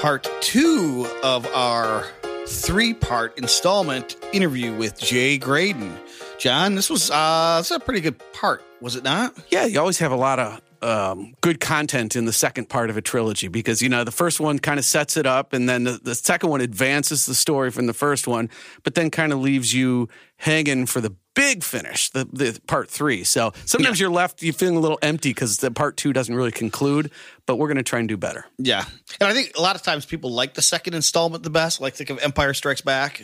part 0.00 0.26
two 0.40 1.06
of 1.22 1.46
our 1.48 2.06
three 2.46 2.94
part 2.94 3.36
installment 3.36 4.16
interview 4.32 4.74
with 4.74 4.98
Jay 4.98 5.36
Graydon. 5.36 5.94
John, 6.38 6.74
this 6.74 6.88
was 6.88 7.10
uh, 7.10 7.56
this 7.58 7.70
is 7.70 7.76
a 7.76 7.80
pretty 7.80 8.00
good 8.00 8.18
part, 8.32 8.62
was 8.80 8.96
it 8.96 9.04
not? 9.04 9.36
Yeah, 9.50 9.66
you 9.66 9.78
always 9.78 9.98
have 9.98 10.10
a 10.10 10.16
lot 10.16 10.38
of 10.38 10.60
um, 10.82 11.34
good 11.42 11.60
content 11.60 12.16
in 12.16 12.24
the 12.24 12.32
second 12.32 12.70
part 12.70 12.88
of 12.88 12.96
a 12.96 13.02
trilogy 13.02 13.48
because 13.48 13.82
you 13.82 13.90
know 13.90 14.02
the 14.02 14.10
first 14.10 14.40
one 14.40 14.58
kind 14.58 14.78
of 14.78 14.86
sets 14.86 15.18
it 15.18 15.26
up, 15.26 15.52
and 15.52 15.68
then 15.68 15.84
the, 15.84 16.00
the 16.02 16.14
second 16.14 16.48
one 16.48 16.62
advances 16.62 17.26
the 17.26 17.34
story 17.34 17.70
from 17.70 17.84
the 17.84 17.92
first 17.92 18.26
one, 18.26 18.48
but 18.82 18.94
then 18.94 19.10
kind 19.10 19.34
of 19.34 19.40
leaves 19.40 19.74
you 19.74 20.08
hanging 20.38 20.86
for 20.86 21.02
the 21.02 21.14
big 21.34 21.62
finish, 21.62 22.10
the, 22.10 22.26
the 22.32 22.60
part 22.66 22.90
three. 22.90 23.24
So 23.24 23.52
sometimes 23.64 24.00
you're 24.00 24.10
left 24.10 24.42
you 24.42 24.52
feeling 24.52 24.76
a 24.76 24.80
little 24.80 24.98
empty 25.02 25.30
because 25.30 25.58
the 25.58 25.70
part 25.70 25.96
two 25.96 26.12
doesn't 26.12 26.34
really 26.34 26.52
conclude. 26.52 27.10
But 27.46 27.56
we're 27.56 27.68
going 27.68 27.78
to 27.78 27.82
try 27.82 27.98
and 27.98 28.08
do 28.08 28.16
better. 28.16 28.44
Yeah, 28.58 28.84
and 29.20 29.28
I 29.28 29.32
think 29.32 29.52
a 29.56 29.60
lot 29.60 29.74
of 29.74 29.82
times 29.82 30.06
people 30.06 30.30
like 30.30 30.54
the 30.54 30.62
second 30.62 30.94
installment 30.94 31.42
the 31.42 31.50
best. 31.50 31.80
Like 31.80 31.94
think 31.94 32.10
of 32.10 32.18
Empire 32.20 32.54
Strikes 32.54 32.80
Back. 32.80 33.22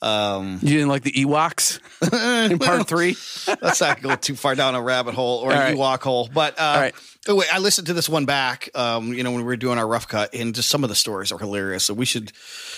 Um, 0.00 0.58
You 0.62 0.74
didn't 0.74 0.88
like 0.88 1.02
the 1.02 1.12
Ewoks 1.12 1.80
in 2.50 2.58
part 2.58 2.86
three? 2.86 3.16
let's 3.60 3.80
not 3.80 4.00
go 4.00 4.14
too 4.14 4.36
far 4.36 4.54
down 4.54 4.74
a 4.74 4.82
rabbit 4.82 5.14
hole 5.14 5.38
or 5.38 5.52
All 5.52 5.60
a. 5.60 5.74
Ewok 5.74 6.02
hole. 6.02 6.28
But 6.32 6.54
uh, 6.58 6.74
right. 6.78 6.94
oh, 7.26 7.34
wait, 7.34 7.52
I 7.52 7.58
listened 7.58 7.88
to 7.88 7.94
this 7.94 8.08
one 8.08 8.24
back. 8.24 8.68
Um, 8.74 9.12
you 9.12 9.24
know, 9.24 9.30
when 9.32 9.40
we 9.40 9.46
were 9.46 9.56
doing 9.56 9.78
our 9.78 9.86
rough 9.86 10.06
cut, 10.06 10.34
and 10.34 10.54
just 10.54 10.68
some 10.68 10.84
of 10.84 10.88
the 10.88 10.94
stories 10.94 11.32
are 11.32 11.38
hilarious. 11.38 11.84
So 11.84 11.94
we 11.94 12.04
should 12.04 12.32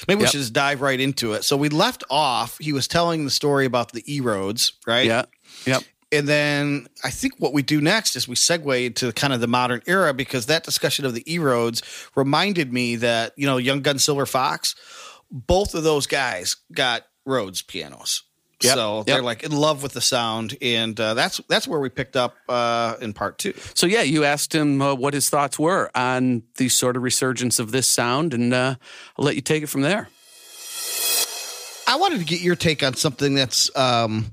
maybe 0.08 0.22
we 0.22 0.26
should 0.28 0.40
just 0.40 0.52
dive 0.54 0.80
right 0.80 0.98
into 0.98 1.34
it. 1.34 1.44
So 1.44 1.56
we 1.56 1.68
left 1.68 2.04
off. 2.10 2.56
He 2.58 2.72
was 2.72 2.88
telling 2.88 3.24
the 3.24 3.30
story 3.30 3.66
about 3.66 3.92
the 3.92 4.02
E 4.12 4.20
Rhodes, 4.20 4.72
right? 4.86 5.06
Yeah. 5.06 5.24
Yep. 5.66 5.82
And 6.12 6.26
then 6.26 6.88
I 7.04 7.10
think 7.10 7.34
what 7.38 7.52
we 7.52 7.62
do 7.62 7.80
next 7.80 8.16
is 8.16 8.26
we 8.26 8.34
segue 8.34 8.84
into 8.84 9.12
kind 9.12 9.32
of 9.32 9.40
the 9.40 9.46
modern 9.46 9.80
era 9.86 10.12
because 10.12 10.46
that 10.46 10.64
discussion 10.64 11.04
of 11.04 11.14
the 11.14 11.22
E 11.32 11.38
Rhodes 11.38 11.82
reminded 12.16 12.72
me 12.72 12.96
that, 12.96 13.32
you 13.36 13.46
know, 13.46 13.58
Young 13.58 13.80
Gun 13.82 13.98
Silver 14.00 14.26
Fox, 14.26 14.74
both 15.30 15.76
of 15.76 15.84
those 15.84 16.08
guys 16.08 16.56
got 16.72 17.04
Rhodes 17.24 17.62
pianos. 17.62 18.24
Yep, 18.62 18.74
So 18.74 19.02
they're 19.04 19.22
like 19.22 19.42
in 19.42 19.52
love 19.52 19.82
with 19.82 19.94
the 19.94 20.02
sound, 20.02 20.54
and 20.60 20.98
uh, 21.00 21.14
that's 21.14 21.40
that's 21.48 21.66
where 21.66 21.80
we 21.80 21.88
picked 21.88 22.14
up 22.14 22.36
uh, 22.46 22.96
in 23.00 23.14
part 23.14 23.38
two. 23.38 23.54
So 23.74 23.86
yeah, 23.86 24.02
you 24.02 24.24
asked 24.24 24.54
him 24.54 24.82
uh, 24.82 24.94
what 24.94 25.14
his 25.14 25.30
thoughts 25.30 25.58
were 25.58 25.90
on 25.94 26.42
the 26.56 26.68
sort 26.68 26.96
of 26.96 27.02
resurgence 27.02 27.58
of 27.58 27.72
this 27.72 27.86
sound, 27.88 28.34
and 28.34 28.52
uh, 28.52 28.74
I'll 29.18 29.24
let 29.24 29.34
you 29.34 29.40
take 29.40 29.62
it 29.62 29.68
from 29.68 29.80
there. 29.80 30.08
I 31.86 31.96
wanted 31.96 32.18
to 32.18 32.24
get 32.26 32.40
your 32.40 32.54
take 32.54 32.82
on 32.82 32.94
something 32.94 33.34
that's 33.34 33.74
um, 33.74 34.26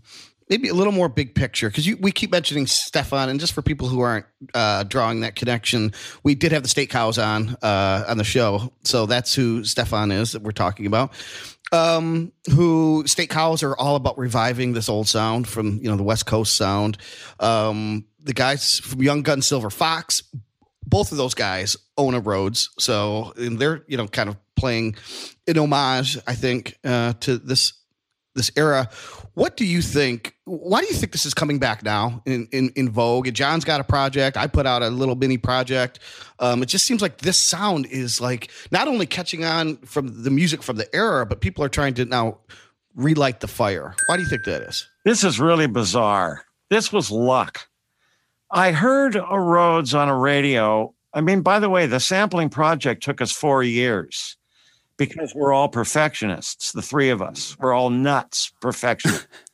maybe 0.50 0.70
a 0.70 0.73
little 0.73 0.94
more 0.94 1.09
big 1.09 1.36
picture 1.36 1.70
because 1.70 1.88
we 2.00 2.12
keep 2.12 2.31
mentioning 2.31 2.67
Stefan, 2.67 3.30
and 3.30 3.40
just 3.40 3.53
for 3.53 3.62
people 3.62 3.88
who 3.88 4.00
aren't 4.00 4.26
uh, 4.54 4.84
drawing 4.84 5.22
that 5.22 5.36
connection, 5.36 5.94
we 6.23 6.36
did 6.36 6.52
have 6.52 6.64
the 6.64 6.70
State 6.70 6.89
Cows 6.89 7.17
on 7.17 7.56
uh, 7.62 8.06
on 8.08 8.17
the 8.17 8.23
show, 8.23 8.72
so 8.84 9.06
that's 9.06 9.34
who 9.34 9.64
Stefan 9.64 10.12
is 10.12 10.31
that 10.31 10.42
we're 10.42 10.52
talking 10.52 10.86
about. 10.86 11.12
Um, 11.73 12.31
who 12.50 13.04
State 13.08 13.30
Cows 13.30 13.62
are 13.62 13.76
all 13.76 13.98
about 13.98 14.17
reviving 14.17 14.73
this 14.73 14.88
old 14.88 15.08
sound 15.08 15.48
from 15.48 15.80
you 15.81 15.89
know 15.89 15.98
the 15.98 16.04
West 16.04 16.26
Coast 16.26 16.56
sound. 16.56 16.98
Um, 17.39 18.06
the 18.20 18.34
guys 18.34 18.80
from 18.80 19.02
Young 19.02 19.22
Gun 19.22 19.42
Silver 19.42 19.70
Fox, 19.70 20.23
both 20.86 21.11
of 21.11 21.17
those 21.17 21.34
guys 21.34 21.76
own 21.98 22.14
a 22.14 22.20
Rhodes, 22.20 22.70
so 22.80 23.34
and 23.38 23.59
they're 23.59 23.84
you 23.88 23.98
know 23.98 24.08
kind 24.08 24.30
of 24.30 24.38
playing 24.56 24.95
an 25.48 25.58
homage, 25.58 26.17
I 26.26 26.36
think, 26.36 26.78
uh, 26.84 27.14
to 27.22 27.38
this 27.38 27.73
this 28.36 28.52
era. 28.56 28.89
What 29.34 29.58
do 29.58 29.66
you 29.66 29.82
think? 29.82 30.36
Why 30.48 30.80
do 30.80 30.88
you 30.88 30.94
think 30.94 31.12
this 31.12 31.26
is 31.26 31.34
coming 31.34 31.59
back 31.59 31.84
now 31.84 32.22
in, 32.26 32.48
in, 32.53 32.70
in 32.78 32.90
vogue? 32.90 33.28
And 33.28 33.36
John's 33.36 33.66
got 33.66 33.81
a 33.81 33.84
project. 33.84 34.38
I 34.38 34.48
put 34.48 34.66
out 34.66 34.81
a 34.81 34.89
little 34.89 35.16
mini 35.16 35.38
project. 35.38 36.00
Um, 36.39 36.64
it 36.64 36.67
just 36.67 36.86
seems 36.86 37.02
like 37.02 37.17
this 37.17 37.38
sound 37.38 37.86
is 37.88 38.22
like 38.22 38.50
not 38.72 38.88
only 38.88 39.06
catching 39.06 39.44
on 39.44 39.76
from 39.80 40.23
the 40.23 40.31
music 40.31 40.64
from 40.64 40.78
the 40.78 40.88
era, 40.95 41.26
but 41.26 41.42
people 41.42 41.66
are 41.66 41.70
trying 41.70 41.95
to 41.95 42.06
now 42.06 42.38
relight 42.95 43.42
the 43.42 43.48
fire. 43.48 43.94
Why 44.08 44.16
do 44.16 44.23
you 44.23 44.30
think 44.30 44.45
that 44.45 44.62
is? 44.62 44.88
This 45.04 45.26
is 45.26 45.38
really 45.38 45.67
bizarre. 45.67 46.45
This 46.70 46.94
was 46.94 47.11
luck. 47.11 47.67
I 48.50 48.71
heard 48.71 49.17
a 49.17 49.39
Rhodes 49.39 49.94
on 49.94 50.08
a 50.08 50.17
radio. 50.17 50.94
I 51.14 51.20
mean, 51.20 51.42
by 51.42 51.60
the 51.60 51.70
way, 51.70 51.88
the 51.88 52.00
sampling 52.00 52.50
project 52.50 53.04
took 53.04 53.21
us 53.21 53.33
four 53.33 53.64
years 53.64 54.38
because 54.98 55.33
we're 55.36 55.54
all 55.54 55.70
perfectionists, 55.70 56.71
the 56.71 56.82
three 56.82 57.10
of 57.10 57.21
us. 57.21 57.58
We're 57.60 57.73
all 57.73 57.89
nuts, 57.89 58.52
perfectionists. 58.61 59.27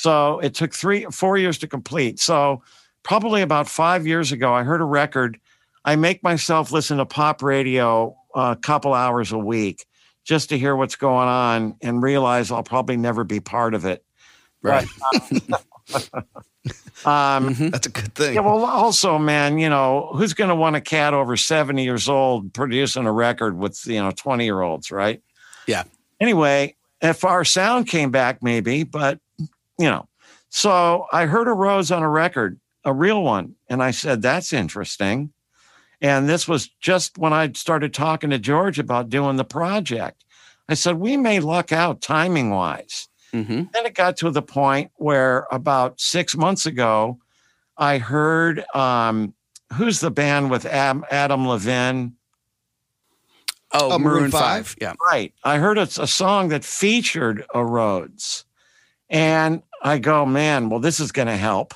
so 0.00 0.38
it 0.38 0.54
took 0.54 0.72
three, 0.72 1.04
four 1.12 1.36
years 1.36 1.58
to 1.58 1.66
complete. 1.66 2.18
So 2.18 2.62
probably 3.02 3.42
about 3.42 3.68
five 3.68 4.06
years 4.06 4.32
ago, 4.32 4.54
I 4.54 4.62
heard 4.62 4.80
a 4.80 4.84
record. 4.84 5.38
I 5.84 5.96
make 5.96 6.22
myself 6.22 6.72
listen 6.72 6.96
to 6.96 7.04
pop 7.04 7.42
radio 7.42 8.16
a 8.34 8.56
couple 8.56 8.94
hours 8.94 9.30
a 9.30 9.36
week 9.36 9.84
just 10.24 10.48
to 10.48 10.58
hear 10.58 10.74
what's 10.74 10.96
going 10.96 11.28
on 11.28 11.76
and 11.82 12.02
realize 12.02 12.50
I'll 12.50 12.62
probably 12.62 12.96
never 12.96 13.24
be 13.24 13.40
part 13.40 13.74
of 13.74 13.84
it. 13.84 14.02
Right. 14.62 14.88
Um, 17.06 17.54
That's 17.70 17.86
a 17.86 17.90
good 17.90 18.14
thing. 18.14 18.34
yeah, 18.34 18.42
well, 18.42 18.66
also, 18.66 19.16
man, 19.16 19.58
you 19.58 19.70
know, 19.70 20.10
who's 20.14 20.34
going 20.34 20.50
to 20.50 20.54
want 20.54 20.76
a 20.76 20.80
cat 20.82 21.14
over 21.14 21.34
70 21.34 21.82
years 21.82 22.06
old 22.10 22.52
producing 22.52 23.06
a 23.06 23.12
record 23.12 23.56
with, 23.56 23.80
you 23.86 24.02
know, 24.02 24.10
20 24.10 24.44
year 24.44 24.60
olds, 24.60 24.90
right? 24.90 25.22
Yeah. 25.66 25.84
Anyway, 26.20 26.76
if 27.00 27.24
our 27.24 27.46
sound 27.46 27.86
came 27.86 28.10
back, 28.10 28.42
maybe, 28.42 28.82
but, 28.82 29.18
you 29.80 29.88
know, 29.90 30.08
so 30.48 31.06
I 31.12 31.26
heard 31.26 31.48
a 31.48 31.52
Rhodes 31.52 31.90
on 31.90 32.02
a 32.02 32.08
record, 32.08 32.60
a 32.84 32.92
real 32.92 33.22
one. 33.22 33.54
And 33.68 33.82
I 33.82 33.90
said, 33.92 34.20
that's 34.22 34.52
interesting. 34.52 35.32
And 36.00 36.28
this 36.28 36.48
was 36.48 36.68
just 36.80 37.18
when 37.18 37.32
I 37.32 37.52
started 37.52 37.92
talking 37.94 38.30
to 38.30 38.38
George 38.38 38.78
about 38.78 39.10
doing 39.10 39.36
the 39.36 39.44
project. 39.44 40.24
I 40.68 40.74
said, 40.74 40.96
we 40.96 41.16
may 41.16 41.40
luck 41.40 41.72
out 41.72 42.00
timing 42.00 42.50
wise. 42.50 43.08
hmm 43.32 43.64
Then 43.72 43.86
it 43.86 43.94
got 43.94 44.16
to 44.18 44.30
the 44.30 44.42
point 44.42 44.90
where 44.96 45.46
about 45.50 46.00
six 46.00 46.36
months 46.36 46.66
ago, 46.66 47.18
I 47.76 47.98
heard 47.98 48.64
um, 48.74 49.34
who's 49.74 50.00
the 50.00 50.10
band 50.10 50.50
with 50.50 50.66
Adam, 50.66 51.04
Adam 51.10 51.46
Levine? 51.46 52.14
Oh, 53.72 53.92
Oh, 53.92 53.98
Maroon, 53.98 54.18
Maroon 54.18 54.30
5. 54.30 54.40
five? 54.40 54.76
Yeah. 54.80 54.94
Right. 55.04 55.32
I 55.44 55.58
heard 55.58 55.78
it's 55.78 55.98
a 55.98 56.06
song 56.06 56.48
that 56.48 56.64
featured 56.64 57.44
a 57.54 57.64
Rhodes. 57.64 58.44
And 59.08 59.62
I 59.80 59.98
go, 59.98 60.26
man, 60.26 60.68
well, 60.68 60.80
this 60.80 61.00
is 61.00 61.12
going 61.12 61.28
to 61.28 61.36
help. 61.36 61.74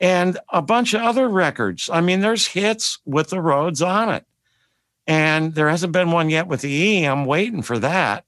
And 0.00 0.38
a 0.52 0.62
bunch 0.62 0.94
of 0.94 1.02
other 1.02 1.28
records. 1.28 1.88
I 1.92 2.00
mean, 2.00 2.20
there's 2.20 2.46
hits 2.46 2.98
with 3.04 3.30
the 3.30 3.40
Rhodes 3.40 3.82
on 3.82 4.08
it. 4.10 4.24
And 5.06 5.54
there 5.54 5.68
hasn't 5.68 5.92
been 5.92 6.10
one 6.10 6.30
yet 6.30 6.46
with 6.46 6.60
the 6.60 6.70
E. 6.70 7.04
I'm 7.04 7.24
waiting 7.24 7.62
for 7.62 7.78
that. 7.80 8.24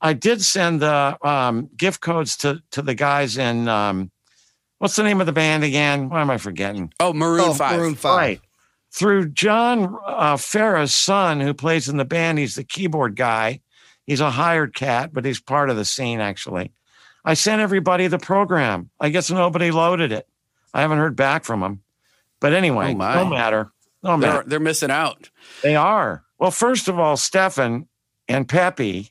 I 0.00 0.12
did 0.12 0.42
send 0.42 0.80
the 0.82 1.16
um, 1.26 1.70
gift 1.76 2.00
codes 2.00 2.36
to 2.38 2.60
to 2.72 2.82
the 2.82 2.94
guys 2.94 3.38
in 3.38 3.66
um, 3.66 4.10
what's 4.78 4.96
the 4.96 5.02
name 5.02 5.20
of 5.20 5.26
the 5.26 5.32
band 5.32 5.64
again? 5.64 6.08
Why 6.10 6.20
am 6.20 6.30
I 6.30 6.38
forgetting? 6.38 6.92
Oh, 7.00 7.12
Maroon 7.12 7.46
Oh, 7.46 7.54
5. 7.54 7.78
Maroon 7.78 7.94
Five. 7.94 8.16
Right. 8.18 8.40
Through 8.92 9.30
John 9.30 9.96
uh, 10.06 10.36
Farrar's 10.36 10.94
son, 10.94 11.40
who 11.40 11.54
plays 11.54 11.88
in 11.88 11.96
the 11.96 12.04
band. 12.04 12.38
He's 12.38 12.54
the 12.56 12.64
keyboard 12.64 13.16
guy. 13.16 13.60
He's 14.06 14.20
a 14.20 14.30
hired 14.30 14.74
cat, 14.74 15.10
but 15.12 15.24
he's 15.24 15.40
part 15.40 15.70
of 15.70 15.76
the 15.76 15.84
scene, 15.84 16.20
actually. 16.20 16.72
I 17.26 17.34
sent 17.34 17.60
everybody 17.60 18.06
the 18.06 18.18
program. 18.18 18.88
I 19.00 19.08
guess 19.10 19.30
nobody 19.30 19.70
loaded 19.70 20.12
it. 20.12 20.28
I 20.72 20.80
haven't 20.82 20.98
heard 20.98 21.16
back 21.16 21.44
from 21.44 21.60
them. 21.60 21.82
But 22.40 22.52
anyway, 22.54 22.94
Oh, 22.94 23.24
no 23.24 23.24
matter. 23.26 23.72
No 24.02 24.16
matter. 24.16 24.32
They're, 24.34 24.42
they're 24.44 24.60
missing 24.60 24.90
out. 24.90 25.28
They 25.62 25.74
are. 25.74 26.22
Well, 26.38 26.50
first 26.52 26.86
of 26.86 26.98
all, 26.98 27.16
Stefan 27.16 27.88
and 28.28 28.48
Pepe, 28.48 29.10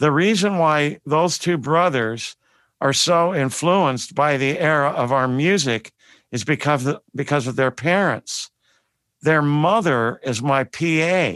the 0.00 0.10
reason 0.10 0.58
why 0.58 0.98
those 1.06 1.38
two 1.38 1.56
brothers 1.56 2.36
are 2.80 2.92
so 2.92 3.32
influenced 3.34 4.14
by 4.14 4.36
the 4.36 4.58
era 4.58 4.90
of 4.90 5.12
our 5.12 5.28
music 5.28 5.92
is 6.32 6.42
because 6.42 6.84
of, 6.86 7.00
because 7.14 7.46
of 7.46 7.54
their 7.56 7.70
parents. 7.70 8.50
Their 9.22 9.42
mother 9.42 10.20
is 10.24 10.42
my 10.42 10.64
PA. 10.64 11.34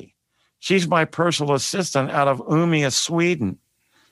She's 0.59 0.89
my 0.89 1.05
personal 1.05 1.55
assistant 1.55 2.11
out 2.11 2.27
of 2.27 2.41
Umeå, 2.41 2.93
Sweden. 2.93 3.59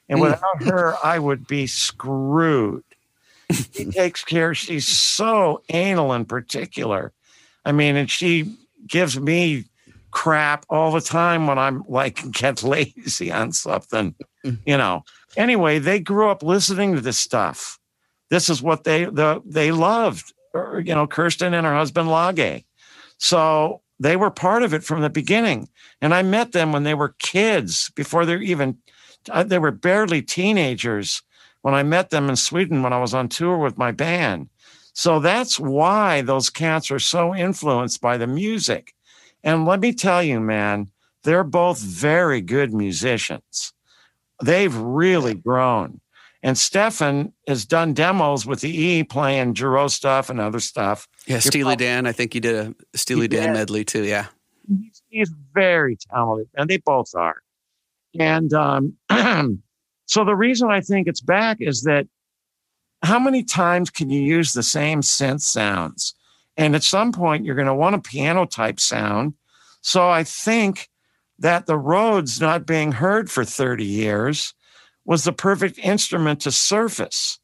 And 0.09 0.21
without 0.21 0.63
her, 0.63 0.95
I 1.03 1.19
would 1.19 1.47
be 1.47 1.67
screwed. 1.67 2.85
She 3.51 3.85
takes 3.91 4.25
care, 4.25 4.55
she's 4.55 4.87
so 4.87 5.63
anal 5.69 6.13
in 6.13 6.25
particular. 6.25 7.13
I 7.65 7.73
mean, 7.73 7.97
and 7.97 8.11
she 8.11 8.57
gives 8.87 9.19
me 9.19 9.65
crap 10.11 10.65
all 10.71 10.93
the 10.93 11.01
time 11.01 11.47
when 11.47 11.59
I'm 11.59 11.85
like 11.89 12.23
get 12.33 12.63
lazy 12.63 13.31
on 13.31 13.53
something, 13.53 14.15
mm-hmm. 14.45 14.55
you 14.65 14.77
know. 14.77 15.05
Anyway, 15.37 15.79
they 15.79 16.01
grew 16.01 16.31
up 16.31 16.43
listening 16.43 16.95
to 16.95 17.01
this 17.01 17.19
stuff. 17.19 17.79
This 18.31 18.49
is 18.49 18.63
what 18.63 18.85
they 18.85 19.05
the 19.05 19.43
they 19.45 19.73
loved, 19.73 20.33
or, 20.55 20.81
you 20.81 20.95
know, 20.95 21.07
Kirsten 21.07 21.55
and 21.55 21.67
her 21.67 21.75
husband 21.75 22.09
Lage. 22.09 22.65
So 23.19 23.83
they 23.99 24.17
were 24.17 24.31
part 24.31 24.63
of 24.63 24.75
it 24.75 24.85
from 24.85 25.01
the 25.01 25.11
beginning. 25.11 25.69
And 26.01 26.15
I 26.15 26.23
met 26.23 26.53
them 26.53 26.73
when 26.73 26.83
they 26.83 26.95
were 26.95 27.15
kids, 27.19 27.91
before 27.95 28.27
they're 28.27 28.43
even 28.43 28.79
uh, 29.31 29.43
they 29.43 29.59
were 29.59 29.71
barely 29.71 30.23
teenagers 30.23 31.23
when 31.63 31.75
I 31.75 31.83
met 31.83 32.11
them 32.11 32.29
in 32.29 32.37
Sweden 32.37 32.83
when 32.83 32.93
I 32.93 33.01
was 33.01 33.15
on 33.15 33.29
tour 33.29 33.59
with 33.59 33.79
my 33.79 33.93
band. 33.93 34.49
So 34.93 35.21
that's 35.21 35.61
why 35.61 36.23
those 36.23 36.49
cats 36.49 36.91
are 36.91 36.99
so 36.99 37.35
influenced 37.35 38.01
by 38.01 38.17
the 38.17 38.27
music. 38.27 38.95
And 39.45 39.67
let 39.67 39.81
me 39.81 39.93
tell 39.93 40.23
you, 40.23 40.41
man, 40.41 40.91
they're 41.23 41.45
both 41.45 41.79
very 41.81 42.41
good 42.41 42.73
musicians. 42.73 43.73
They've 44.43 44.75
really 44.75 45.35
grown. 45.35 46.01
And 46.43 46.57
Stefan 46.57 47.33
has 47.49 47.65
done 47.65 47.93
demos 47.95 48.47
with 48.47 48.61
the 48.61 48.71
E 48.71 49.03
playing 49.03 49.55
Jarreau 49.55 49.91
stuff 49.91 50.31
and 50.31 50.41
other 50.41 50.61
stuff. 50.61 51.09
Yeah, 51.27 51.41
Steely 51.41 51.75
Dan. 51.75 52.07
I 52.07 52.13
think 52.13 52.33
he 52.33 52.41
did 52.41 52.55
a 52.55 52.97
Steely 52.97 53.27
Dan 53.27 53.49
did. 53.49 53.53
medley 53.55 53.85
too. 53.85 54.05
Yeah. 54.05 54.27
He's, 54.69 55.03
he's 55.09 55.35
very 55.53 55.97
talented, 55.97 56.49
and 56.55 56.71
they 56.71 56.77
both 56.77 57.15
are. 57.15 57.43
And 58.19 58.53
um, 58.53 58.95
so 60.07 60.25
the 60.25 60.35
reason 60.35 60.71
I 60.71 60.81
think 60.81 61.09
it's 61.09 61.21
back 61.21 61.59
is 61.61 61.83
that 61.83 62.07
how 63.03 63.19
many 63.19 63.43
times 63.43 63.91
can 63.91 64.11
you 64.11 64.21
use 64.21 64.53
the 64.53 64.63
same 64.63 65.01
synth 65.01 65.43
sounds? 65.43 66.15
And 66.57 66.75
at 66.75 66.83
some 66.83 67.13
point, 67.13 67.45
you're 67.45 67.55
going 67.55 67.67
to 67.67 67.75
want 67.75 67.95
a 67.95 68.01
piano 68.01 68.47
type 68.47 68.81
sound. 68.81 69.35
So 69.83 70.09
I 70.09 70.25
think 70.25 70.89
that 71.39 71.67
the 71.67 71.77
Rhodes 71.77 72.41
not 72.41 72.67
being 72.67 72.93
heard 72.93 73.31
for 73.31 73.45
30 73.45 73.85
years 73.85 74.55
was 75.05 75.25
the 75.25 75.33
perfect 75.33 75.79
instrument 75.79 76.41
to 76.41 76.51
surface. 76.51 77.39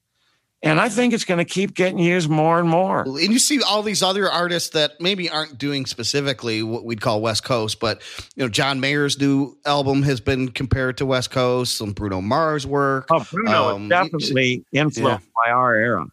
And 0.64 0.80
I 0.80 0.88
think 0.88 1.12
it's 1.12 1.24
going 1.24 1.38
to 1.38 1.44
keep 1.44 1.74
getting 1.74 1.98
used 1.98 2.30
more 2.30 2.60
and 2.60 2.68
more. 2.68 3.02
And 3.02 3.18
you 3.32 3.40
see 3.40 3.60
all 3.62 3.82
these 3.82 4.00
other 4.00 4.30
artists 4.30 4.70
that 4.70 5.00
maybe 5.00 5.28
aren't 5.28 5.58
doing 5.58 5.86
specifically 5.86 6.62
what 6.62 6.84
we'd 6.84 7.00
call 7.00 7.20
West 7.20 7.42
Coast, 7.42 7.80
but 7.80 8.00
you 8.36 8.44
know, 8.44 8.48
John 8.48 8.78
Mayer's 8.78 9.20
new 9.20 9.58
album 9.66 10.02
has 10.04 10.20
been 10.20 10.52
compared 10.52 10.98
to 10.98 11.06
West 11.06 11.32
Coast, 11.32 11.76
some 11.76 11.90
Bruno 11.92 12.20
Mars 12.20 12.64
work 12.64 13.06
Oh, 13.10 13.26
Bruno 13.30 13.74
Um, 13.74 13.88
definitely 13.88 14.64
influenced 14.72 15.26
by 15.44 15.50
our 15.50 15.74
era. 15.74 16.06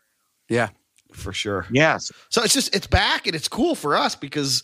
Yeah. 0.50 0.70
for 1.14 1.32
sure. 1.32 1.68
Yes. 1.72 2.12
So 2.30 2.42
it's 2.42 2.54
just 2.56 2.76
it's 2.76 2.88
back 2.88 3.28
and 3.28 3.36
it's 3.36 3.48
cool 3.48 3.76
for 3.76 3.96
us 3.96 4.16
because 4.16 4.64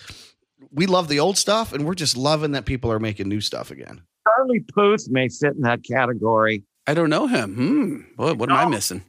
we 0.71 0.87
love 0.87 1.09
the 1.09 1.19
old 1.19 1.37
stuff 1.37 1.73
and 1.73 1.85
we're 1.85 1.93
just 1.93 2.17
loving 2.17 2.53
that 2.53 2.65
people 2.65 2.91
are 2.91 2.99
making 2.99 3.29
new 3.29 3.39
stuff 3.41 3.69
again. 3.69 4.01
Charlie 4.27 4.61
Puth 4.61 5.07
may 5.11 5.29
fit 5.29 5.53
in 5.53 5.61
that 5.61 5.83
category. 5.83 6.63
I 6.87 6.95
don't 6.95 7.11
know 7.11 7.27
him. 7.27 7.53
Hmm. 7.55 8.15
Boy, 8.15 8.33
what 8.33 8.49
am 8.49 8.57
I 8.57 8.65
missing? 8.67 9.03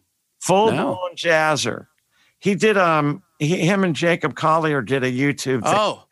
Full 0.46 0.72
No. 0.72 0.94
blown 0.94 1.16
jazzer. 1.16 1.86
He 2.38 2.54
did 2.54 2.76
um 2.76 3.22
he, 3.38 3.56
him 3.66 3.84
and 3.84 3.94
Jacob 3.94 4.34
Collier 4.34 4.82
did 4.82 5.04
a 5.04 5.10
YouTube 5.10 5.62
thing. 5.62 5.74
Oh, 5.74 6.04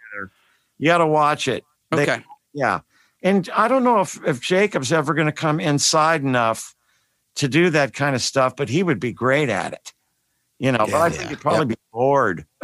You 0.79 0.89
got 0.89 0.99
to 0.99 1.07
watch 1.07 1.49
it. 1.49 1.65
They- 1.91 2.03
okay. 2.03 2.23
yeah. 2.53 2.81
And 3.23 3.49
I 3.55 3.69
don't 3.69 3.85
know 3.85 4.01
if 4.01 4.19
if 4.27 4.41
Jacob's 4.41 4.93
ever 4.93 5.15
going 5.15 5.27
to 5.27 5.33
come 5.33 5.61
inside 5.61 6.23
enough 6.23 6.75
to 7.37 7.49
do 7.49 7.71
that 7.71 7.95
kind 7.95 8.15
of 8.15 8.23
stuff, 8.23 8.55
but 8.57 8.69
he 8.69 8.83
would 8.83 9.01
be 9.01 9.13
great 9.13 9.49
at 9.49 9.73
it. 9.73 9.93
You 10.59 10.73
know, 10.73 10.79
but 10.79 10.95
I 10.95 11.11
think 11.11 11.23
Yeah. 11.25 11.29
he'd 11.31 11.41
probably 11.41 11.67
be 11.67 11.77
bored. 11.93 12.47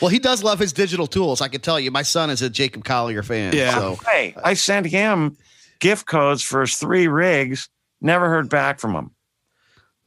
Well, 0.00 0.08
he 0.08 0.18
does 0.18 0.42
love 0.42 0.58
his 0.58 0.72
digital 0.72 1.06
tools. 1.06 1.40
I 1.42 1.48
can 1.48 1.60
tell 1.60 1.78
you, 1.78 1.90
my 1.90 2.02
son 2.02 2.30
is 2.30 2.40
a 2.42 2.48
Jacob 2.50 2.84
Collier 2.84 3.22
fan. 3.22 3.54
Yeah. 3.54 3.74
So 3.78 3.96
Hey, 4.08 4.34
I 4.42 4.54
sent 4.54 4.86
him 4.86 5.36
gift 5.78 6.06
codes 6.06 6.42
for 6.42 6.62
his 6.62 6.76
three 6.76 7.06
rigs. 7.06 7.68
Never 8.00 8.28
heard 8.28 8.48
back 8.48 8.80
from 8.80 8.94
him. 8.94 9.10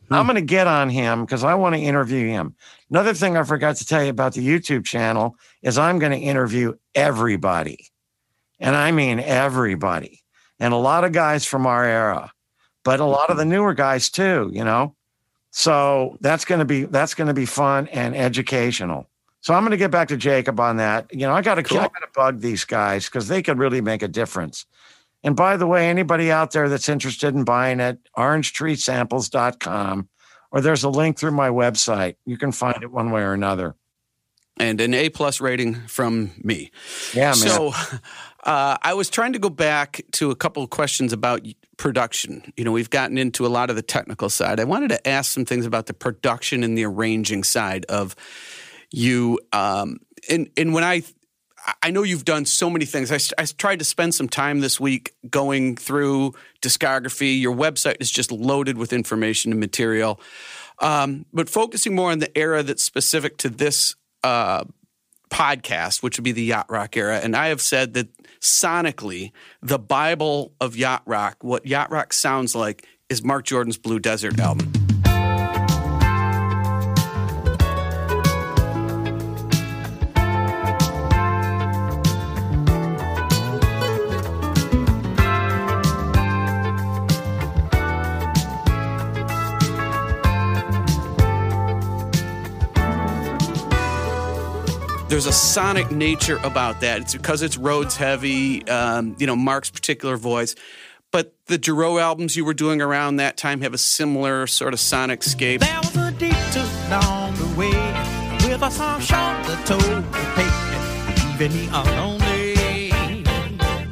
Hmm. 0.07 0.13
I'm 0.13 0.25
going 0.25 0.35
to 0.35 0.41
get 0.41 0.67
on 0.67 0.89
him 0.89 1.25
because 1.25 1.43
I 1.43 1.55
want 1.55 1.75
to 1.75 1.81
interview 1.81 2.27
him. 2.27 2.55
Another 2.89 3.13
thing 3.13 3.37
I 3.37 3.43
forgot 3.43 3.77
to 3.77 3.85
tell 3.85 4.03
you 4.03 4.09
about 4.09 4.33
the 4.33 4.45
YouTube 4.45 4.85
channel 4.85 5.37
is 5.61 5.77
I'm 5.77 5.99
going 5.99 6.11
to 6.11 6.17
interview 6.17 6.73
everybody. 6.95 7.87
And 8.59 8.75
I 8.75 8.91
mean 8.91 9.19
everybody. 9.19 10.23
And 10.59 10.73
a 10.73 10.77
lot 10.77 11.03
of 11.03 11.11
guys 11.11 11.45
from 11.45 11.65
our 11.65 11.83
era, 11.83 12.31
but 12.83 12.99
a 12.99 13.05
lot 13.05 13.29
of 13.29 13.37
the 13.37 13.43
mm-hmm. 13.43 13.51
newer 13.51 13.73
guys 13.73 14.09
too, 14.09 14.49
you 14.53 14.63
know. 14.63 14.95
So 15.51 16.17
that's 16.21 16.45
going 16.45 16.59
to 16.59 16.65
be 16.65 16.85
that's 16.85 17.13
going 17.13 17.27
to 17.27 17.33
be 17.33 17.45
fun 17.45 17.87
and 17.89 18.15
educational. 18.15 19.09
So 19.41 19.53
I'm 19.53 19.63
going 19.63 19.71
to 19.71 19.77
get 19.77 19.91
back 19.91 20.07
to 20.07 20.17
Jacob 20.17 20.59
on 20.59 20.77
that. 20.77 21.13
You 21.13 21.27
know, 21.27 21.33
I 21.33 21.41
got 21.41 21.55
to 21.55 21.63
Cool. 21.63 21.79
I 21.79 21.83
got 21.83 21.99
to 21.99 22.07
bug 22.15 22.39
these 22.39 22.63
guys 22.63 23.05
because 23.05 23.27
they 23.27 23.43
could 23.43 23.57
really 23.57 23.81
make 23.81 24.01
a 24.01 24.07
difference. 24.07 24.65
And 25.23 25.35
by 25.35 25.57
the 25.57 25.67
way, 25.67 25.89
anybody 25.89 26.31
out 26.31 26.51
there 26.51 26.67
that's 26.69 26.89
interested 26.89 27.33
in 27.33 27.43
buying 27.45 27.79
it, 27.79 27.97
orangetreesamples.com, 28.17 30.09
or 30.51 30.61
there's 30.61 30.83
a 30.83 30.89
link 30.89 31.17
through 31.17 31.31
my 31.31 31.49
website. 31.49 32.15
You 32.25 32.37
can 32.37 32.51
find 32.51 32.83
it 32.83 32.91
one 32.91 33.11
way 33.11 33.21
or 33.21 33.33
another. 33.33 33.75
and 34.59 34.79
an 34.81 34.93
A 34.93 35.09
plus 35.09 35.41
rating 35.41 35.75
from 35.87 36.31
me. 36.43 36.71
Yeah, 37.13 37.29
man. 37.29 37.35
So 37.35 37.71
uh, 38.43 38.77
I 38.81 38.93
was 38.93 39.09
trying 39.09 39.33
to 39.33 39.39
go 39.39 39.49
back 39.49 40.01
to 40.13 40.29
a 40.29 40.35
couple 40.35 40.61
of 40.63 40.69
questions 40.69 41.11
about 41.13 41.41
production. 41.77 42.53
You 42.55 42.63
know, 42.65 42.71
we've 42.71 42.89
gotten 42.89 43.17
into 43.17 43.45
a 43.45 43.49
lot 43.49 43.69
of 43.69 43.75
the 43.75 43.81
technical 43.81 44.29
side. 44.29 44.59
I 44.59 44.65
wanted 44.65 44.89
to 44.89 45.07
ask 45.07 45.31
some 45.31 45.45
things 45.45 45.65
about 45.65 45.87
the 45.87 45.93
production 45.93 46.63
and 46.63 46.77
the 46.77 46.83
arranging 46.85 47.43
side 47.43 47.85
of 47.85 48.15
you. 48.91 49.39
Um, 49.53 49.99
and 50.29 50.49
and 50.55 50.73
when 50.73 50.83
I 50.83 51.01
I 51.81 51.91
know 51.91 52.03
you've 52.03 52.25
done 52.25 52.45
so 52.45 52.69
many 52.69 52.85
things. 52.85 53.11
I, 53.11 53.41
I 53.41 53.45
tried 53.45 53.79
to 53.79 53.85
spend 53.85 54.15
some 54.15 54.27
time 54.27 54.59
this 54.59 54.79
week 54.79 55.13
going 55.29 55.75
through 55.75 56.33
discography. 56.61 57.39
Your 57.39 57.55
website 57.55 57.97
is 57.99 58.11
just 58.11 58.31
loaded 58.31 58.77
with 58.77 58.91
information 58.91 59.51
and 59.51 59.59
material. 59.59 60.19
Um, 60.79 61.25
but 61.31 61.49
focusing 61.49 61.95
more 61.95 62.11
on 62.11 62.19
the 62.19 62.35
era 62.37 62.63
that's 62.63 62.83
specific 62.83 63.37
to 63.37 63.49
this 63.49 63.95
uh, 64.23 64.65
podcast, 65.29 66.03
which 66.03 66.17
would 66.17 66.23
be 66.23 66.33
the 66.33 66.43
yacht 66.43 66.65
rock 66.69 66.97
era. 66.97 67.19
And 67.19 67.35
I 67.35 67.47
have 67.47 67.61
said 67.61 67.93
that 67.93 68.07
sonically, 68.41 69.31
the 69.61 69.79
Bible 69.79 70.53
of 70.59 70.75
yacht 70.75 71.03
rock, 71.05 71.43
what 71.43 71.65
yacht 71.65 71.91
rock 71.91 72.11
sounds 72.13 72.55
like, 72.55 72.85
is 73.09 73.23
Marc 73.23 73.45
Jordan's 73.45 73.77
Blue 73.77 73.99
Desert 73.99 74.39
album. 74.39 74.82
There's 95.13 95.27
a 95.27 95.31
sonic 95.31 95.91
nature 95.91 96.39
about 96.43 96.81
that. 96.81 97.01
It's 97.01 97.13
because 97.13 97.43
it's 97.43 97.55
Rhodes 97.55 97.95
heavy, 97.95 98.67
um, 98.67 99.15
you 99.19 99.27
know, 99.27 99.35
Marc's 99.35 99.69
particular 99.69 100.17
voice. 100.17 100.55
But 101.11 101.35
the 101.45 101.59
Jarreau 101.59 102.01
albums 102.01 102.35
you 102.35 102.43
were 102.43 102.55
doing 102.55 102.81
around 102.81 103.17
that 103.17 103.37
time 103.37 103.61
have 103.61 103.75
a 103.75 103.77
similar 103.77 104.47
sort 104.47 104.73
of 104.73 104.79
sonic 104.79 105.21
scape. 105.21 105.61
There 105.61 105.79
was 105.81 105.95
a 105.97 106.11
detour 106.13 106.63
along 106.87 107.35
the 107.35 107.45
way 107.55 108.49
with 108.49 108.63
a 108.63 108.71
song 108.71 109.01
short 109.01 109.45
the 109.45 109.55
toll 109.65 109.77
to 109.77 110.01
pay. 110.33 111.45
Even 111.45 111.51
the 111.59 111.67
unlonely. 111.67 112.55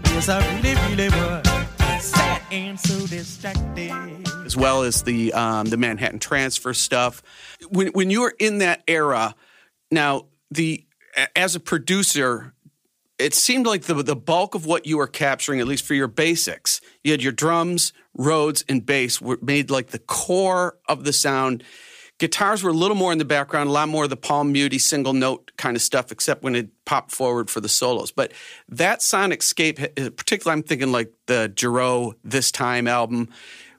Yes, 0.05 0.27
I 0.27 0.39
really, 0.55 0.75
really 0.89 1.09
was 1.09 2.03
sad 2.03 2.41
and 2.51 2.79
so 2.79 3.05
distracted. 3.05 3.91
as 4.43 4.57
well 4.57 4.81
as 4.81 5.03
the 5.03 5.33
um, 5.33 5.67
the 5.67 5.77
Manhattan 5.77 6.17
Transfer 6.17 6.73
stuff. 6.73 7.21
When 7.69 7.89
when 7.89 8.09
you 8.09 8.21
were 8.21 8.33
in 8.39 8.57
that 8.57 8.81
era, 8.87 9.35
now 9.91 10.25
the 10.49 10.83
as 11.35 11.55
a 11.55 11.59
producer, 11.59 12.53
it 13.17 13.33
seemed 13.33 13.65
like 13.65 13.83
the 13.83 13.95
the 13.95 14.15
bulk 14.15 14.55
of 14.55 14.65
what 14.65 14.85
you 14.85 14.97
were 14.97 15.07
capturing, 15.07 15.59
at 15.59 15.67
least 15.67 15.85
for 15.85 15.93
your 15.93 16.07
basics, 16.07 16.81
you 17.03 17.11
had 17.11 17.21
your 17.21 17.31
drums, 17.31 17.93
Rhodes, 18.15 18.65
and 18.67 18.85
bass 18.85 19.21
were 19.21 19.39
made 19.41 19.69
like 19.69 19.87
the 19.87 19.99
core 19.99 20.77
of 20.87 21.03
the 21.03 21.13
sound. 21.13 21.63
Guitars 22.19 22.61
were 22.61 22.69
a 22.69 22.73
little 22.73 22.95
more 22.95 23.11
in 23.11 23.17
the 23.17 23.25
background, 23.25 23.69
a 23.69 23.71
lot 23.71 23.89
more 23.89 24.03
of 24.03 24.11
the 24.11 24.17
palm 24.17 24.53
muty 24.53 24.79
single 24.79 25.13
note 25.13 25.51
kind 25.57 25.75
of 25.75 25.81
stuff, 25.81 26.11
except 26.11 26.43
when 26.43 26.55
it 26.55 26.69
popped 26.85 27.11
forward 27.11 27.49
for 27.49 27.61
the 27.61 27.69
solos. 27.69 28.11
But 28.11 28.31
that 28.69 29.01
sonic 29.01 29.41
scape, 29.41 29.79
uh, 29.79 30.11
particularly, 30.15 30.59
I'm 30.59 30.63
thinking 30.63 30.91
like 30.91 31.11
the 31.25 31.51
Jarreau 31.55 32.13
This 32.23 32.51
Time 32.51 32.87
album, 32.87 33.29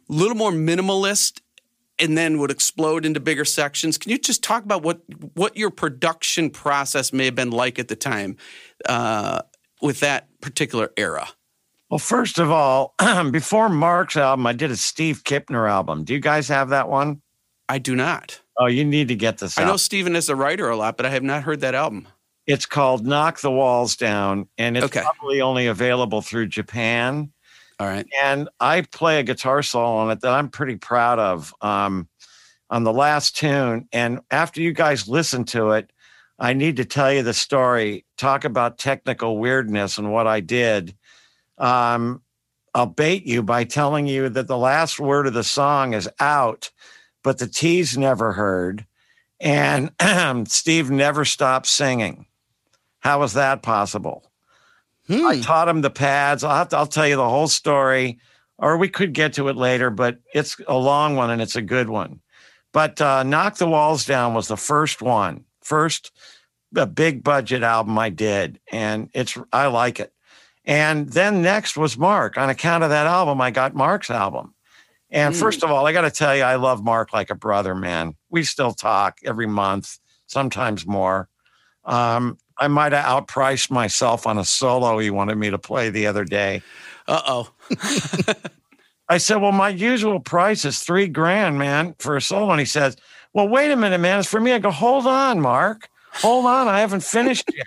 a 0.08 0.12
little 0.12 0.36
more 0.36 0.50
minimalist 0.50 1.40
and 1.98 2.16
then 2.16 2.38
would 2.38 2.50
explode 2.50 3.04
into 3.04 3.20
bigger 3.20 3.44
sections. 3.44 3.98
Can 3.98 4.10
you 4.10 4.18
just 4.18 4.42
talk 4.42 4.64
about 4.64 4.82
what 4.82 5.00
what 5.34 5.56
your 5.56 5.70
production 5.70 6.50
process 6.50 7.12
may 7.12 7.26
have 7.26 7.34
been 7.34 7.50
like 7.50 7.78
at 7.78 7.88
the 7.88 7.96
time 7.96 8.36
uh, 8.88 9.42
with 9.80 10.00
that 10.00 10.28
particular 10.40 10.90
era? 10.96 11.28
Well, 11.90 11.98
first 11.98 12.38
of 12.38 12.50
all, 12.50 12.94
before 13.30 13.68
Marc's 13.68 14.16
album, 14.16 14.46
I 14.46 14.54
did 14.54 14.70
a 14.70 14.76
Steve 14.76 15.24
Kipner 15.24 15.68
album. 15.70 16.04
Do 16.04 16.14
you 16.14 16.20
guys 16.20 16.48
have 16.48 16.70
that 16.70 16.88
one? 16.88 17.20
I 17.68 17.78
do 17.78 17.94
not. 17.94 18.40
Oh, 18.58 18.66
you 18.66 18.84
need 18.84 19.08
to 19.08 19.14
get 19.14 19.38
this 19.38 19.58
I 19.58 19.64
know 19.64 19.72
out. 19.72 19.80
Steven 19.80 20.16
is 20.16 20.28
a 20.28 20.36
writer 20.36 20.68
a 20.68 20.76
lot, 20.76 20.96
but 20.96 21.06
I 21.06 21.10
have 21.10 21.22
not 21.22 21.42
heard 21.42 21.60
that 21.60 21.74
album. 21.74 22.08
It's 22.46 22.66
called 22.66 23.06
Knock 23.06 23.40
the 23.40 23.50
Walls 23.50 23.94
Down, 23.96 24.48
and 24.58 24.76
it's 24.76 24.86
Okay. 24.86 25.00
probably 25.02 25.40
only 25.40 25.66
available 25.68 26.22
through 26.22 26.48
Japan. 26.48 27.32
All 27.82 27.88
right. 27.88 28.06
and 28.22 28.48
I 28.60 28.82
play 28.82 29.18
a 29.18 29.24
guitar 29.24 29.60
solo 29.60 29.96
on 29.96 30.12
it 30.12 30.20
that 30.20 30.32
I'm 30.32 30.48
pretty 30.50 30.76
proud 30.76 31.18
of 31.18 31.52
um, 31.62 32.08
on 32.70 32.84
the 32.84 32.92
last 32.92 33.36
tune. 33.36 33.88
And 33.92 34.20
after 34.30 34.60
you 34.60 34.72
guys 34.72 35.08
listen 35.08 35.42
to 35.46 35.70
it, 35.72 35.90
I 36.38 36.52
need 36.52 36.76
to 36.76 36.84
tell 36.84 37.12
you 37.12 37.24
the 37.24 37.34
story. 37.34 38.04
Talk 38.16 38.44
about 38.44 38.78
technical 38.78 39.36
weirdness 39.38 39.98
and 39.98 40.12
what 40.12 40.28
I 40.28 40.38
did. 40.38 40.94
Um, 41.58 42.22
I'll 42.72 42.86
bait 42.86 43.26
you 43.26 43.42
by 43.42 43.64
telling 43.64 44.06
you 44.06 44.28
that 44.28 44.46
the 44.46 44.56
last 44.56 45.00
word 45.00 45.26
of 45.26 45.34
the 45.34 45.42
song 45.42 45.92
is 45.92 46.08
out, 46.20 46.70
but 47.24 47.38
the 47.38 47.48
T's 47.48 47.98
never 47.98 48.30
heard. 48.30 48.86
And 49.40 49.90
Steve 50.48 50.88
never 50.88 51.24
stopped 51.24 51.66
singing. 51.66 52.26
How 53.00 53.24
is 53.24 53.32
that 53.32 53.64
possible? 53.64 54.31
Hmm. 55.12 55.26
I 55.26 55.40
taught 55.40 55.68
him 55.68 55.80
the 55.80 55.90
pads. 55.90 56.44
I'll 56.44 56.56
have 56.56 56.68
to, 56.70 56.76
I'll 56.76 56.86
tell 56.86 57.06
you 57.06 57.16
the 57.16 57.28
whole 57.28 57.48
story, 57.48 58.18
or 58.58 58.76
we 58.76 58.88
could 58.88 59.12
get 59.12 59.34
to 59.34 59.48
it 59.48 59.56
later, 59.56 59.90
but 59.90 60.18
it's 60.34 60.56
a 60.66 60.76
long 60.76 61.16
one 61.16 61.30
and 61.30 61.42
it's 61.42 61.56
a 61.56 61.62
good 61.62 61.88
one. 61.88 62.20
But 62.72 63.00
uh, 63.00 63.22
Knock 63.22 63.56
the 63.56 63.66
Walls 63.66 64.06
Down 64.06 64.34
was 64.34 64.48
the 64.48 64.56
first 64.56 65.02
one, 65.02 65.44
first 65.62 66.10
a 66.74 66.86
big 66.86 67.22
budget 67.22 67.62
album 67.62 67.98
I 67.98 68.08
did, 68.08 68.58
and 68.70 69.10
it's 69.12 69.36
I 69.52 69.66
like 69.66 70.00
it. 70.00 70.12
And 70.64 71.08
then 71.08 71.42
next 71.42 71.76
was 71.76 71.98
Marc. 71.98 72.38
On 72.38 72.48
account 72.48 72.84
of 72.84 72.90
that 72.90 73.06
album, 73.06 73.40
I 73.40 73.50
got 73.50 73.74
Marc's 73.74 74.10
album. 74.10 74.54
And 75.10 75.34
Mm. 75.34 75.38
first 75.38 75.62
of 75.62 75.70
all, 75.70 75.86
I 75.86 75.92
got 75.92 76.02
to 76.02 76.10
tell 76.10 76.34
you, 76.34 76.44
I 76.44 76.54
love 76.54 76.82
Marc 76.82 77.12
like 77.12 77.28
a 77.28 77.34
brother, 77.34 77.74
man. 77.74 78.14
We 78.30 78.44
still 78.44 78.72
talk 78.72 79.18
every 79.24 79.46
month, 79.46 79.98
sometimes 80.26 80.86
more. 80.86 81.28
Um, 81.84 82.38
I 82.58 82.68
might 82.68 82.92
have 82.92 83.04
outpriced 83.04 83.70
myself 83.70 84.26
on 84.26 84.38
a 84.38 84.44
solo 84.44 84.98
he 84.98 85.10
wanted 85.10 85.36
me 85.36 85.50
to 85.50 85.58
play 85.58 85.90
the 85.90 86.06
other 86.06 86.24
day. 86.24 86.62
Uh 87.06 87.22
oh. 87.26 87.50
I 89.08 89.18
said, 89.18 89.36
Well, 89.36 89.52
my 89.52 89.68
usual 89.68 90.20
price 90.20 90.64
is 90.64 90.80
three 90.80 91.06
grand, 91.06 91.58
man, 91.58 91.94
for 91.98 92.16
a 92.16 92.22
solo. 92.22 92.50
And 92.50 92.60
he 92.60 92.66
says, 92.66 92.96
Well, 93.32 93.48
wait 93.48 93.70
a 93.70 93.76
minute, 93.76 93.98
man. 93.98 94.18
It's 94.18 94.28
for 94.28 94.40
me. 94.40 94.52
I 94.52 94.58
go, 94.58 94.70
Hold 94.70 95.06
on, 95.06 95.40
Marc. 95.40 95.88
Hold 96.14 96.46
on. 96.46 96.68
I 96.68 96.80
haven't 96.80 97.02
finished 97.02 97.50
yet. 97.54 97.66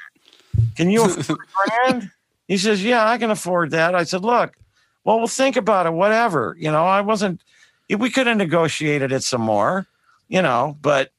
Can 0.75 0.89
you 0.89 1.06
afford 1.06 1.39
grand? 1.54 2.12
He 2.48 2.58
says, 2.58 2.84
Yeah, 2.84 3.08
I 3.08 3.18
can 3.18 3.32
afford 3.32 3.72
that. 3.72 3.96
I 3.96 4.04
said, 4.04 4.24
Look, 4.24 4.56
well, 5.04 5.20
we'll 5.20 5.27
think 5.27 5.56
about 5.56 5.86
it, 5.86 5.94
whatever. 5.94 6.56
You 6.60 6.72
know, 6.72 6.86
I 6.86 7.01
wasn't, 7.01 7.42
we 7.89 8.10
could 8.10 8.27
have 8.27 8.38
negotiated 8.38 9.12
it 9.12 9.24
some 9.24 9.42
more, 9.42 9.86
you 10.27 10.42
know, 10.42 10.77
but 10.82 11.12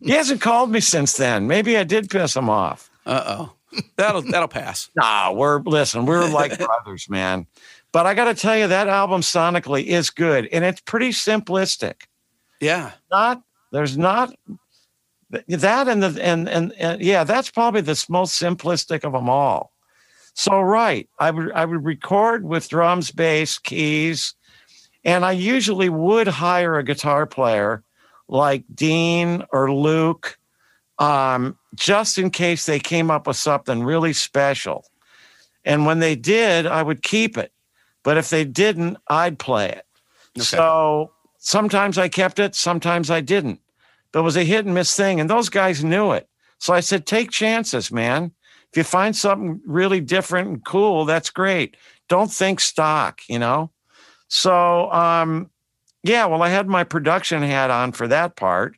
he 0.00 0.10
hasn't 0.10 0.40
called 0.40 0.70
me 0.70 0.80
since 0.80 1.16
then. 1.16 1.46
Maybe 1.46 1.76
I 1.76 1.84
did 1.84 2.10
piss 2.10 2.36
him 2.36 2.50
off. 2.50 2.87
Uh 3.08 3.24
oh. 3.26 3.52
That'll 3.96 4.22
that'll 4.22 4.48
pass. 4.48 4.90
Nah, 4.96 5.32
we're 5.32 5.60
listen, 5.60 6.06
we're 6.06 6.28
like 6.28 6.58
brothers, 6.64 7.08
man. 7.08 7.46
But 7.90 8.06
I 8.06 8.14
got 8.14 8.26
to 8.26 8.34
tell 8.34 8.56
you, 8.56 8.66
that 8.66 8.86
album 8.86 9.22
sonically 9.22 9.86
is 9.86 10.10
good, 10.10 10.46
and 10.52 10.64
it's 10.64 10.80
pretty 10.82 11.10
simplistic. 11.10 12.02
Yeah. 12.60 12.92
Not 13.10 13.42
there's 13.72 13.96
not 13.96 14.34
that, 15.30 15.88
and 15.88 16.02
the 16.02 16.22
and 16.22 16.48
and, 16.48 16.72
and 16.72 17.00
yeah, 17.00 17.24
that's 17.24 17.50
probably 17.50 17.80
the 17.80 18.04
most 18.08 18.40
simplistic 18.40 19.04
of 19.04 19.12
them 19.12 19.28
all. 19.28 19.72
So 20.34 20.60
right, 20.60 21.08
I 21.18 21.30
would 21.30 21.52
I 21.52 21.64
would 21.64 21.84
record 21.84 22.44
with 22.44 22.68
drums, 22.68 23.10
bass, 23.10 23.58
keys, 23.58 24.34
and 25.04 25.24
I 25.24 25.32
usually 25.32 25.88
would 25.88 26.28
hire 26.28 26.76
a 26.76 26.84
guitar 26.84 27.26
player 27.26 27.82
like 28.28 28.64
Dean 28.72 29.42
or 29.52 29.72
Luke, 29.72 30.38
um, 30.98 31.57
just 31.74 32.18
in 32.18 32.30
case 32.30 32.66
they 32.66 32.78
came 32.78 33.10
up 33.10 33.26
with 33.26 33.36
something 33.36 33.82
really 33.82 34.12
special. 34.12 34.84
And 35.64 35.86
when 35.86 35.98
they 35.98 36.16
did, 36.16 36.66
I 36.66 36.82
would 36.82 37.02
keep 37.02 37.36
it. 37.36 37.52
But 38.02 38.16
if 38.16 38.30
they 38.30 38.44
didn't, 38.44 38.96
I'd 39.08 39.38
play 39.38 39.68
it. 39.68 39.84
Okay. 40.36 40.44
So 40.44 41.12
sometimes 41.38 41.98
I 41.98 42.08
kept 42.08 42.38
it, 42.38 42.54
sometimes 42.54 43.10
I 43.10 43.20
didn't. 43.20 43.60
But 44.12 44.20
it 44.20 44.22
was 44.22 44.36
a 44.36 44.44
hit 44.44 44.64
and 44.64 44.74
miss 44.74 44.96
thing. 44.96 45.20
And 45.20 45.28
those 45.28 45.48
guys 45.50 45.84
knew 45.84 46.12
it. 46.12 46.28
So 46.58 46.72
I 46.72 46.80
said, 46.80 47.06
take 47.06 47.30
chances, 47.30 47.92
man. 47.92 48.32
If 48.72 48.76
you 48.76 48.84
find 48.84 49.14
something 49.14 49.60
really 49.66 50.00
different 50.00 50.48
and 50.48 50.64
cool, 50.64 51.04
that's 51.04 51.30
great. 51.30 51.76
Don't 52.08 52.32
think 52.32 52.60
stock, 52.60 53.20
you 53.28 53.38
know? 53.38 53.70
So, 54.28 54.90
um, 54.90 55.50
yeah, 56.02 56.26
well, 56.26 56.42
I 56.42 56.48
had 56.48 56.66
my 56.66 56.84
production 56.84 57.42
hat 57.42 57.70
on 57.70 57.92
for 57.92 58.08
that 58.08 58.36
part 58.36 58.77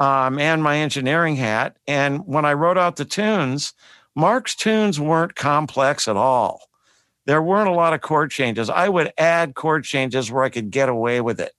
um, 0.00 0.38
and 0.38 0.62
my 0.62 0.78
engineering 0.78 1.36
hat. 1.36 1.76
And 1.86 2.26
when 2.26 2.44
I 2.44 2.54
wrote 2.54 2.78
out 2.78 2.96
the 2.96 3.04
tunes, 3.04 3.72
Marc's 4.16 4.56
tunes 4.56 4.98
weren't 4.98 5.36
complex 5.36 6.08
at 6.08 6.16
all. 6.16 6.62
There 7.26 7.42
weren't 7.42 7.68
a 7.68 7.72
lot 7.72 7.92
of 7.92 8.00
chord 8.00 8.30
changes. 8.32 8.68
I 8.68 8.88
would 8.88 9.12
add 9.18 9.54
chord 9.54 9.84
changes 9.84 10.32
where 10.32 10.42
I 10.42 10.48
could 10.48 10.70
get 10.70 10.88
away 10.88 11.20
with 11.20 11.38
it, 11.38 11.52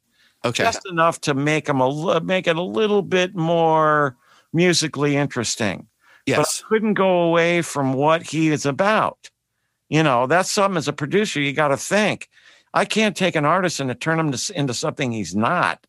Okay. 0.43 0.63
just 0.63 0.85
enough 0.89 1.21
to 1.21 1.33
make 1.33 1.65
them 1.65 1.79
a 1.79 2.19
make 2.21 2.47
it 2.47 2.57
a 2.57 2.61
little 2.61 3.03
bit 3.03 3.35
more 3.35 4.17
musically 4.51 5.15
interesting. 5.15 5.87
yes. 6.25 6.37
But 6.37 6.65
I 6.65 6.67
couldn't 6.67 6.95
go 6.95 7.21
away 7.21 7.61
from 7.61 7.93
what 7.93 8.23
he 8.23 8.49
is 8.49 8.65
about. 8.65 9.29
You 9.87 10.03
know, 10.03 10.25
that's 10.25 10.51
something 10.51 10.77
as 10.77 10.87
a 10.87 10.93
producer 10.93 11.39
you 11.39 11.53
got 11.53 11.69
to 11.69 11.77
think. 11.77 12.27
I 12.73 12.85
can't 12.85 13.15
take 13.15 13.35
an 13.35 13.45
artist 13.45 13.79
and 13.79 13.99
turn 14.01 14.19
him 14.19 14.31
to, 14.31 14.53
into 14.55 14.73
something 14.73 15.11
he's 15.11 15.35
not. 15.35 15.85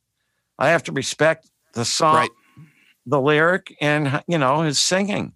I 0.58 0.68
have 0.68 0.82
to 0.84 0.92
respect 0.92 1.50
the 1.72 1.84
song, 1.84 2.14
Right. 2.16 2.30
The 3.06 3.20
lyric, 3.20 3.76
and 3.80 4.22
you 4.28 4.38
know 4.38 4.62
his 4.62 4.80
singing. 4.80 5.34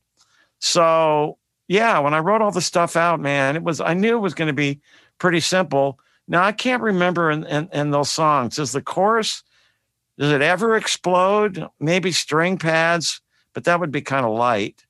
So 0.58 1.38
yeah, 1.68 1.98
when 1.98 2.14
I 2.14 2.18
wrote 2.20 2.40
all 2.42 2.50
the 2.52 2.60
stuff 2.60 2.96
out, 2.96 3.20
man, 3.20 3.56
it 3.56 3.62
was 3.62 3.80
I 3.80 3.94
knew 3.94 4.16
it 4.16 4.20
was 4.20 4.34
going 4.34 4.48
to 4.48 4.54
be 4.54 4.80
pretty 5.18 5.40
simple. 5.40 5.98
Now 6.28 6.42
I 6.44 6.52
can't 6.52 6.82
remember 6.82 7.30
in, 7.30 7.44
in, 7.44 7.68
in 7.72 7.90
those 7.90 8.10
songs. 8.10 8.58
Is 8.58 8.72
the 8.72 8.82
chorus? 8.82 9.42
Does 10.18 10.32
it 10.32 10.42
ever 10.42 10.76
explode? 10.76 11.66
Maybe 11.78 12.10
string 12.12 12.56
pads, 12.58 13.20
but 13.52 13.64
that 13.64 13.80
would 13.80 13.92
be 13.92 14.00
kind 14.00 14.24
of 14.24 14.32
light. 14.36 14.84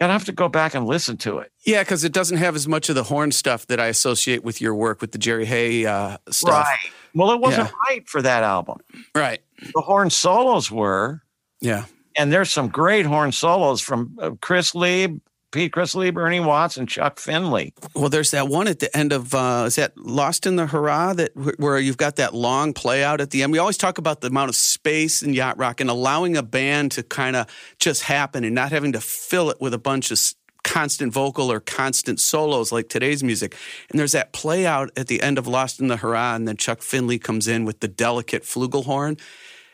I'd 0.00 0.10
have 0.10 0.26
to 0.26 0.32
go 0.32 0.48
back 0.48 0.74
and 0.74 0.86
listen 0.86 1.16
to 1.18 1.38
it. 1.38 1.50
Yeah, 1.64 1.82
because 1.82 2.04
it 2.04 2.12
doesn't 2.12 2.36
have 2.36 2.54
as 2.54 2.68
much 2.68 2.90
of 2.90 2.94
the 2.96 3.04
horn 3.04 3.32
stuff 3.32 3.66
that 3.68 3.80
I 3.80 3.86
associate 3.86 4.44
with 4.44 4.60
your 4.60 4.74
work 4.74 5.00
with 5.00 5.12
the 5.12 5.18
Jerry 5.18 5.46
Hey 5.46 5.86
uh, 5.86 6.18
stuff. 6.30 6.66
Right. 6.66 6.90
Well, 7.14 7.30
it 7.32 7.40
wasn't 7.40 7.68
Yeah. 7.70 7.74
right 7.88 8.06
for 8.08 8.20
that 8.20 8.42
album. 8.42 8.78
Right. 9.14 9.40
The 9.74 9.80
horn 9.80 10.10
solos 10.10 10.70
were, 10.70 11.22
Yeah. 11.62 11.84
And 12.16 12.32
there's 12.32 12.52
some 12.52 12.68
great 12.68 13.06
horn 13.06 13.32
solos 13.32 13.80
from 13.80 14.16
uh, 14.20 14.30
Christlieb, 14.30 15.20
Pete 15.52 15.72
Christlieb, 15.72 16.16
Ernie 16.16 16.40
Watts, 16.40 16.76
and 16.76 16.88
Chuck 16.88 17.18
Findley. 17.18 17.72
Well, 17.94 18.08
there's 18.08 18.32
that 18.32 18.48
one 18.48 18.68
at 18.68 18.80
the 18.80 18.94
end 18.96 19.12
of 19.12 19.34
uh, 19.34 19.64
is 19.66 19.76
that 19.76 19.96
Lost 19.96 20.46
in 20.46 20.56
the 20.56 20.66
Hurrah 20.66 21.14
that 21.14 21.30
where 21.58 21.78
you've 21.78 21.96
got 21.96 22.16
that 22.16 22.34
long 22.34 22.72
play 22.72 23.04
out 23.04 23.20
at 23.20 23.30
the 23.30 23.42
end. 23.42 23.52
We 23.52 23.58
always 23.58 23.78
talk 23.78 23.98
about 23.98 24.20
the 24.20 24.28
amount 24.28 24.50
of 24.50 24.56
space 24.56 25.22
in 25.22 25.34
yacht 25.34 25.56
rock 25.58 25.80
and 25.80 25.88
allowing 25.88 26.36
a 26.36 26.42
band 26.42 26.92
to 26.92 27.02
kind 27.02 27.36
of 27.36 27.46
just 27.78 28.02
happen 28.02 28.44
and 28.44 28.54
not 28.54 28.72
having 28.72 28.92
to 28.92 29.00
fill 29.00 29.50
it 29.50 29.60
with 29.60 29.72
a 29.72 29.78
bunch 29.78 30.10
of 30.10 30.18
constant 30.66 31.12
vocal 31.12 31.50
or 31.50 31.60
constant 31.60 32.18
solos 32.18 32.72
like 32.72 32.88
today's 32.88 33.22
music. 33.22 33.56
And 33.88 34.00
there's 34.00 34.12
that 34.12 34.32
play 34.32 34.66
out 34.66 34.90
at 34.96 35.06
the 35.06 35.22
end 35.22 35.38
of 35.38 35.46
Lost 35.46 35.80
in 35.80 35.86
the 35.86 35.96
Hurrah, 35.96 36.34
and 36.34 36.46
then 36.46 36.56
Chuck 36.56 36.82
Findley 36.82 37.18
comes 37.18 37.46
in 37.46 37.64
with 37.64 37.80
the 37.80 37.88
delicate 37.88 38.42
flugelhorn. 38.42 39.18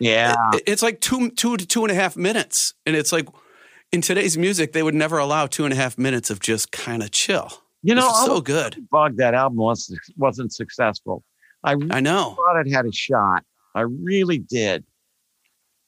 Yeah. 0.03 0.35
It- 0.55 0.63
It's 0.67 0.83
like 0.83 1.01
two 1.01 1.31
two 1.31 1.57
to 1.57 1.67
two 1.67 1.83
and 1.85 1.91
a 1.91 1.95
half 1.95 2.17
minutes, 2.17 2.75
and 2.87 2.97
it's 2.97 3.13
like 3.13 3.29
in 3.93 4.01
today's 4.01 4.37
music 4.39 4.73
they 4.73 4.83
would 4.83 4.95
never 4.95 5.19
allow 5.19 5.47
two 5.47 5.65
and 5.65 5.73
a 5.73 5.77
half 5.77 5.97
minutes 5.99 6.31
of 6.31 6.41
just 6.41 6.73
kind 6.73 7.03
of 7.03 7.11
chill. 7.11 7.51
You 7.83 7.95
know, 7.97 8.09
so 8.25 8.41
good. 8.41 8.87
bugged 8.93 9.17
that 9.19 9.35
album 9.35 9.59
was, 9.59 9.93
wasn't 10.17 10.53
successful. 10.53 11.25
I 11.65 11.73
I 11.91 12.01
know. 12.01 12.37
thought 12.37 12.61
it 12.65 12.71
had 12.73 12.87
a 12.87 12.93
shot. 12.93 13.45
I 13.75 13.81
really 13.81 14.39
did. 14.39 14.85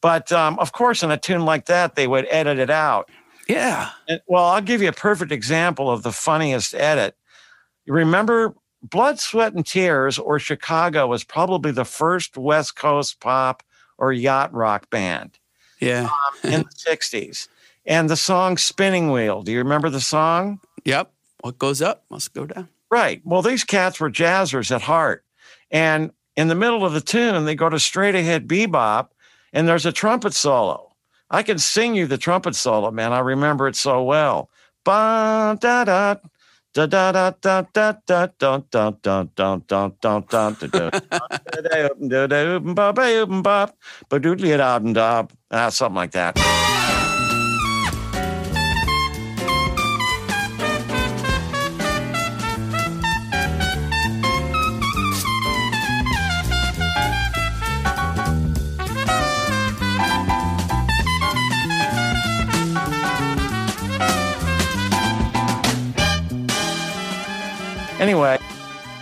But 0.02 0.30
um, 0.32 0.58
of 0.58 0.72
course, 0.72 1.02
in 1.02 1.10
a 1.10 1.16
tune 1.16 1.44
like 1.44 1.66
that, 1.66 1.94
they 1.94 2.06
would 2.06 2.26
edit 2.30 2.58
it 2.58 2.70
out. 2.70 3.08
Yeah. 3.48 3.90
And, 4.08 4.20
well, 4.26 4.44
I'll 4.44 4.60
give 4.60 4.82
you 4.82 4.88
a 4.88 4.92
perfect 4.92 5.30
example 5.32 5.90
of 5.90 6.02
the 6.02 6.12
funniest 6.12 6.74
edit. 6.74 7.14
You 7.86 7.94
remember 7.94 8.54
Blood, 8.82 9.18
Sweat, 9.20 9.54
and 9.54 9.64
Tears 9.64 10.18
or 10.18 10.38
Chicago 10.38 11.06
was 11.06 11.24
probably 11.24 11.70
the 11.70 11.84
first 11.84 12.36
West 12.36 12.76
Coast 12.76 13.20
pop 13.20 13.62
or 13.98 14.12
yacht 14.12 14.52
rock 14.52 14.90
band 14.90 15.38
Yeah. 15.80 16.08
Um, 16.44 16.52
in 16.52 16.60
the 16.62 16.90
60s. 16.90 17.48
And 17.86 18.08
the 18.08 18.16
song 18.16 18.56
Spinning 18.56 19.10
Wheel, 19.10 19.42
do 19.42 19.52
you 19.52 19.58
remember 19.58 19.90
the 19.90 20.00
song? 20.00 20.60
Yep. 20.84 21.12
What 21.42 21.58
goes 21.58 21.82
up 21.82 22.04
must 22.10 22.32
go 22.32 22.46
down. 22.46 22.68
Right. 22.90 23.20
Well, 23.24 23.42
these 23.42 23.64
cats 23.64 24.00
were 24.00 24.10
jazzers 24.10 24.74
at 24.74 24.82
heart. 24.82 25.24
And 25.70 26.12
in 26.36 26.48
the 26.48 26.54
middle 26.54 26.84
of 26.84 26.92
the 26.92 27.00
tune, 27.00 27.44
they 27.44 27.54
go 27.54 27.68
to 27.68 27.78
straight 27.78 28.14
ahead 28.14 28.48
bebop 28.48 29.08
and 29.52 29.68
there's 29.68 29.86
a 29.86 29.92
trumpet 29.92 30.32
solo. 30.34 30.92
I 31.30 31.42
can 31.42 31.58
sing 31.58 31.94
you 31.94 32.06
the 32.06 32.18
trumpet 32.18 32.54
solo, 32.54 32.90
man. 32.90 33.12
I 33.12 33.18
remember 33.20 33.68
it 33.68 33.76
so 33.76 34.02
well. 34.02 34.50
Ba 34.84 35.56
da 35.60 35.84
da 35.84 36.16
da 36.74 36.86
da 36.86 37.12
da 37.12 37.30
da 37.40 37.62
da 37.72 37.92
da 38.04 38.26
da 38.38 38.60
da 38.70 38.90
da 39.02 39.22
da 39.30 39.58
da 39.64 39.88
da 40.00 40.20
da 40.30 40.50
da 40.50 40.90
da 45.50 45.70
something 45.70 45.94
like 45.94 46.10
that. 46.12 46.83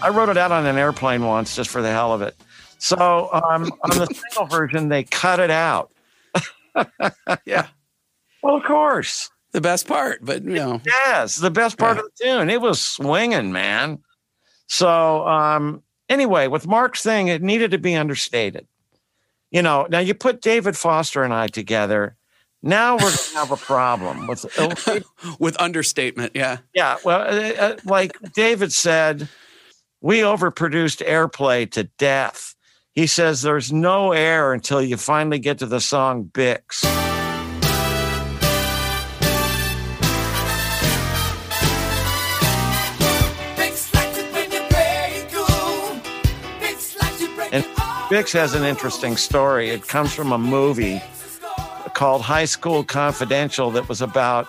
I 0.03 0.09
wrote 0.11 0.29
it 0.29 0.37
out 0.37 0.53
on 0.53 0.67
an 0.67 0.77
airplane 0.79 1.25
once 1.25 1.55
just 1.57 1.71
for 1.71 1.81
the 1.83 1.91
hell 1.91 2.13
of 2.13 2.23
it. 2.23 2.37
So 2.79 2.97
um, 3.33 3.71
on 3.85 3.91
the 3.99 4.07
single 4.07 4.47
version, 4.47 4.89
they 4.89 5.05
cut 5.05 5.41
it 5.41 5.51
out. 5.51 5.91
Yeah. 7.45 7.67
Well, 8.43 8.57
of 8.57 8.65
course. 8.65 9.31
the 9.53 9.61
best 9.61 9.87
part, 9.87 10.21
but 10.25 10.43
you 10.43 10.55
know. 10.55 10.81
Yes, 10.87 11.37
the 11.37 11.51
best 11.51 11.77
part 11.79 11.97
Yeah. 11.99 12.03
of 12.03 12.11
the 12.17 12.25
tune. 12.25 12.51
It 12.51 12.61
was 12.61 12.81
swinging, 12.83 13.53
man. 13.53 13.99
So 14.69 15.27
um, 15.29 15.83
anyway, 16.09 16.49
with 16.49 16.67
Marc's 16.67 17.03
thing, 17.03 17.29
it 17.29 17.43
needed 17.43 17.71
to 17.73 17.79
be 17.79 17.95
understated. 17.95 18.67
You 19.51 19.61
know, 19.63 19.87
now 19.91 19.99
you 19.99 20.15
put 20.15 20.41
David 20.41 20.77
Foster 20.77 21.23
and 21.23 21.35
I 21.35 21.47
together. 21.47 22.17
Now 22.63 22.95
we're 22.95 23.01
going 23.03 23.13
to 23.13 23.35
have 23.37 23.51
a 23.51 23.57
problem 23.57 24.27
with. 24.27 24.47
With 25.39 25.57
understatement, 25.61 26.33
yeah. 26.35 26.59
Yeah, 26.75 26.97
well, 27.05 27.21
uh, 27.21 27.53
uh, 27.61 27.77
like 27.85 28.17
David 28.35 28.73
said, 28.73 29.29
we 30.03 30.19
overproduced 30.19 31.07
airplay 31.07 31.71
to 31.71 31.85
death. 31.85 32.57
He 32.93 33.07
says 33.07 33.41
there's 33.41 33.73
no 33.73 34.11
air 34.11 34.53
until 34.53 34.83
you 34.83 34.97
finally 34.97 35.39
get 35.39 35.59
to 35.61 35.67
the 35.67 35.81
song 35.81 36.25
Bix. 36.25 36.85
And 47.53 47.65
Bix 48.11 48.33
has 48.33 48.55
an 48.55 48.65
interesting 48.65 49.17
story. 49.17 49.71
It 49.71 49.87
comes 49.87 50.13
from 50.13 50.33
a 50.33 50.39
movie 50.39 51.01
called 51.95 52.23
High 52.23 52.47
School 52.47 52.83
Confidential 52.83 53.71
that 53.71 53.89
was 53.89 54.03
about 54.03 54.49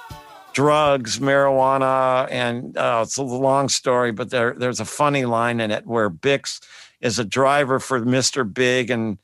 drugs, 0.54 1.20
marijuana, 1.20 2.28
and 2.32 2.78
uh, 2.78 3.02
it's 3.04 3.18
a 3.18 3.24
long 3.24 3.70
story, 3.70 4.12
but 4.12 4.30
there, 4.30 4.54
there's 4.58 4.80
a 4.80 4.86
funny 4.86 5.26
line 5.26 5.60
in 5.60 5.72
it 5.72 5.86
where 5.86 6.10
Bix 6.10 6.62
is 7.02 7.20
a 7.20 7.26
driver 7.26 7.80
for 7.80 8.00
Mr. 8.00 8.52
Big, 8.52 8.90
and 8.90 9.18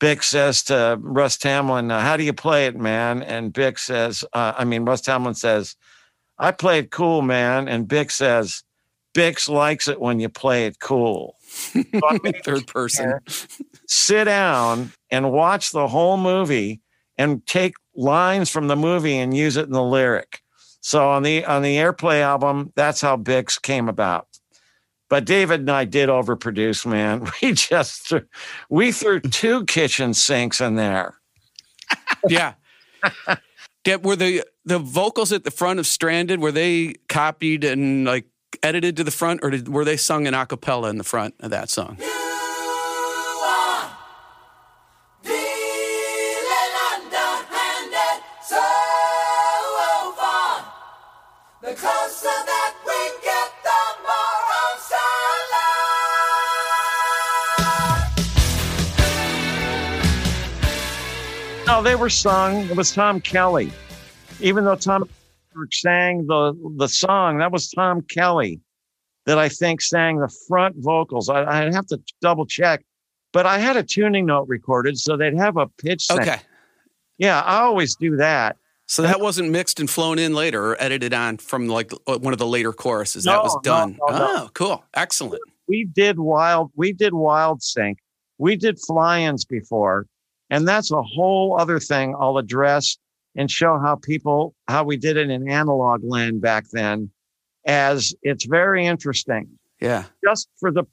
Bix 0.00 0.24
says 0.24 0.62
to 0.64 0.98
Russ 1.00 1.36
Tamblyn, 1.36 1.90
"How 1.90 2.16
do 2.16 2.24
you 2.24 2.32
play 2.32 2.66
it, 2.66 2.76
man?" 2.76 3.22
And 3.22 3.52
Bix 3.52 3.80
says, 3.80 4.24
uh, 4.32 4.54
"I 4.56 4.64
mean, 4.64 4.84
Russ 4.84 5.00
Tamblyn 5.00 5.34
says, 5.34 5.76
I 6.38 6.50
play 6.50 6.80
it 6.80 6.90
cool, 6.90 7.22
man," 7.22 7.68
and 7.68 7.86
Bix 7.86 8.12
says, 8.12 8.64
"Bix 9.14 9.48
likes 9.48 9.86
it 9.88 10.00
when 10.00 10.18
you 10.18 10.28
play 10.28 10.66
it 10.66 10.80
cool." 10.80 11.36
So 11.46 11.82
Third 12.44 12.66
person. 12.66 13.20
sit 13.86 14.24
down 14.24 14.92
and 15.10 15.32
watch 15.32 15.70
the 15.70 15.86
whole 15.86 16.16
movie 16.16 16.80
and 17.16 17.46
take 17.46 17.74
lines 17.94 18.50
from 18.50 18.66
the 18.68 18.76
movie 18.76 19.16
and 19.16 19.36
use 19.36 19.56
it 19.56 19.66
in 19.66 19.72
the 19.72 19.82
lyric. 19.82 20.42
So 20.84 21.08
on 21.08 21.22
the 21.22 21.46
on 21.46 21.62
the 21.62 21.76
Airplay 21.76 22.20
album, 22.20 22.70
that's 22.76 23.00
how 23.00 23.16
Bix 23.16 23.60
came 23.60 23.88
about. 23.88 24.28
But 25.08 25.24
David 25.24 25.60
and 25.60 25.70
I 25.70 25.86
did 25.86 26.10
overproduce, 26.10 26.84
man. 26.84 27.26
We 27.42 27.52
just 27.52 28.06
threw, 28.06 28.20
we 28.68 28.92
threw 28.92 29.20
two 29.20 29.64
kitchen 29.64 30.12
sinks 30.12 30.60
in 30.60 30.76
there. 30.76 31.14
Yeah. 32.28 32.52
Yeah, 33.86 33.96
were 33.96 34.16
the 34.16 34.44
the 34.66 34.78
vocals 34.78 35.32
at 35.32 35.44
the 35.44 35.50
front 35.50 35.78
of 35.78 35.86
Stranded 35.86 36.40
were 36.40 36.52
they 36.52 36.96
copied 37.08 37.64
and 37.64 38.04
like 38.04 38.26
edited 38.62 38.98
to 38.98 39.04
the 39.04 39.10
front, 39.10 39.40
or 39.42 39.50
did, 39.50 39.68
were 39.68 39.86
they 39.86 39.96
sung 39.96 40.26
in 40.26 40.34
a 40.34 40.44
cappella 40.44 40.90
in 40.90 40.98
the 40.98 41.04
front 41.04 41.34
of 41.40 41.48
that 41.50 41.70
song? 41.70 41.96
They 61.94 62.00
were 62.00 62.10
sung. 62.10 62.68
It 62.68 62.76
was 62.76 62.92
Tom 62.92 63.20
Kelly. 63.20 63.70
Even 64.40 64.64
though 64.64 64.74
Tom 64.74 65.08
sang 65.70 66.26
the 66.26 66.52
the 66.76 66.88
song, 66.88 67.38
that 67.38 67.52
was 67.52 67.70
Tom 67.70 68.02
Kelly 68.02 68.60
that 69.26 69.38
I 69.38 69.48
think 69.48 69.80
sang 69.80 70.18
the 70.18 70.28
front 70.48 70.74
vocals. 70.78 71.28
I, 71.28 71.44
I'd 71.44 71.72
have 71.72 71.86
to 71.86 72.00
double 72.20 72.46
check, 72.46 72.82
but 73.32 73.46
I 73.46 73.58
had 73.58 73.76
a 73.76 73.84
tuning 73.84 74.26
note 74.26 74.48
recorded, 74.48 74.98
so 74.98 75.16
they'd 75.16 75.38
have 75.38 75.56
a 75.56 75.68
pitch. 75.68 76.08
thing. 76.08 76.18
Okay. 76.18 76.38
Yeah, 77.18 77.40
I 77.42 77.60
always 77.60 77.94
do 77.94 78.16
that. 78.16 78.56
So 78.86 79.02
that 79.02 79.20
wasn't 79.20 79.50
mixed 79.50 79.78
and 79.78 79.88
flown 79.88 80.18
in 80.18 80.34
later 80.34 80.72
or 80.72 80.82
edited 80.82 81.14
on 81.14 81.36
from 81.36 81.68
like 81.68 81.92
uh, 82.08 82.18
one 82.18 82.32
of 82.32 82.40
the 82.40 82.46
later 82.46 82.72
choruses. 82.72 83.22
that 83.22 83.40
was 83.40 83.56
done. 83.62 83.98
no, 84.08 84.18
no. 84.18 84.26
Oh, 84.36 84.50
cool. 84.52 84.84
Excellent. 84.94 85.40
we 85.68 85.84
did 85.84 86.18
wild 86.18 86.72
we 86.74 86.92
did 86.92 87.14
wild 87.14 87.62
sync 87.62 87.98
we 88.38 88.56
did 88.56 88.80
fly-ins 88.80 89.44
before 89.44 90.08
and 90.54 90.66
that's 90.68 90.90
a 90.90 91.02
whole 91.02 91.58
other 91.58 91.78
thing 91.78 92.14
i'll 92.18 92.38
address 92.38 92.96
and 93.36 93.50
show 93.50 93.78
how 93.78 93.96
people 93.96 94.54
how 94.68 94.84
we 94.84 94.96
did 94.96 95.16
it 95.16 95.30
in 95.30 95.48
analog 95.48 96.02
land 96.04 96.40
back 96.40 96.64
then 96.72 97.10
as 97.66 98.14
it's 98.22 98.44
very 98.44 98.86
interesting. 98.86 99.48
Yeah. 99.80 100.04
just 100.24 100.48
for 100.60 100.70
the 100.70 100.84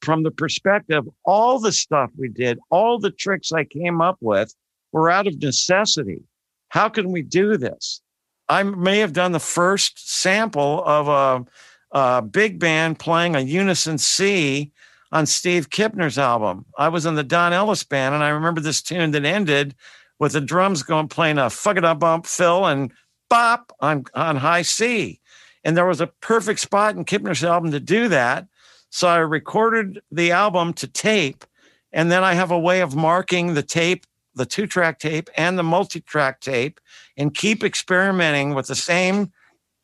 from 0.00 0.22
the 0.22 0.30
perspective 0.30 1.04
all 1.24 1.60
the 1.60 1.72
stuff 1.72 2.10
we 2.16 2.28
did 2.28 2.58
all 2.70 2.98
the 2.98 3.10
tricks 3.10 3.52
i 3.52 3.64
came 3.64 4.00
up 4.00 4.16
with 4.20 4.54
were 4.92 5.10
out 5.10 5.28
of 5.28 5.40
necessity. 5.40 6.22
How 6.68 6.88
can 6.88 7.12
we 7.12 7.22
do 7.22 7.56
this? 7.56 8.00
I 8.48 8.64
may 8.64 8.98
have 8.98 9.12
done 9.12 9.32
the 9.32 9.38
first 9.38 10.10
sample 10.10 10.82
of 10.84 11.06
a, 11.06 11.96
a 11.96 12.22
big 12.22 12.58
band 12.58 12.98
playing 12.98 13.36
a 13.36 13.40
unison 13.40 13.98
c 13.98 14.72
on 15.12 15.26
steve 15.26 15.70
kipner's 15.70 16.18
album 16.18 16.64
i 16.78 16.88
was 16.88 17.06
in 17.06 17.14
the 17.14 17.24
don 17.24 17.52
ellis 17.52 17.84
band 17.84 18.14
and 18.14 18.24
i 18.24 18.28
remember 18.28 18.60
this 18.60 18.82
tune 18.82 19.10
that 19.10 19.24
ended 19.24 19.74
with 20.18 20.32
the 20.32 20.40
drums 20.40 20.82
going 20.82 21.08
playing 21.08 21.38
a 21.38 21.50
fuck 21.50 21.76
it 21.76 21.84
up 21.84 22.00
bump 22.00 22.26
fill 22.26 22.66
and 22.66 22.92
bop 23.28 23.72
on 23.80 24.04
on 24.14 24.36
high 24.36 24.62
c 24.62 25.20
and 25.64 25.76
there 25.76 25.86
was 25.86 26.00
a 26.00 26.06
perfect 26.06 26.60
spot 26.60 26.96
in 26.96 27.04
Kipner's 27.04 27.44
album 27.44 27.70
to 27.72 27.80
do 27.80 28.08
that. 28.08 28.46
So 28.90 29.08
I 29.08 29.18
recorded 29.18 30.00
the 30.10 30.32
album 30.32 30.72
to 30.74 30.86
tape, 30.86 31.44
and 31.92 32.10
then 32.10 32.24
I 32.24 32.34
have 32.34 32.50
a 32.50 32.58
way 32.58 32.80
of 32.80 32.96
marking 32.96 33.54
the 33.54 33.62
tape, 33.62 34.06
the 34.34 34.46
two 34.46 34.66
track 34.66 34.98
tape, 34.98 35.28
and 35.36 35.58
the 35.58 35.62
multi 35.62 36.00
track 36.00 36.40
tape, 36.40 36.80
and 37.16 37.34
keep 37.34 37.62
experimenting 37.62 38.54
with 38.54 38.66
the 38.66 38.74
same, 38.74 39.32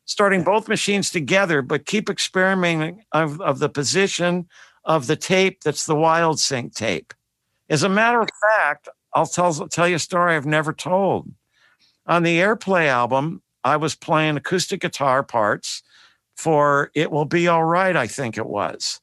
starting 0.05 0.43
both 0.43 0.67
machines 0.67 1.09
together, 1.09 1.61
but 1.61 1.85
keep 1.85 2.09
experimenting 2.09 3.03
of, 3.11 3.39
of 3.41 3.59
the 3.59 3.69
position 3.69 4.47
of 4.87 5.05
the 5.05 5.17
tape 5.17 5.61
that's 5.61 5.85
the 5.85 5.95
wild 5.95 6.39
sync 6.39 6.73
tape. 6.73 7.13
As 7.69 7.83
a 7.83 7.89
matter 7.89 8.21
of 8.21 8.29
fact, 8.55 8.87
I'll 9.13 9.27
tell, 9.27 9.53
tell 9.67 9.87
you 9.87 9.97
a 9.97 9.99
story 9.99 10.35
I've 10.35 10.45
never 10.45 10.73
told. 10.73 11.29
On 12.07 12.23
the 12.23 12.39
Airplay 12.39 12.87
album, 12.87 13.41
I 13.63 13.75
was 13.75 13.95
playing 13.95 14.37
acoustic 14.37 14.79
guitar 14.79 15.23
parts 15.23 15.83
for 16.37 16.89
It 16.95 17.11
Will 17.11 17.25
Be 17.25 17.49
All 17.49 17.65
Right, 17.65 17.95
I 17.95 18.07
think 18.07 18.37
it 18.37 18.45
was. 18.45 19.01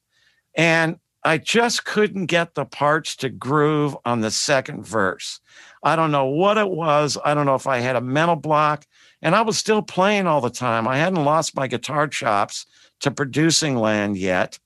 And 0.55 0.97
I 1.23 1.37
just 1.37 1.85
couldn't 1.85 2.27
get 2.27 2.55
the 2.55 2.65
parts 2.65 3.15
to 3.17 3.29
groove 3.29 3.95
on 4.05 4.21
the 4.21 4.31
second 4.31 4.85
verse. 4.85 5.39
I 5.83 5.95
don't 5.95 6.11
know 6.11 6.25
what 6.25 6.57
it 6.57 6.69
was. 6.69 7.17
I 7.23 7.35
don't 7.35 7.45
know 7.45 7.55
if 7.55 7.67
I 7.67 7.77
had 7.77 7.95
a 7.95 8.01
mental 8.01 8.35
block. 8.35 8.85
And 9.21 9.35
I 9.35 9.41
was 9.41 9.57
still 9.57 9.81
playing 9.81 10.25
all 10.25 10.41
the 10.41 10.49
time. 10.49 10.87
I 10.87 10.97
hadn't 10.97 11.23
lost 11.23 11.55
my 11.55 11.67
guitar 11.67 12.07
chops 12.07 12.65
to 13.01 13.11
producing 13.11 13.75
land 13.75 14.17
yet. 14.17 14.57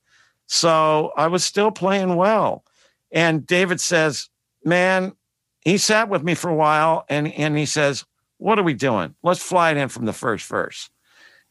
So 0.52 1.14
I 1.16 1.28
was 1.28 1.46
still 1.46 1.70
playing 1.70 2.16
well. 2.16 2.66
And 3.12 3.46
David 3.46 3.80
says, 3.80 4.30
Man, 4.66 5.14
he 5.62 5.78
sat 5.78 6.10
with 6.10 6.24
me 6.24 6.34
for 6.34 6.50
a 6.50 6.56
while 6.56 7.06
and, 7.08 7.32
and 7.34 7.56
he 7.56 7.68
says, 7.68 8.04
What 8.40 8.58
are 8.58 8.64
we 8.64 8.74
doing? 8.74 9.14
Let's 9.22 9.42
fly 9.42 9.70
it 9.72 9.78
in 9.78 9.90
from 9.90 10.06
the 10.06 10.14
first 10.14 10.48
verse. 10.48 10.90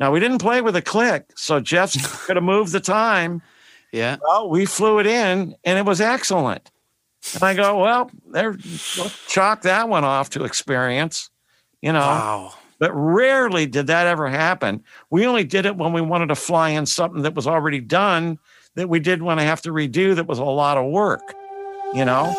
Now, 0.01 0.13
we 0.13 0.19
didn't 0.19 0.39
play 0.39 0.63
with 0.63 0.75
a 0.75 0.83
click. 0.83 1.31
So 1.37 1.61
Jeff 1.61 1.93
could 2.27 2.37
have 2.37 2.45
moved 2.45 2.73
the 2.73 2.81
time. 2.81 3.41
Yeah. 3.93 4.17
Well, 4.21 4.51
we 4.51 4.67
flew 4.67 4.99
it 4.99 5.07
in 5.07 5.55
and 5.65 5.79
it 5.79 5.87
was 5.87 6.01
excellent. 6.01 6.69
And 7.35 7.43
I 7.45 7.55
go, 7.55 7.81
Well, 7.81 8.11
there, 8.33 8.57
chalk 9.29 9.63
that 9.63 9.89
one 9.89 10.03
off 10.03 10.31
to 10.31 10.43
experience, 10.43 11.31
you 11.83 11.93
know. 11.93 12.01
Wow. 12.01 12.55
But 12.81 12.93
rarely 12.93 13.67
did 13.67 13.87
that 13.87 14.09
ever 14.09 14.29
happen. 14.29 14.83
We 15.11 15.25
only 15.25 15.45
did 15.45 15.67
it 15.67 15.77
when 15.77 15.93
we 15.93 16.01
wanted 16.01 16.29
to 16.29 16.37
fly 16.37 16.71
in 16.71 16.87
something 16.87 17.23
that 17.23 17.35
was 17.35 17.47
already 17.47 17.81
done 17.81 18.41
that 18.77 18.89
we 18.89 19.01
did 19.01 19.23
want 19.23 19.41
to 19.41 19.47
have 19.47 19.63
to 19.63 19.71
redo 19.71 20.15
that 20.15 20.27
was 20.27 20.39
a 20.39 20.45
lot 20.45 20.79
of 20.79 20.87
work, 20.87 21.35
you 21.95 22.05
know? 22.05 22.35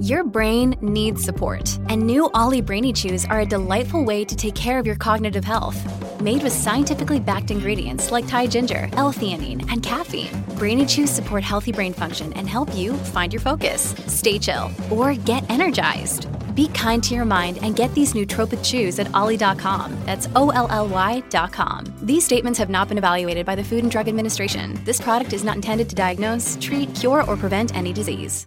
Your 0.00 0.24
brain 0.24 0.76
needs 0.80 1.22
support, 1.22 1.78
and 1.90 2.06
new 2.06 2.30
OLLY 2.32 2.62
Brainy 2.62 2.90
Chews 2.90 3.26
are 3.26 3.40
a 3.40 3.46
delightful 3.46 4.02
way 4.02 4.24
to 4.24 4.34
take 4.34 4.54
care 4.54 4.78
of 4.78 4.86
your 4.86 4.96
cognitive 4.96 5.44
health. 5.44 5.78
Made 6.22 6.42
with 6.42 6.54
scientifically 6.54 7.20
backed 7.20 7.50
ingredients 7.50 8.10
like 8.10 8.26
Thai 8.26 8.46
ginger, 8.46 8.88
L-theanine, 8.94 9.70
and 9.70 9.82
caffeine, 9.82 10.42
Brainy 10.56 10.86
Chews 10.86 11.10
support 11.10 11.44
healthy 11.44 11.70
brain 11.70 11.92
function 11.92 12.32
and 12.32 12.48
help 12.48 12.74
you 12.74 12.94
find 12.94 13.30
your 13.30 13.42
focus, 13.42 13.94
stay 14.06 14.38
chill, 14.38 14.70
or 14.90 15.12
get 15.12 15.48
energized. 15.50 16.29
Be 16.54 16.68
kind 16.68 17.02
to 17.04 17.14
your 17.14 17.24
mind 17.24 17.58
and 17.62 17.76
get 17.76 17.94
these 17.94 18.12
nootropic 18.12 18.64
chews 18.64 18.98
at 18.98 19.14
olly.com. 19.14 19.96
That's 20.06 20.28
O-L-L-Y.com. 20.34 21.84
These 22.02 22.24
statements 22.24 22.58
have 22.58 22.70
not 22.70 22.88
been 22.88 22.98
evaluated 22.98 23.44
by 23.46 23.54
the 23.54 23.64
Food 23.64 23.82
and 23.82 23.90
Drug 23.90 24.08
Administration. 24.08 24.80
This 24.84 25.00
product 25.00 25.32
is 25.32 25.44
not 25.44 25.56
intended 25.56 25.88
to 25.90 25.94
diagnose, 25.94 26.56
treat, 26.60 26.94
cure, 26.94 27.24
or 27.24 27.36
prevent 27.36 27.74
any 27.76 27.92
disease. 27.92 28.46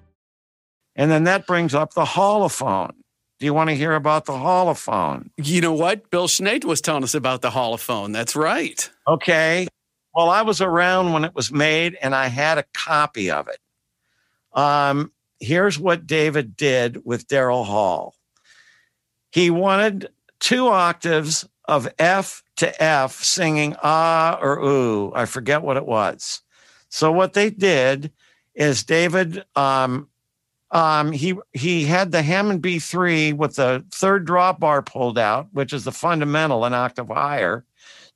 And 0.95 1.09
then 1.09 1.23
that 1.23 1.47
brings 1.47 1.73
up 1.73 1.93
the 1.93 2.05
holophone. 2.05 2.91
Do 3.39 3.45
you 3.45 3.53
want 3.53 3.69
to 3.69 3.75
hear 3.75 3.93
about 3.93 4.25
the 4.25 4.33
holophone? 4.33 5.29
You 5.37 5.61
know 5.61 5.73
what? 5.73 6.09
Bill 6.09 6.27
Schnee 6.27 6.59
was 6.63 6.81
telling 6.81 7.03
us 7.03 7.15
about 7.15 7.41
the 7.41 7.49
holophone. 7.49 8.13
That's 8.13 8.35
right. 8.35 8.89
Okay. 9.07 9.67
Well, 10.13 10.29
I 10.29 10.43
was 10.43 10.61
around 10.61 11.13
when 11.13 11.23
it 11.23 11.33
was 11.33 11.51
made 11.51 11.97
and 12.01 12.13
I 12.13 12.27
had 12.27 12.57
a 12.57 12.65
copy 12.73 13.31
of 13.31 13.47
it. 13.47 13.57
Um, 14.53 15.11
here's 15.43 15.77
what 15.77 16.07
David 16.07 16.55
did 16.55 17.05
with 17.05 17.27
Daryl 17.27 17.65
Hall 17.65 18.15
he 19.33 19.49
wanted 19.49 20.09
two 20.39 20.67
octaves 20.67 21.43
of 21.65 21.91
F 21.97 22.43
to 22.57 22.83
F 22.83 23.23
singing 23.23 23.75
ah 23.81 24.37
or 24.39 24.59
ooh. 24.59 25.11
I 25.15 25.25
forget 25.25 25.63
what 25.63 25.75
it 25.75 25.87
was. 25.87 26.41
So 26.89 27.11
what 27.11 27.33
they 27.33 27.49
did 27.49 28.11
is 28.53 28.83
David 28.83 29.43
um, 29.55 30.07
um, 30.69 31.11
he 31.11 31.35
he 31.53 31.85
had 31.85 32.11
the 32.11 32.21
Hammond 32.21 32.61
B3 32.61 33.35
with 33.35 33.55
the 33.55 33.83
third 33.91 34.27
drawbar 34.27 34.85
pulled 34.85 35.17
out, 35.17 35.47
which 35.51 35.73
is 35.73 35.83
the 35.83 35.91
fundamental 35.91 36.63
an 36.63 36.75
octave 36.75 37.07
higher, 37.07 37.65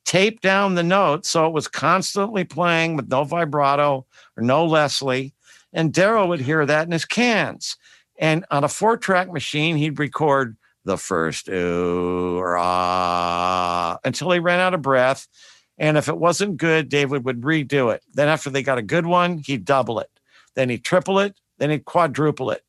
taped 0.04 0.42
down 0.42 0.76
the 0.76 0.84
notes 0.84 1.28
so 1.28 1.46
it 1.48 1.52
was 1.52 1.66
constantly 1.66 2.44
playing 2.44 2.94
with 2.94 3.08
no 3.08 3.24
vibrato 3.24 4.06
or 4.36 4.42
no 4.42 4.64
Leslie. 4.64 5.34
And 5.72 5.92
Daryl 5.92 6.28
would 6.28 6.40
hear 6.40 6.64
that 6.64 6.86
in 6.86 6.92
his 6.92 7.04
cans. 7.04 7.76
And 8.18 8.44
on 8.50 8.64
a 8.64 8.68
four 8.68 8.96
track 8.96 9.32
machine, 9.32 9.76
he'd 9.76 9.98
record 9.98 10.56
the 10.84 10.96
first 10.96 11.48
ooh 11.48 12.38
or 12.38 12.56
ah 12.58 13.98
until 14.04 14.30
he 14.30 14.38
ran 14.38 14.60
out 14.60 14.74
of 14.74 14.82
breath. 14.82 15.28
And 15.76 15.96
if 15.96 16.08
it 16.08 16.18
wasn't 16.18 16.56
good, 16.56 16.88
David 16.88 17.24
would 17.24 17.42
redo 17.42 17.94
it. 17.94 18.02
Then 18.12 18.28
after 18.28 18.50
they 18.50 18.62
got 18.62 18.78
a 18.78 18.82
good 18.82 19.06
one, 19.06 19.38
he'd 19.38 19.64
double 19.64 20.00
it. 20.00 20.10
Then 20.54 20.70
he'd 20.70 20.84
triple 20.84 21.20
it. 21.20 21.36
Then 21.58 21.70
he'd 21.70 21.84
quadruple 21.84 22.50
it. 22.50 22.64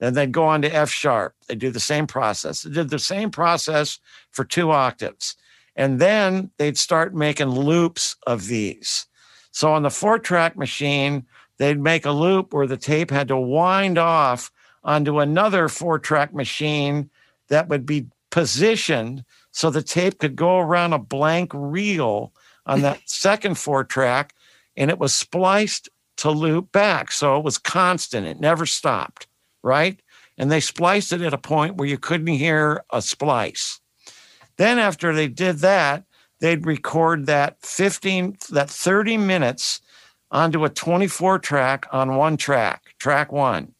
Then 0.00 0.14
they'd 0.14 0.32
go 0.32 0.44
on 0.44 0.62
to 0.62 0.74
F 0.74 0.90
sharp. 0.90 1.34
They 1.48 1.54
do 1.54 1.70
the 1.70 1.80
same 1.80 2.06
process. 2.06 2.62
They 2.62 2.70
did 2.70 2.90
the 2.90 2.98
same 2.98 3.30
process 3.30 3.98
for 4.30 4.44
two 4.44 4.70
octaves. 4.70 5.36
And 5.76 6.00
then 6.00 6.50
they'd 6.58 6.78
start 6.78 7.14
making 7.14 7.48
loops 7.48 8.16
of 8.26 8.46
these. 8.46 9.06
So 9.50 9.72
on 9.72 9.82
the 9.82 9.90
four 9.90 10.18
track 10.18 10.56
machine, 10.56 11.26
they'd 11.58 11.80
make 11.80 12.04
a 12.04 12.10
loop 12.10 12.52
where 12.52 12.66
the 12.66 12.76
tape 12.76 13.10
had 13.10 13.28
to 13.28 13.36
wind 13.36 13.98
off 13.98 14.50
onto 14.82 15.18
another 15.18 15.68
four 15.68 15.98
track 15.98 16.34
machine 16.34 17.10
that 17.48 17.68
would 17.68 17.86
be 17.86 18.06
positioned 18.30 19.24
so 19.50 19.70
the 19.70 19.82
tape 19.82 20.18
could 20.18 20.36
go 20.36 20.58
around 20.58 20.92
a 20.92 20.98
blank 20.98 21.50
reel 21.54 22.32
on 22.66 22.80
that 22.82 23.00
second 23.06 23.56
four 23.56 23.84
track 23.84 24.34
and 24.76 24.90
it 24.90 24.98
was 24.98 25.14
spliced 25.14 25.88
to 26.16 26.30
loop 26.30 26.72
back. 26.72 27.12
So 27.12 27.36
it 27.36 27.44
was 27.44 27.58
constant, 27.58 28.26
it 28.26 28.40
never 28.40 28.66
stopped, 28.66 29.26
right? 29.62 30.00
And 30.36 30.50
they 30.50 30.60
spliced 30.60 31.12
it 31.12 31.22
at 31.22 31.34
a 31.34 31.38
point 31.38 31.76
where 31.76 31.88
you 31.88 31.98
couldn't 31.98 32.26
hear 32.26 32.84
a 32.90 33.00
splice. 33.00 33.80
Then, 34.56 34.78
after 34.78 35.12
they 35.12 35.28
did 35.28 35.58
that, 35.58 36.04
they'd 36.40 36.66
record 36.66 37.26
that 37.26 37.56
15, 37.62 38.38
that 38.50 38.70
30 38.70 39.16
minutes 39.16 39.80
onto 40.34 40.64
a 40.64 40.68
24 40.68 41.38
track 41.38 41.86
on 41.92 42.16
one 42.16 42.36
track, 42.36 42.94
track 42.98 43.32
one. 43.32 43.72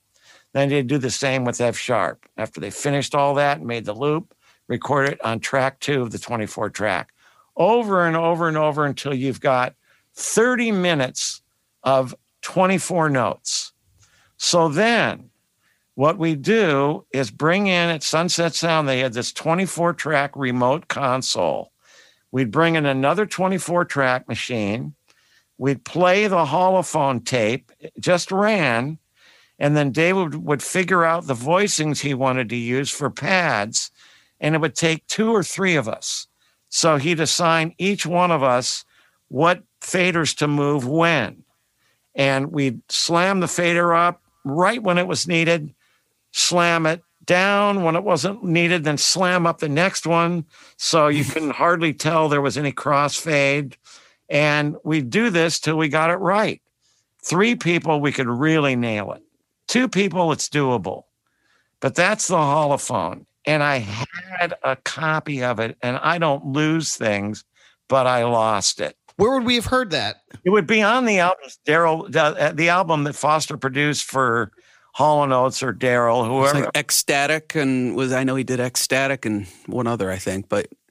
Then 0.52 0.68
they'd 0.68 0.86
do 0.86 0.98
the 0.98 1.10
same 1.10 1.44
with 1.44 1.60
F 1.60 1.76
sharp. 1.76 2.26
After 2.36 2.60
they 2.60 2.70
finished 2.70 3.14
all 3.14 3.34
that 3.34 3.58
and 3.58 3.66
made 3.66 3.84
the 3.84 3.92
loop, 3.92 4.34
record 4.68 5.08
it 5.08 5.24
on 5.24 5.40
track 5.40 5.80
two 5.80 6.00
of 6.00 6.12
the 6.12 6.18
24 6.18 6.70
track 6.70 7.10
over 7.56 8.06
and 8.06 8.16
over 8.16 8.48
and 8.48 8.56
over 8.56 8.86
until 8.86 9.12
you've 9.12 9.40
got 9.40 9.74
30 10.14 10.72
minutes 10.72 11.42
of 11.82 12.14
24 12.42 13.10
notes. 13.10 13.72
So 14.36 14.68
then 14.68 15.30
what 15.94 16.18
we 16.18 16.36
do 16.36 17.04
is 17.12 17.30
bring 17.30 17.66
in 17.66 17.90
at 17.90 18.02
Sunset 18.02 18.54
Sound, 18.54 18.88
they 18.88 19.00
had 19.00 19.12
this 19.12 19.32
24 19.32 19.94
track 19.94 20.32
remote 20.36 20.88
console. 20.88 21.72
We'd 22.30 22.50
bring 22.50 22.74
in 22.76 22.86
another 22.86 23.26
24 23.26 23.84
track 23.84 24.28
machine. 24.28 24.94
We'd 25.58 25.84
play 25.84 26.26
the 26.26 26.44
holophone 26.44 27.24
tape, 27.24 27.70
just 27.98 28.32
ran. 28.32 28.98
And 29.58 29.76
then 29.76 29.92
David 29.92 30.34
would 30.34 30.62
figure 30.62 31.04
out 31.04 31.26
the 31.26 31.34
voicings 31.34 32.00
he 32.00 32.12
wanted 32.12 32.48
to 32.48 32.56
use 32.56 32.90
for 32.90 33.08
pads. 33.08 33.90
And 34.40 34.54
it 34.54 34.60
would 34.60 34.74
take 34.74 35.06
two 35.06 35.30
or 35.30 35.42
three 35.42 35.76
of 35.76 35.88
us. 35.88 36.26
So 36.68 36.96
he'd 36.96 37.20
assign 37.20 37.74
each 37.78 38.04
one 38.04 38.32
of 38.32 38.42
us 38.42 38.84
what 39.28 39.62
faders 39.80 40.36
to 40.38 40.48
move 40.48 40.86
when. 40.86 41.44
And 42.14 42.52
we'd 42.52 42.80
slam 42.88 43.40
the 43.40 43.48
fader 43.48 43.94
up 43.94 44.22
right 44.44 44.82
when 44.82 44.98
it 44.98 45.06
was 45.06 45.26
needed, 45.26 45.74
slam 46.32 46.86
it 46.86 47.02
down 47.24 47.82
when 47.82 47.96
it 47.96 48.04
wasn't 48.04 48.44
needed, 48.44 48.84
then 48.84 48.98
slam 48.98 49.46
up 49.46 49.58
the 49.58 49.68
next 49.68 50.06
one. 50.06 50.44
So 50.76 51.08
you 51.08 51.24
couldn't 51.32 51.50
hardly 51.50 51.92
tell 51.92 52.28
there 52.28 52.40
was 52.40 52.58
any 52.58 52.72
crossfade. 52.72 53.74
And 54.28 54.76
we'd 54.84 55.10
do 55.10 55.30
this 55.30 55.60
till 55.60 55.76
we 55.76 55.88
got 55.88 56.10
it 56.10 56.16
right. 56.16 56.60
Three 57.22 57.54
people, 57.54 58.00
we 58.00 58.12
could 58.12 58.28
really 58.28 58.76
nail 58.76 59.12
it. 59.12 59.22
Two 59.68 59.88
people, 59.88 60.32
it's 60.32 60.48
doable. 60.48 61.04
But 61.80 61.94
that's 61.94 62.28
the 62.28 62.36
holophone. 62.36 63.26
And 63.46 63.62
I 63.62 63.78
had 63.78 64.54
a 64.62 64.76
copy 64.76 65.42
of 65.42 65.60
it, 65.60 65.76
and 65.82 65.98
I 65.98 66.18
don't 66.18 66.46
lose 66.46 66.96
things, 66.96 67.44
but 67.88 68.06
I 68.06 68.24
lost 68.24 68.80
it. 68.80 68.96
Where 69.16 69.32
would 69.32 69.44
we 69.44 69.54
have 69.56 69.66
heard 69.66 69.90
that? 69.90 70.22
It 70.44 70.50
would 70.50 70.66
be 70.66 70.82
on 70.82 71.04
the 71.04 71.18
album, 71.20 71.44
Daryl, 71.66 72.10
the, 72.10 72.22
uh, 72.22 72.52
the 72.52 72.68
album 72.70 73.04
that 73.04 73.12
Foster 73.14 73.56
produced 73.56 74.04
for 74.04 74.50
Hall 74.92 75.22
and 75.22 75.32
Oates 75.32 75.62
or 75.62 75.72
Daryl, 75.72 76.22
It's 76.22 76.52
whoever. 76.52 76.66
like 76.66 76.76
X-Static 76.76 77.54
and 77.54 77.94
was 77.96 78.12
I 78.12 78.24
know 78.24 78.34
he 78.36 78.44
did 78.44 78.60
X-Static 78.60 79.24
and 79.24 79.46
one 79.66 79.86
other 79.86 80.10
I 80.10 80.16
think, 80.18 80.48
but 80.48 80.68
yeah, 80.68 80.83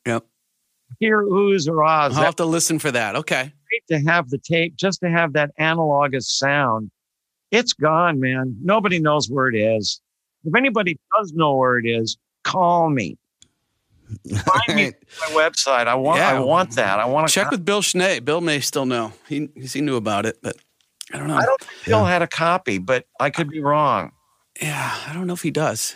Hear 0.99 1.23
oohs 1.23 1.67
or 1.67 1.83
ahs. 1.83 2.11
I'll 2.13 2.15
That's 2.15 2.25
have 2.25 2.35
to 2.37 2.45
listen 2.45 2.79
for 2.79 2.91
that. 2.91 3.15
Okay. 3.15 3.51
great 3.69 3.87
to 3.89 4.09
have 4.09 4.29
the 4.29 4.37
tape, 4.37 4.75
just 4.75 5.01
to 5.01 5.09
have 5.09 5.33
that 5.33 5.51
analogous 5.57 6.29
sound. 6.29 6.91
It's 7.51 7.73
gone, 7.73 8.19
man. 8.19 8.55
Nobody 8.63 8.99
knows 8.99 9.29
where 9.29 9.47
it 9.47 9.55
is. 9.55 10.01
If 10.43 10.55
anybody 10.55 10.97
does 11.17 11.33
know 11.33 11.55
where 11.55 11.77
it 11.77 11.85
is, 11.85 12.17
call 12.43 12.89
me. 12.89 13.17
Find 14.29 14.75
me 14.75 14.85
on 14.87 14.93
my 15.19 15.41
website. 15.41 15.87
I 15.87 15.95
want. 15.95 16.19
I 16.21 16.39
want 16.39 16.71
that. 16.71 16.99
I 16.99 17.05
want 17.05 17.27
to 17.27 17.33
Check 17.33 17.49
with 17.51 17.65
Bill 17.65 17.81
Schnee. 17.81 18.19
Bill 18.19 18.41
may 18.41 18.59
still 18.59 18.85
know. 18.85 19.13
He 19.27 19.49
he 19.55 19.81
knew 19.81 19.95
about 19.95 20.25
it, 20.25 20.37
but 20.43 20.55
I 21.11 21.17
don't 21.17 21.27
know. 21.27 21.35
I 21.37 21.45
don't 21.45 21.59
think 21.59 21.85
Bill 21.85 22.05
had 22.05 22.21
a 22.21 22.27
copy, 22.27 22.77
but 22.77 23.05
I 23.19 23.29
could 23.29 23.49
be 23.49 23.61
wrong. 23.61 24.11
yeah, 24.61 24.95
I 25.07 25.13
don't 25.13 25.25
know 25.25 25.33
if 25.33 25.41
he 25.41 25.51
does. 25.51 25.95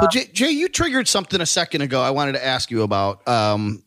Well, 0.00 0.08
Jay, 0.10 0.26
Jay, 0.32 0.50
you 0.50 0.68
triggered 0.68 1.06
something 1.06 1.40
a 1.40 1.46
second 1.46 1.82
ago. 1.82 2.00
I 2.02 2.10
wanted 2.10 2.32
to 2.32 2.44
ask 2.44 2.70
you 2.70 2.82
about. 2.82 3.26
Um, 3.28 3.83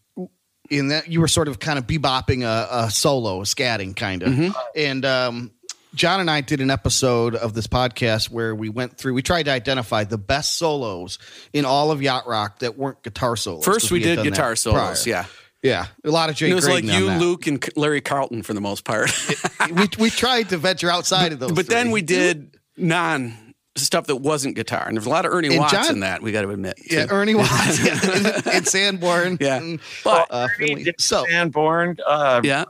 in 0.70 0.90
that 0.90 1.08
you 1.08 1.22
were 1.22 1.28
sort 1.28 1.48
of 1.48 1.60
kind 1.60 1.80
of 1.80 1.88
bebopping 1.88 2.44
a, 2.44 2.86
a 2.86 2.92
solo, 2.92 3.42
a 3.42 3.44
scatting 3.44 3.96
kind 3.96 4.24
of, 4.24 4.56
and 4.76 5.06
um, 5.06 5.52
John 5.96 6.20
and 6.20 6.30
I 6.30 6.42
did 6.42 6.62
an 6.62 6.70
episode 6.70 7.36
of 7.36 7.54
this 7.54 7.68
podcast 7.68 8.30
where 8.30 8.54
we 8.54 8.70
went 8.70 8.98
through. 8.98 9.14
We 9.14 9.24
tried 9.24 9.44
to 9.44 9.52
identify 9.52 10.04
the 10.04 10.18
best 10.18 10.58
solos 10.58 11.18
in 11.54 11.66
all 11.66 11.92
of 11.92 12.02
yacht 12.02 12.28
rock 12.28 12.60
that 12.60 12.78
weren't 12.78 13.02
guitar 13.02 13.36
solos. 13.36 13.66
First, 13.66 13.92
we, 13.92 14.00
did 14.00 14.24
guitar 14.24 14.56
solos. 14.56 15.04
prior. 15.04 15.14
Yeah, 15.14 15.26
yeah, 15.64 15.88
a 16.04 16.12
lot 16.12 16.30
of 16.30 16.36
Jay. 16.36 16.52
It 16.52 16.54
was 16.54 16.68
like 16.68 16.86
Graydon 16.86 17.10
on 17.14 17.20
you. 17.20 17.26
Luke, 17.26 17.48
and 17.48 17.70
Larry 17.76 18.02
Carlton 18.02 18.44
for 18.44 18.54
the 18.54 18.62
most 18.62 18.86
part. 18.86 19.12
we 19.72 19.88
we 19.98 20.10
tried 20.10 20.50
to 20.50 20.58
venture 20.58 20.90
outside 20.90 21.34
of 21.34 21.40
those, 21.40 21.52
but 21.52 21.68
then 21.68 21.92
we 21.92 22.02
did 22.02 22.58
non 22.78 23.47
stuff 23.78 24.08
that 24.08 24.18
wasn't 24.18 24.56
guitar, 24.56 24.84
and 24.88 24.96
there's 24.98 25.06
a 25.06 25.10
lot 25.10 25.26
of 25.26 25.32
Ernie 25.34 25.48
And 25.50 25.60
Watts 25.60 25.74
John- 25.74 25.90
in 25.92 26.00
that. 26.02 26.22
We 26.22 26.32
got 26.32 26.42
to 26.44 26.50
admit. 26.50 26.80
Yeah. 26.90 27.08
Ernie 27.10 27.36
Watts 27.36 27.80
yeah, 27.86 28.00
and, 28.16 28.48
and 28.54 28.68
Sanborn. 28.68 29.38
Yeah. 29.40 29.58
and, 29.58 29.80
But 30.04 30.28
uh, 30.30 30.48
Findley. 30.58 30.94
so 30.98 31.26
Sanborn, 31.30 31.98
uh, 32.06 32.42
yeah, 32.44 32.66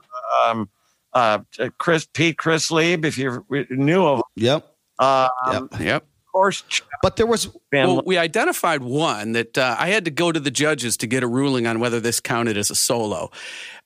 um, 0.46 0.70
uh, 1.14 1.40
Chris 1.78 2.08
Pete 2.14 2.38
Christlieb, 2.38 3.06
if 3.06 3.18
you 3.18 3.46
knew 3.70 4.06
of, 4.06 4.18
him. 4.20 4.24
yep, 4.36 4.76
uh, 5.00 5.30
yep. 5.52 5.64
yep. 5.80 6.04
of 6.04 6.32
course, 6.32 6.64
But 7.02 7.16
there 7.16 7.26
was 7.26 7.50
Well, 7.72 8.04
we 8.06 8.18
identified 8.18 8.82
one 8.84 9.32
that 9.32 9.58
uh, 9.58 9.76
I 9.80 9.88
had 9.90 10.06
to 10.06 10.12
go 10.12 10.32
to 10.32 10.40
the 10.40 10.52
judges 10.52 10.96
to 10.98 11.08
get 11.08 11.24
a 11.24 11.28
ruling 11.28 11.66
on 11.66 11.80
whether 11.80 12.00
this 12.00 12.20
counted 12.20 12.58
as 12.58 12.70
a 12.70 12.76
solo. 12.76 13.32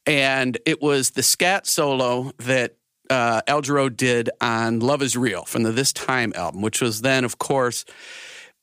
And 0.05 0.57
it 0.65 0.81
was 0.81 1.11
the 1.11 1.23
scat 1.23 1.67
solo 1.67 2.31
that 2.39 2.75
uh, 3.11 3.41
Al 3.47 3.61
Jarreau 3.61 3.95
did 3.95 4.29
on 4.39 4.79
Love 4.79 5.01
is 5.01 5.15
Real 5.17 5.43
from 5.45 5.63
the 5.63 5.71
This 5.71 5.93
Time 5.93 6.33
album, 6.35 6.61
which 6.61 6.81
was 6.81 7.01
then, 7.01 7.23
of 7.23 7.37
course, 7.37 7.85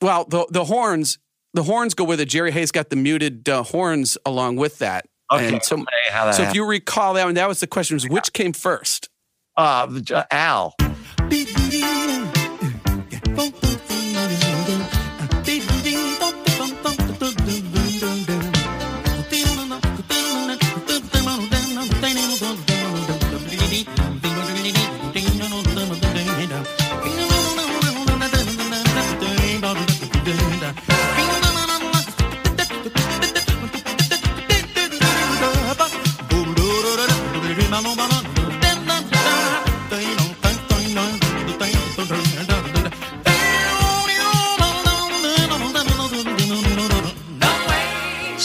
well, 0.01 0.25
the, 0.25 0.47
the 0.51 0.65
horns. 0.65 1.19
The 1.55 1.63
horns 1.63 1.95
go 1.95 2.05
with 2.05 2.21
it. 2.21 2.27
Jerry 2.27 2.51
Hey's 2.53 2.71
got 2.71 2.91
the 2.91 2.97
muted 2.97 3.49
uh, 3.49 3.63
horns 3.63 4.19
along 4.27 4.57
with 4.57 4.79
that. 4.79 5.07
Okay, 5.33 5.49
And 5.49 5.65
so, 5.65 5.79
I'll 5.79 5.85
how 6.11 6.27
that 6.27 6.35
so 6.35 6.43
if 6.43 6.55
you 6.55 6.65
recall 6.67 7.15
that 7.15 7.25
one, 7.25 7.35
that 7.35 7.49
was 7.49 7.61
the 7.61 7.67
question: 7.67 7.97
was 7.97 8.07
which 8.07 8.33
came 8.35 8.53
first? 8.53 9.09
uh, 9.57 10.71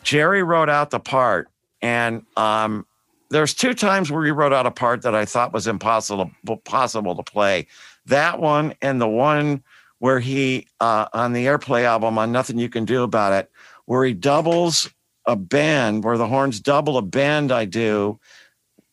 Jerry 0.03 0.43
wrote 0.43 0.69
out 0.69 0.91
the 0.91 0.99
part, 0.99 1.49
and 1.81 2.25
um, 2.37 2.85
there's 3.31 3.53
two 3.53 3.73
times 3.73 4.11
where 4.11 4.23
he 4.25 4.31
wrote 4.31 4.53
out 4.53 4.67
a 4.67 4.71
part 4.71 5.01
that 5.03 5.15
I 5.15 5.25
thought 5.25 5.53
was 5.53 5.67
impossible 5.67 6.31
possible 6.65 7.15
to 7.15 7.23
play. 7.23 7.67
That 8.05 8.39
one 8.39 8.75
and 8.81 9.01
the 9.01 9.07
one 9.09 9.63
where 9.99 10.19
he 10.19 10.67
uh, 10.79 11.07
on 11.13 11.33
the 11.33 11.47
airplay 11.47 11.83
album 11.83 12.19
on 12.19 12.31
Nothing 12.31 12.59
You 12.59 12.69
Can 12.69 12.85
Do 12.85 13.03
About 13.03 13.33
It, 13.33 13.51
where 13.85 14.05
he 14.05 14.13
doubles 14.13 14.89
a 15.25 15.35
bend, 15.35 16.03
where 16.03 16.17
the 16.19 16.27
horns 16.27 16.59
double 16.59 16.97
a 16.97 17.01
bend 17.01 17.51
I 17.51 17.65
do, 17.65 18.19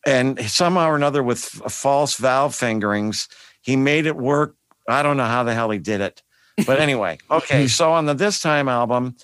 and 0.05 0.39
somehow 0.49 0.89
or 0.89 0.95
another 0.95 1.21
with 1.21 1.39
false 1.39 2.17
valve 2.17 2.55
fingerings, 2.55 3.29
he 3.61 3.75
made 3.75 4.07
it 4.07 4.17
work. 4.17 4.55
I 4.89 5.03
don't 5.03 5.17
know 5.17 5.25
how 5.25 5.43
the 5.43 5.53
hell 5.53 5.69
he 5.69 5.79
did 5.79 6.01
it. 6.01 6.22
But 6.65 6.79
anyway, 6.79 7.17
okay. 7.31 7.67
So 7.67 7.91
on 7.91 8.05
the 8.05 8.13
This 8.13 8.41
Time 8.41 8.67
album, 8.67 9.15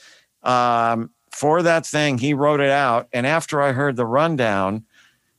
um, 0.43 1.11
for 1.31 1.61
that 1.61 1.85
thing, 1.85 2.17
he 2.17 2.33
wrote 2.33 2.59
it 2.59 2.69
out. 2.69 3.07
And 3.13 3.27
after 3.27 3.61
I 3.61 3.71
heard 3.71 3.95
the 3.95 4.05
rundown, 4.05 4.85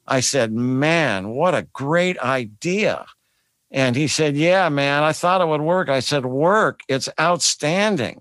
I 0.06 0.20
said, 0.20 0.52
man, 0.52 1.30
what 1.30 1.54
a 1.54 1.66
great 1.72 2.18
idea. 2.18 3.06
And 3.70 3.94
he 3.94 4.08
said, 4.08 4.36
yeah, 4.36 4.68
man, 4.68 5.02
I 5.02 5.12
thought 5.12 5.40
it 5.40 5.46
would 5.46 5.60
work. 5.60 5.88
I 5.88 6.00
said, 6.00 6.26
work. 6.26 6.80
It's 6.88 7.08
outstanding. 7.18 8.20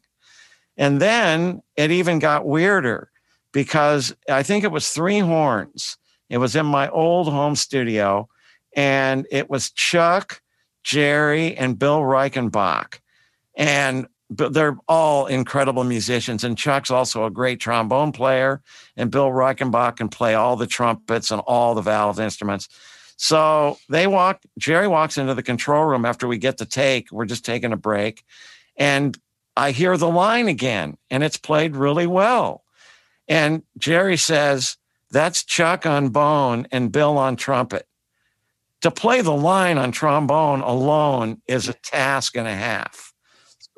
And 0.78 1.02
then 1.02 1.62
it 1.76 1.92
even 1.92 2.20
got 2.20 2.46
weirder 2.46 3.10
because 3.52 4.16
I 4.30 4.44
think 4.44 4.64
it 4.64 4.72
was 4.72 4.90
three 4.90 5.20
horns. 5.20 5.98
It 6.30 6.38
was 6.38 6.56
in 6.56 6.66
my 6.66 6.90
old 6.90 7.28
home 7.28 7.56
studio, 7.56 8.30
and 8.76 9.26
it 9.32 9.50
was 9.50 9.72
Chuck, 9.72 10.42
Jerry, 10.84 11.58
and 11.58 11.80
Bill 11.80 12.02
Reichenbach. 12.02 12.99
And 13.60 14.08
they're 14.30 14.78
all 14.88 15.28
incredible 15.28 15.84
musicians. 15.84 16.44
And 16.44 16.58
Chuck's 16.58 16.90
also 16.90 17.26
a 17.26 17.32
great 17.32 17.60
trombone 17.60 18.12
player, 18.12 18.62
and 18.96 19.12
Bill 19.12 19.30
Reichenbach 19.30 19.98
can 19.98 20.10
play 20.10 20.34
all 20.36 20.56
the 20.56 20.68
trumpets 20.68 21.30
and 21.30 21.42
all 21.42 21.76
the 21.76 21.82
valve 21.82 22.20
instruments. 22.20 22.70
So 23.18 23.78
they 23.90 24.08
walk, 24.08 24.42
Jerry 24.58 24.88
walks 24.88 25.18
into 25.18 25.34
the 25.34 25.44
control 25.44 25.86
room 25.86 26.06
after 26.06 26.28
we 26.28 26.38
get 26.38 26.58
the 26.58 26.66
take. 26.66 27.12
We're 27.12 27.26
just 27.26 27.44
taking 27.44 27.74
a 27.74 27.78
break. 27.78 28.24
And 28.78 29.18
I 29.58 29.72
hear 29.72 29.98
the 29.98 30.10
line 30.10 30.48
again, 30.48 30.98
and 31.10 31.24
it's 31.24 31.38
played 31.38 31.76
really 31.76 32.08
well. 32.08 32.64
And 33.28 33.64
Jerry 33.78 34.16
says, 34.16 34.78
That's 35.12 35.44
Chuck 35.44 35.86
on 35.86 36.10
bone 36.10 36.68
and 36.72 36.92
Bill 36.92 37.18
on 37.18 37.36
trumpet. 37.36 37.88
To 38.82 38.92
play 38.92 39.20
the 39.22 39.36
line 39.36 39.78
on 39.78 39.92
trombone 39.92 40.62
alone 40.62 41.42
is 41.46 41.68
a 41.68 41.74
task 41.74 42.38
and 42.38 42.48
a 42.48 42.56
half. 42.56 43.09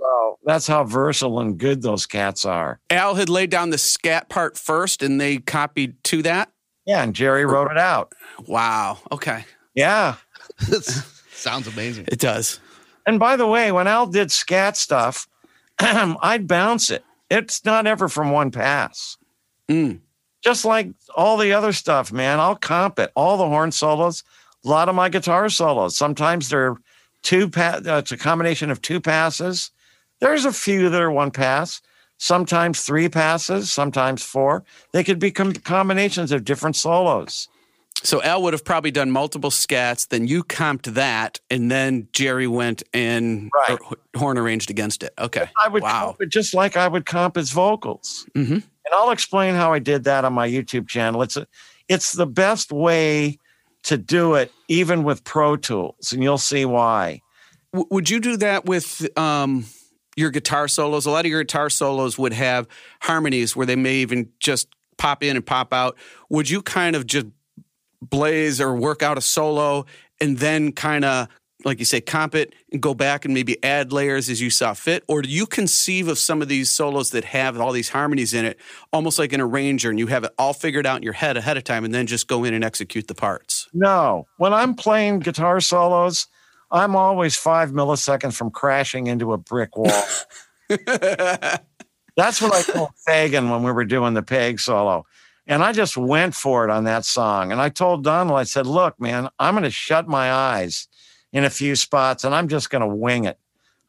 So 0.01 0.39
that's 0.43 0.65
how 0.65 0.83
versatile 0.83 1.39
and 1.39 1.57
good 1.59 1.83
those 1.83 2.07
cats 2.07 2.43
are. 2.43 2.79
Al 2.89 3.13
had 3.13 3.29
laid 3.29 3.51
down 3.51 3.69
the 3.69 3.77
scat 3.77 4.29
part 4.29 4.57
first 4.57 5.03
and 5.03 5.21
they 5.21 5.37
copied 5.37 6.03
to 6.05 6.23
that? 6.23 6.51
Yeah, 6.87 7.03
and 7.03 7.13
Jerry 7.13 7.45
wrote 7.45 7.69
it 7.69 7.77
out. 7.77 8.13
Wow. 8.47 8.97
Okay. 9.11 9.45
Yeah. 9.75 10.15
Sounds 11.31 11.67
amazing. 11.67 12.05
It 12.07 12.19
does. 12.19 12.59
And 13.05 13.19
by 13.19 13.35
the 13.35 13.45
way, 13.45 13.71
when 13.71 13.85
Al 13.87 14.07
did 14.07 14.31
scat 14.31 14.75
stuff, 14.75 15.27
I'd 15.79 16.47
bounce 16.47 16.89
it. 16.89 17.03
It's 17.29 17.63
not 17.63 17.85
ever 17.85 18.09
from 18.09 18.31
one 18.31 18.49
pass. 18.49 19.17
Mm. 19.69 19.99
Just 20.41 20.65
like 20.65 20.89
all 21.15 21.37
the 21.37 21.53
other 21.53 21.73
stuff, 21.73 22.11
man. 22.11 22.39
I'll 22.39 22.55
comp 22.55 22.97
it. 22.97 23.11
All 23.15 23.37
the 23.37 23.47
horn 23.47 23.71
solos, 23.71 24.23
a 24.65 24.67
lot 24.67 24.89
of 24.89 24.95
my 24.95 25.09
guitar 25.09 25.47
solos. 25.49 25.95
Sometimes 25.95 26.49
they're 26.49 26.75
two 27.21 27.47
pa- 27.49 27.81
uh, 27.85 27.97
it's 27.99 28.11
a 28.11 28.17
combination 28.17 28.71
of 28.71 28.81
two 28.81 28.99
passes. 28.99 29.69
There's 30.21 30.45
a 30.45 30.53
few 30.53 30.89
that 30.89 31.01
are 31.01 31.11
one 31.11 31.31
pass. 31.31 31.81
Sometimes 32.17 32.83
three 32.83 33.09
passes, 33.09 33.71
sometimes 33.71 34.23
four. 34.23 34.63
They 34.91 35.03
could 35.03 35.17
be 35.19 35.31
com- 35.31 35.53
combinations 35.53 36.31
of 36.31 36.43
different 36.45 36.75
solos. 36.75 37.47
So 38.03 38.21
Al 38.23 38.41
would 38.43 38.53
have 38.53 38.63
probably 38.63 38.91
done 38.91 39.11
multiple 39.11 39.49
scats, 39.51 40.07
then 40.07 40.27
you 40.27 40.43
comped 40.43 40.93
that, 40.93 41.39
and 41.49 41.69
then 41.69 42.07
Jerry 42.13 42.47
went 42.47 42.81
and 42.93 43.49
Right. 43.67 43.77
horn 44.15 44.37
arranged 44.37 44.69
against 44.71 45.03
it. 45.03 45.13
Okay. 45.19 45.49
I 45.63 45.67
would 45.67 45.83
wow. 45.83 46.05
comp 46.05 46.21
it 46.21 46.29
just 46.29 46.53
like 46.53 46.77
I 46.77 46.87
would 46.87 47.05
comp 47.05 47.35
his 47.35 47.51
vocals. 47.51 48.25
hmm 48.35 48.59
and 48.83 48.95
I'll 48.95 49.11
explain 49.11 49.53
how 49.53 49.71
I 49.73 49.79
did 49.79 50.03
that 50.05 50.25
on 50.25 50.33
my 50.33 50.49
YouTube 50.49 50.87
channel. 50.87 51.21
It's 51.21 51.37
a, 51.37 51.45
it's 51.87 52.13
the 52.13 52.25
best 52.25 52.71
way 52.71 53.37
to 53.83 53.95
do 53.97 54.33
it, 54.33 54.51
even 54.67 55.03
with 55.03 55.23
Pro 55.23 55.55
Tools, 55.55 56.11
and 56.11 56.21
you'll 56.23 56.39
see 56.39 56.65
why. 56.65 57.21
W- 57.73 57.87
would 57.91 58.09
you 58.09 58.19
do 58.19 58.37
that 58.37 58.65
with 58.65 59.07
um, 59.17 59.65
your 60.15 60.31
guitar 60.31 60.67
solos? 60.67 61.05
A 61.05 61.11
lot 61.11 61.25
of 61.25 61.31
your 61.31 61.43
guitar 61.43 61.69
solos 61.69 62.17
would 62.17 62.33
have 62.33 62.67
harmonies 63.01 63.55
where 63.55 63.65
they 63.65 63.75
may 63.75 63.95
even 63.95 64.29
just 64.39 64.67
pop 64.97 65.23
in 65.23 65.35
and 65.35 65.45
pop 65.45 65.73
out. 65.73 65.97
Would 66.29 66.49
you 66.49 66.61
kind 66.61 66.95
of 66.95 67.07
just 67.07 67.27
blaze 68.01 68.59
or 68.59 68.75
work 68.75 69.01
out 69.03 69.17
a 69.17 69.21
solo 69.21 69.85
and 70.19 70.37
then 70.37 70.71
kind 70.71 71.05
of, 71.05 71.27
like 71.63 71.77
you 71.77 71.85
say, 71.85 72.01
comp 72.01 72.33
it 72.33 72.53
and 72.71 72.81
go 72.81 72.95
back 72.95 73.23
and 73.23 73.33
maybe 73.33 73.63
add 73.63 73.93
layers 73.93 74.29
as 74.29 74.41
you 74.41 74.49
saw 74.49 74.73
fit? 74.73 75.03
Or 75.07 75.21
do 75.21 75.29
you 75.29 75.45
conceive 75.45 76.07
of 76.07 76.17
some 76.17 76.41
of 76.41 76.47
these 76.47 76.71
solos 76.71 77.11
that 77.11 77.23
have 77.25 77.59
all 77.59 77.71
these 77.71 77.89
harmonies 77.89 78.33
in 78.33 78.45
it, 78.45 78.59
almost 78.91 79.19
like 79.19 79.31
an 79.33 79.41
arranger, 79.41 79.91
and 79.91 79.99
you 79.99 80.07
have 80.07 80.23
it 80.23 80.33
all 80.39 80.53
figured 80.53 80.87
out 80.87 80.97
in 80.97 81.03
your 81.03 81.13
head 81.13 81.37
ahead 81.37 81.57
of 81.57 81.63
time 81.63 81.85
and 81.85 81.93
then 81.93 82.07
just 82.07 82.27
go 82.27 82.43
in 82.43 82.53
and 82.53 82.63
execute 82.63 83.07
the 83.07 83.13
parts? 83.13 83.69
No, 83.73 84.27
when 84.37 84.53
I'm 84.53 84.73
playing 84.73 85.19
guitar 85.19 85.61
solos, 85.61 86.27
I'm 86.71 86.95
always 86.95 87.35
five 87.35 87.71
milliseconds 87.71 88.33
from 88.33 88.51
crashing 88.51 89.07
into 89.07 89.33
a 89.33 89.37
brick 89.37 89.75
wall. 89.77 90.03
That's 90.69 92.41
what 92.41 92.53
I 92.53 92.61
told 92.61 92.89
Fagen 93.07 93.49
when 93.51 93.63
we 93.63 93.71
were 93.71 93.85
doing 93.85 94.13
the 94.13 94.23
peg 94.23 94.59
solo. 94.59 95.05
And 95.47 95.63
I 95.63 95.73
just 95.73 95.97
went 95.97 96.35
for 96.35 96.63
it 96.63 96.69
on 96.71 96.83
that 96.85 97.03
song. 97.03 97.51
And 97.51 97.59
I 97.59 97.69
told 97.69 98.03
Donald, 98.03 98.37
I 98.39 98.43
said, 98.43 98.67
look, 98.67 98.99
man, 98.99 99.29
I'm 99.39 99.53
going 99.53 99.63
to 99.63 99.71
shut 99.71 100.07
my 100.07 100.31
eyes 100.31 100.87
in 101.33 101.43
a 101.43 101.49
few 101.49 101.75
spots 101.75 102.23
and 102.23 102.35
I'm 102.35 102.47
just 102.47 102.69
going 102.69 102.81
to 102.81 102.87
wing 102.95 103.25
it. 103.25 103.37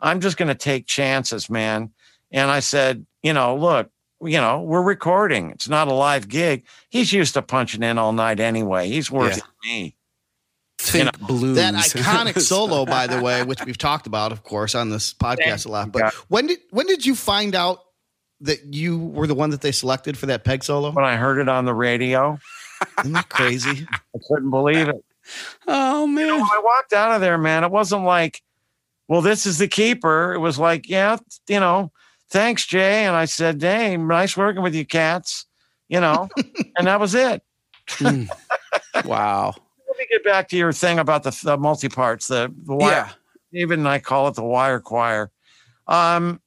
I'm 0.01 0.21
just 0.21 0.37
going 0.37 0.49
to 0.49 0.55
take 0.55 0.87
chances, 0.87 1.49
man. 1.51 1.90
And 2.31 2.51
I 2.51 2.61
said, 2.61 3.07
you 3.23 3.33
know, 3.33 3.55
look, 3.57 3.90
you 4.21 4.40
know, 4.40 4.62
we're 4.62 4.83
recording. 4.83 5.51
It's 5.51 5.68
not 5.68 5.88
a 5.88 5.92
live 5.95 6.29
gig. 6.29 6.64
He's 6.90 7.12
used 7.12 7.35
to 7.35 7.42
punching 7.42 7.83
in 7.83 7.99
all 7.99 8.12
night 8.12 8.40
anyway. 8.40 8.88
He's 8.88 9.11
worth 9.11 9.37
Yeah. 9.37 9.42
me. 9.64 9.97
Think 10.83 11.18
blues. 11.21 11.57
That 11.57 11.75
iconic 11.75 12.40
solo, 12.40 12.85
by 12.85 13.07
the 13.07 13.23
way, 13.23 13.42
which 13.45 13.64
we've 13.64 13.79
talked 13.79 14.07
about, 14.07 14.33
of 14.33 14.42
course, 14.42 14.75
on 14.75 14.90
this 14.90 15.14
podcast 15.14 15.66
a 15.66 15.68
lot. 15.71 15.92
But 15.92 15.99
Yeah. 16.03 16.11
when 16.29 16.47
did 16.49 16.59
when 16.71 16.87
did 16.87 17.07
you 17.07 17.14
find 17.14 17.55
out 17.55 17.81
that 18.40 18.75
you 18.75 18.99
were 18.99 19.27
the 19.29 19.35
one 19.35 19.51
that 19.51 19.61
they 19.61 19.71
selected 19.73 20.18
for 20.18 20.27
that 20.27 20.45
peg 20.45 20.64
solo? 20.64 20.90
When 20.90 21.05
I 21.05 21.16
heard 21.16 21.38
it 21.38 21.49
on 21.49 21.64
the 21.64 21.75
radio, 21.75 22.38
Isn't 23.01 23.12
that 23.12 23.29
crazy? 23.29 23.87
I 23.92 24.18
couldn't 24.29 24.51
believe 24.51 24.88
it. 24.88 25.05
Oh 25.68 26.07
man. 26.07 26.27
When 26.35 26.42
I 26.42 26.61
walked 26.64 26.92
out 26.92 27.12
of 27.14 27.21
there, 27.21 27.38
man, 27.38 27.62
it 27.62 27.71
wasn't 27.71 28.03
like, 28.05 28.42
well, 29.07 29.23
this 29.23 29.47
is 29.47 29.59
the 29.59 29.68
keeper. 29.68 30.35
It 30.35 30.38
was 30.40 30.59
like, 30.59 30.88
yeah, 30.88 31.18
you 31.49 31.61
know, 31.61 31.92
thanks, 32.31 32.66
Jay. 32.66 33.05
And 33.05 33.14
I 33.14 33.27
said, 33.27 33.59
dang, 33.59 34.09
nice 34.09 34.37
working 34.37 34.62
with 34.62 34.75
you 34.75 34.85
cats, 34.85 35.47
you 35.88 36.01
know, 36.01 36.29
and 36.77 36.88
that 36.88 36.99
was 36.99 37.14
it. 37.14 37.42
Mm. 37.99 38.29
wow. 39.05 39.55
Get 40.12 40.25
back 40.25 40.48
to 40.51 40.57
your 40.59 40.72
thing 40.72 40.98
about 40.98 41.22
the, 41.22 41.38
the 41.42 41.57
multi 41.57 41.88
parts, 41.88 42.27
the, 42.29 42.53
the 42.64 42.77
wire. 42.77 42.90
Yeah. 42.90 43.11
David 43.51 43.79
and 43.79 43.88
I 43.88 43.98
call 43.98 44.29
it 44.29 44.35
the 44.35 44.44
wire 44.44 44.79
choir. 44.79 45.31
Um, 45.87 46.40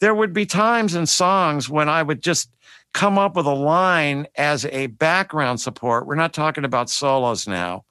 there 0.00 0.14
would 0.14 0.32
be 0.32 0.46
times 0.46 0.94
in 0.94 1.06
songs 1.06 1.68
when 1.68 1.90
I 1.90 2.02
would 2.02 2.22
just 2.22 2.50
come 2.94 3.18
up 3.18 3.36
with 3.36 3.46
a 3.46 3.54
line 3.54 4.26
as 4.36 4.64
a 4.66 4.86
background 4.88 5.60
support. 5.60 6.06
We're 6.06 6.14
not 6.14 6.32
talking 6.32 6.64
about 6.64 6.90
solos 6.90 7.46
now. 7.46 7.84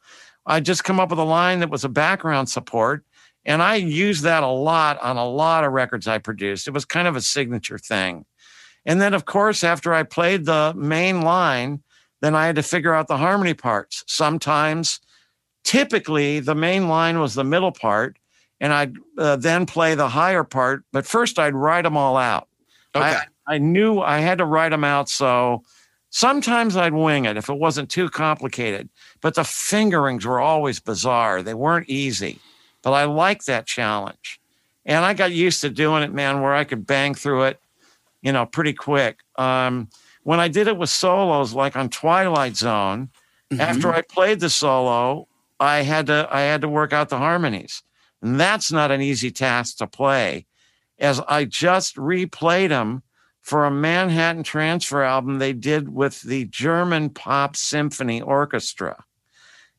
I 0.46 0.60
just 0.60 0.84
come 0.84 1.00
up 1.00 1.12
with 1.12 1.20
a 1.20 1.24
line 1.24 1.60
that 1.60 1.70
was 1.70 1.84
a 1.84 1.90
background 1.90 2.50
support. 2.50 3.06
And 3.46 3.62
I 3.62 3.76
used 3.76 4.24
that 4.24 4.44
a 4.44 4.48
lot 4.48 5.02
on 5.02 5.18
a 5.18 5.28
lot 5.28 5.64
of 5.64 5.72
records 5.72 6.08
I 6.08 6.18
produced. 6.18 6.68
It 6.68 6.74
was 6.74 6.86
kind 6.86 7.08
of 7.08 7.16
a 7.16 7.22
signature 7.22 7.78
thing. 7.78 8.26
And 8.86 9.00
then, 9.00 9.14
of 9.14 9.26
course, 9.26 9.64
after 9.64 9.94
I 9.94 10.04
played 10.04 10.46
the 10.46 10.74
main 10.76 11.22
line, 11.22 11.84
then 12.22 12.36
I 12.36 12.46
had 12.46 12.56
to 12.56 12.64
figure 12.64 12.94
out 12.94 13.08
the 13.08 13.18
harmony 13.18 13.54
parts. 13.54 14.04
Sometimes, 14.08 15.00
typically, 15.64 16.40
the 16.40 16.56
main 16.56 16.88
line 16.88 17.20
was 17.20 17.34
the 17.34 17.44
middle 17.44 17.72
part, 17.72 18.18
and 18.60 18.74
I'd 18.74 18.96
uh, 19.18 19.36
then 19.36 19.66
play 19.66 19.96
the 19.96 20.10
higher 20.10 20.44
part. 20.44 20.84
But 20.92 21.06
first, 21.06 21.40
I'd 21.40 21.56
write 21.56 21.84
them 21.84 21.98
all 21.98 22.18
out. 22.18 22.48
Okay. 22.96 23.06
I, 23.48 23.56
I 23.56 23.58
knew 23.58 24.00
I 24.00 24.20
had 24.20 24.38
to 24.38 24.46
write 24.46 24.70
them 24.70 24.84
out. 24.84 25.10
So 25.10 25.64
sometimes 26.10 26.78
I'd 26.78 26.94
wing 26.94 27.26
it 27.26 27.38
if 27.38 27.50
it 27.50 27.58
wasn't 27.58 27.90
too 27.90 28.10
complicated. 28.10 28.90
But 29.22 29.36
the 29.36 29.44
fingerings 29.44 30.26
were 30.26 30.40
always 30.40 30.80
bizarre. 30.80 31.42
They 31.42 31.54
weren't 31.54 31.90
easy. 31.90 32.40
But 32.82 32.92
I 32.92 33.06
liked 33.06 33.46
that 33.48 33.66
challenge. 33.66 34.40
And 34.86 35.06
I 35.06 35.14
got 35.14 35.32
used 35.32 35.62
to 35.62 35.70
doing 35.70 36.04
it, 36.04 36.14
man, 36.14 36.42
where 36.42 36.56
I 36.56 36.64
could 36.64 36.88
bang 36.88 37.14
through 37.14 37.44
it, 37.44 37.60
you 38.22 38.32
know, 38.32 38.46
pretty 38.46 38.74
quick. 38.74 39.20
Um, 39.38 39.90
when 40.24 40.40
I 40.40 40.48
did 40.48 40.68
it 40.68 40.78
with 40.78 40.90
solos, 40.90 41.54
like 41.54 41.76
on 41.76 41.90
Twilight 41.90 42.58
Zone, 42.58 43.10
after 43.60 43.94
I 43.94 44.02
played 44.02 44.40
the 44.40 44.50
solo, 44.50 45.28
I 45.62 45.84
had 45.84 46.08
to 46.08 46.28
I 46.32 46.42
had 46.42 46.62
to 46.62 46.70
work 46.70 46.92
out 46.92 47.10
the 47.10 47.20
harmonies. 47.20 47.84
And 48.22 48.40
that's 48.40 48.72
not 48.72 48.92
an 48.92 49.02
easy 49.02 49.32
task 49.32 49.78
to 49.78 49.88
play. 49.88 50.48
As 51.00 51.20
I 51.28 51.46
just 51.46 51.96
replayed 51.96 52.70
them 52.70 53.04
for 53.42 53.66
a 53.66 53.72
Manhattan 53.72 54.44
Transfer 54.44 55.04
album 55.04 55.38
they 55.40 55.54
did 55.54 55.90
with 55.90 56.22
the 56.22 56.46
German 56.46 57.10
Pop 57.10 57.56
Symphony 57.56 58.22
Orchestra. 58.22 59.04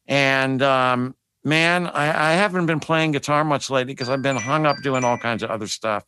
And 0.07 0.62
um, 0.62 1.14
man, 1.45 1.88
I, 1.88 2.31
I 2.31 2.33
haven't 2.35 2.66
been 2.66 2.81
playing 2.81 3.12
guitar 3.12 3.45
much 3.45 3.68
lately 3.68 3.92
because 3.92 4.09
I've 4.09 4.23
been 4.23 4.37
hung 4.37 4.66
up 4.66 4.77
doing 4.83 5.05
all 5.05 5.18
kinds 5.18 5.42
of 5.42 5.51
other 5.51 5.68
stuff. 5.68 6.05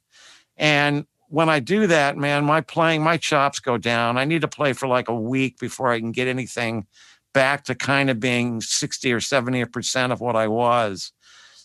And 0.56 1.06
when 1.28 1.48
I 1.48 1.58
do 1.58 1.88
that, 1.88 2.16
man, 2.16 2.44
my 2.44 2.60
playing, 2.60 3.02
my 3.02 3.16
chops 3.16 3.58
go 3.58 3.76
down. 3.76 4.18
I 4.18 4.24
need 4.24 4.42
to 4.42 4.48
play 4.48 4.72
for 4.72 4.86
like 4.86 5.08
a 5.08 5.14
week 5.14 5.58
before 5.58 5.90
I 5.90 5.98
can 5.98 6.12
get 6.12 6.28
anything 6.28 6.86
back 7.34 7.64
to 7.64 7.74
kind 7.74 8.08
of 8.08 8.18
being 8.18 8.62
60 8.62 9.12
or 9.12 9.20
70% 9.20 10.12
of 10.12 10.20
what 10.20 10.36
I 10.36 10.48
was. 10.48 11.12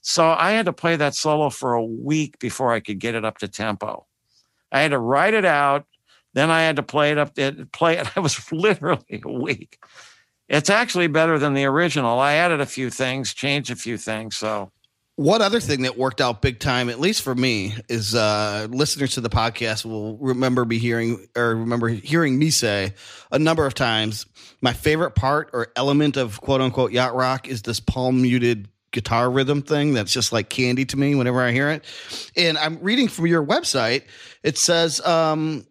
So 0.01 0.29
I 0.29 0.51
had 0.51 0.65
to 0.65 0.73
play 0.73 0.97
that 0.97 1.15
solo 1.15 1.49
for 1.49 1.73
a 1.73 1.84
week 1.84 2.39
before 2.39 2.73
I 2.73 2.82
could 2.82 2.99
get 2.99 3.15
it 3.15 3.23
up 3.23 3.38
to 3.38 3.47
tempo. 3.47 4.05
I 4.71 4.82
had 4.82 4.91
to 4.91 4.99
write 4.99 5.34
it 5.34 5.45
out. 5.45 5.86
Then 6.34 6.51
I 6.51 6.62
had 6.63 6.75
to 6.75 6.84
play 6.84 7.12
it 7.12 7.17
up, 7.17 7.36
play 7.71 7.97
it. 7.97 8.08
I 8.17 8.19
was 8.19 8.51
literally 8.51 9.21
a 9.23 9.32
week. 9.32 9.79
It's 10.49 10.69
actually 10.69 11.08
better 11.08 11.38
than 11.38 11.53
the 11.53 11.65
original. 11.65 12.19
I 12.19 12.34
added 12.34 12.60
a 12.60 12.65
few 12.65 12.89
things, 12.89 13.34
changed 13.34 13.71
a 13.71 13.75
few 13.75 13.97
things. 13.97 14.36
So 14.36 14.71
One 15.19 15.41
other 15.41 15.60
thing 15.60 15.82
that 15.82 15.97
worked 15.97 16.21
out 16.21 16.41
big 16.41 16.62
time, 16.62 16.88
at 16.88 16.97
least 16.97 17.23
for 17.23 17.36
me, 17.36 17.75
is 17.89 18.15
uh, 18.15 18.67
listeners 18.69 19.15
to 19.15 19.21
the 19.21 19.29
podcast 19.29 19.84
will 19.84 20.15
remember 20.15 20.63
me 20.63 20.77
hearing 20.77 21.27
or 21.36 21.58
remember 21.58 21.89
hearing 21.89 22.39
me 22.39 22.51
say 22.51 22.93
a 23.29 23.38
number 23.38 23.65
of 23.65 23.73
times. 23.73 24.27
My 24.62 24.71
favorite 24.71 25.15
part 25.15 25.49
or 25.51 25.73
element 25.75 26.15
of 26.15 26.39
quote 26.39 26.62
unquote 26.62 26.93
yacht 26.93 27.15
rock 27.15 27.49
is 27.49 27.63
this 27.63 27.82
palm 27.82 28.21
muted 28.21 28.69
guitar 28.91 29.29
rhythm 29.29 29.62
thing 29.62 29.93
that's 29.93 30.13
just 30.13 30.32
like 30.32 30.49
candy 30.49 30.86
to 30.86 30.95
me 30.95 31.15
whenever 31.15 31.41
I 31.41 31.51
hear 31.51 31.69
it. 31.69 31.84
And 32.38 32.58
I'm 32.58 32.79
reading 32.79 33.10
from 33.10 33.27
your 33.27 33.45
website. 33.45 34.03
It 34.41 34.58
says 34.58 35.01
um, 35.01 35.67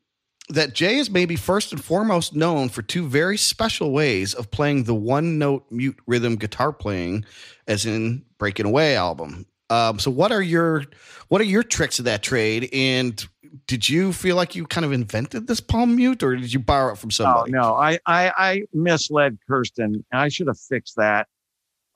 that 0.50 0.74
Jay 0.74 0.96
is 0.96 1.10
maybe 1.10 1.36
first 1.36 1.72
and 1.72 1.82
foremost 1.84 2.34
known 2.34 2.68
for 2.68 2.82
two 2.82 3.06
very 3.06 3.36
special 3.36 3.92
ways 3.92 4.34
of 4.34 4.50
playing 4.50 4.84
the 4.84 4.94
one 4.94 5.38
note 5.38 5.66
mute 5.70 5.98
rhythm 6.06 6.36
guitar 6.36 6.72
playing, 6.72 7.24
as 7.66 7.84
in 7.86 8.24
Breaking 8.38 8.66
Away 8.66 8.96
album. 8.96 9.46
Um, 9.70 9.98
so 9.98 10.10
what 10.10 10.32
are 10.32 10.40
your 10.42 10.84
what 11.28 11.40
are 11.40 11.44
your 11.44 11.62
tricks 11.62 11.98
of 11.98 12.06
that 12.06 12.22
trade? 12.22 12.70
And 12.72 13.22
did 13.66 13.88
you 13.88 14.12
feel 14.14 14.36
like 14.36 14.54
you 14.54 14.66
kind 14.66 14.84
of 14.86 14.92
invented 14.92 15.46
this 15.46 15.60
palm 15.60 15.96
mute, 15.96 16.22
or 16.22 16.36
did 16.36 16.52
you 16.52 16.58
borrow 16.60 16.92
it 16.92 16.98
from 16.98 17.08
Oh 17.08 17.10
somebody? 17.10 17.52
no, 17.52 17.74
I, 17.74 17.98
I 18.06 18.32
I 18.36 18.62
misled 18.72 19.38
Kirsten. 19.46 20.04
I 20.12 20.28
should 20.28 20.46
have 20.46 20.58
fixed 20.58 20.96
that. 20.96 21.28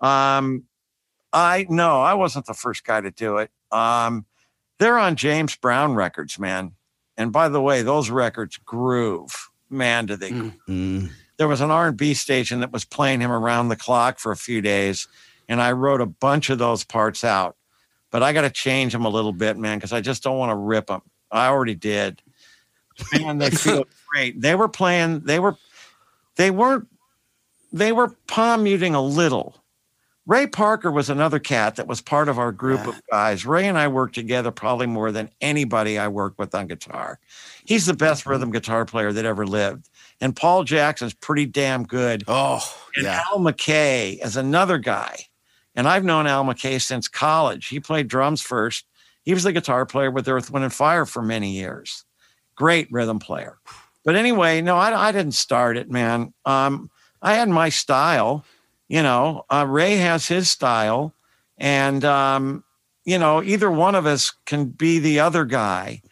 Um, 0.00 0.64
I 1.32 1.66
no, 1.70 2.02
I 2.02 2.12
wasn't 2.14 2.44
the 2.46 2.54
first 2.54 2.84
guy 2.84 3.00
to 3.00 3.10
do 3.10 3.38
it. 3.38 3.50
Um, 3.70 4.26
they're 4.78 4.98
on 4.98 5.16
James 5.16 5.56
Brown 5.56 5.94
records, 5.94 6.38
man. 6.38 6.72
And 7.22 7.32
by 7.32 7.48
the 7.48 7.62
way, 7.62 7.82
those 7.82 8.10
records 8.10 8.56
groove, 8.58 9.48
man. 9.70 10.06
Do 10.06 10.16
they? 10.16 10.30
Mm. 10.30 10.56
Mm. 10.68 11.10
There 11.38 11.48
was 11.48 11.60
an 11.60 11.70
R 11.70 11.88
and 11.88 11.96
B 11.96 12.14
station 12.14 12.60
that 12.60 12.72
was 12.72 12.84
playing 12.84 13.20
him 13.20 13.30
around 13.30 13.68
the 13.68 13.76
clock 13.76 14.18
for 14.18 14.32
a 14.32 14.36
few 14.36 14.60
days, 14.60 15.08
and 15.48 15.62
I 15.62 15.72
wrote 15.72 16.00
a 16.00 16.06
bunch 16.06 16.50
of 16.50 16.58
those 16.58 16.84
parts 16.84 17.24
out. 17.24 17.56
But 18.10 18.22
I 18.22 18.32
got 18.32 18.42
to 18.42 18.50
change 18.50 18.92
them 18.92 19.06
a 19.06 19.08
little 19.08 19.32
bit, 19.32 19.56
man, 19.56 19.78
because 19.78 19.92
I 19.92 20.02
just 20.02 20.22
don't 20.22 20.36
want 20.36 20.50
to 20.50 20.56
rip 20.56 20.88
them. 20.88 21.00
I 21.30 21.46
already 21.46 21.74
did. 21.74 22.20
Man, 23.14 23.38
they 23.38 23.48
feel 23.50 23.86
great. 24.12 24.40
They 24.40 24.54
were 24.54 24.68
playing. 24.68 25.20
They 25.20 25.38
were. 25.38 25.56
They 26.36 26.50
weren't. 26.50 26.88
They 27.72 27.92
were 27.92 28.08
palm 28.26 28.64
muting 28.64 28.94
a 28.94 29.00
little. 29.00 29.61
Ray 30.24 30.46
Parker 30.46 30.90
was 30.90 31.10
another 31.10 31.40
cat 31.40 31.76
that 31.76 31.88
was 31.88 32.00
part 32.00 32.28
of 32.28 32.38
our 32.38 32.52
group 32.52 32.86
of 32.86 33.00
guys. 33.10 33.44
Ray 33.44 33.66
and 33.66 33.76
I 33.76 33.88
worked 33.88 34.14
together 34.14 34.52
probably 34.52 34.86
more 34.86 35.10
than 35.10 35.30
anybody 35.40 35.98
I 35.98 36.06
worked 36.08 36.38
with 36.38 36.54
on 36.54 36.68
guitar. 36.68 37.18
He's 37.64 37.86
the 37.86 37.94
best 37.94 38.24
rhythm 38.24 38.52
guitar 38.52 38.84
player 38.84 39.12
that 39.12 39.24
ever 39.24 39.44
lived. 39.44 39.88
And 40.20 40.36
Paul 40.36 40.62
Jackson's 40.62 41.14
pretty 41.14 41.46
damn 41.46 41.82
good. 41.82 42.22
Oh, 42.28 42.60
And 42.94 43.04
yeah. 43.06 43.22
Al 43.32 43.40
McKay 43.40 44.24
is 44.24 44.36
another 44.36 44.78
guy. 44.78 45.26
And 45.74 45.88
I've 45.88 46.04
known 46.04 46.28
Al 46.28 46.44
McKay 46.44 46.80
since 46.80 47.08
college. 47.08 47.66
He 47.66 47.80
played 47.80 48.06
drums 48.06 48.42
first. 48.42 48.86
He 49.24 49.34
was 49.34 49.42
the 49.42 49.52
guitar 49.52 49.86
player 49.86 50.10
with 50.10 50.28
Earth, 50.28 50.50
Wind, 50.50 50.64
and 50.64 50.72
Fire 50.72 51.06
for 51.06 51.22
many 51.22 51.50
years. 51.52 52.04
Great 52.54 52.86
rhythm 52.92 53.18
player. 53.18 53.58
But 54.04 54.14
anyway, 54.14 54.60
no, 54.60 54.76
I, 54.76 55.08
I 55.08 55.12
didn't 55.12 55.32
start 55.34 55.76
it, 55.76 55.90
man. 55.90 56.32
Um, 56.44 56.90
I 57.22 57.34
had 57.34 57.48
my 57.48 57.68
style. 57.70 58.44
You 58.92 59.02
know, 59.02 59.46
uh, 59.48 59.64
Ray 59.66 59.96
has 59.96 60.28
his 60.28 60.50
style. 60.50 61.14
And, 61.56 62.04
um, 62.04 62.62
you 63.06 63.18
know, 63.18 63.42
either 63.42 63.70
one 63.70 63.94
of 63.94 64.04
us 64.04 64.34
can 64.44 64.66
be 64.66 64.98
the 64.98 65.18
other 65.18 65.46
guy 65.46 66.02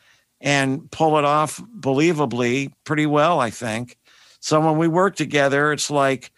and 0.40 0.90
pull 0.90 1.18
it 1.18 1.26
off 1.26 1.60
believably 1.78 2.72
pretty 2.84 3.04
well, 3.04 3.38
I 3.38 3.50
think. 3.50 3.98
So 4.40 4.58
when 4.62 4.78
we 4.78 4.88
work 4.88 5.14
together, 5.14 5.72
it's 5.72 5.90
like 5.90 6.32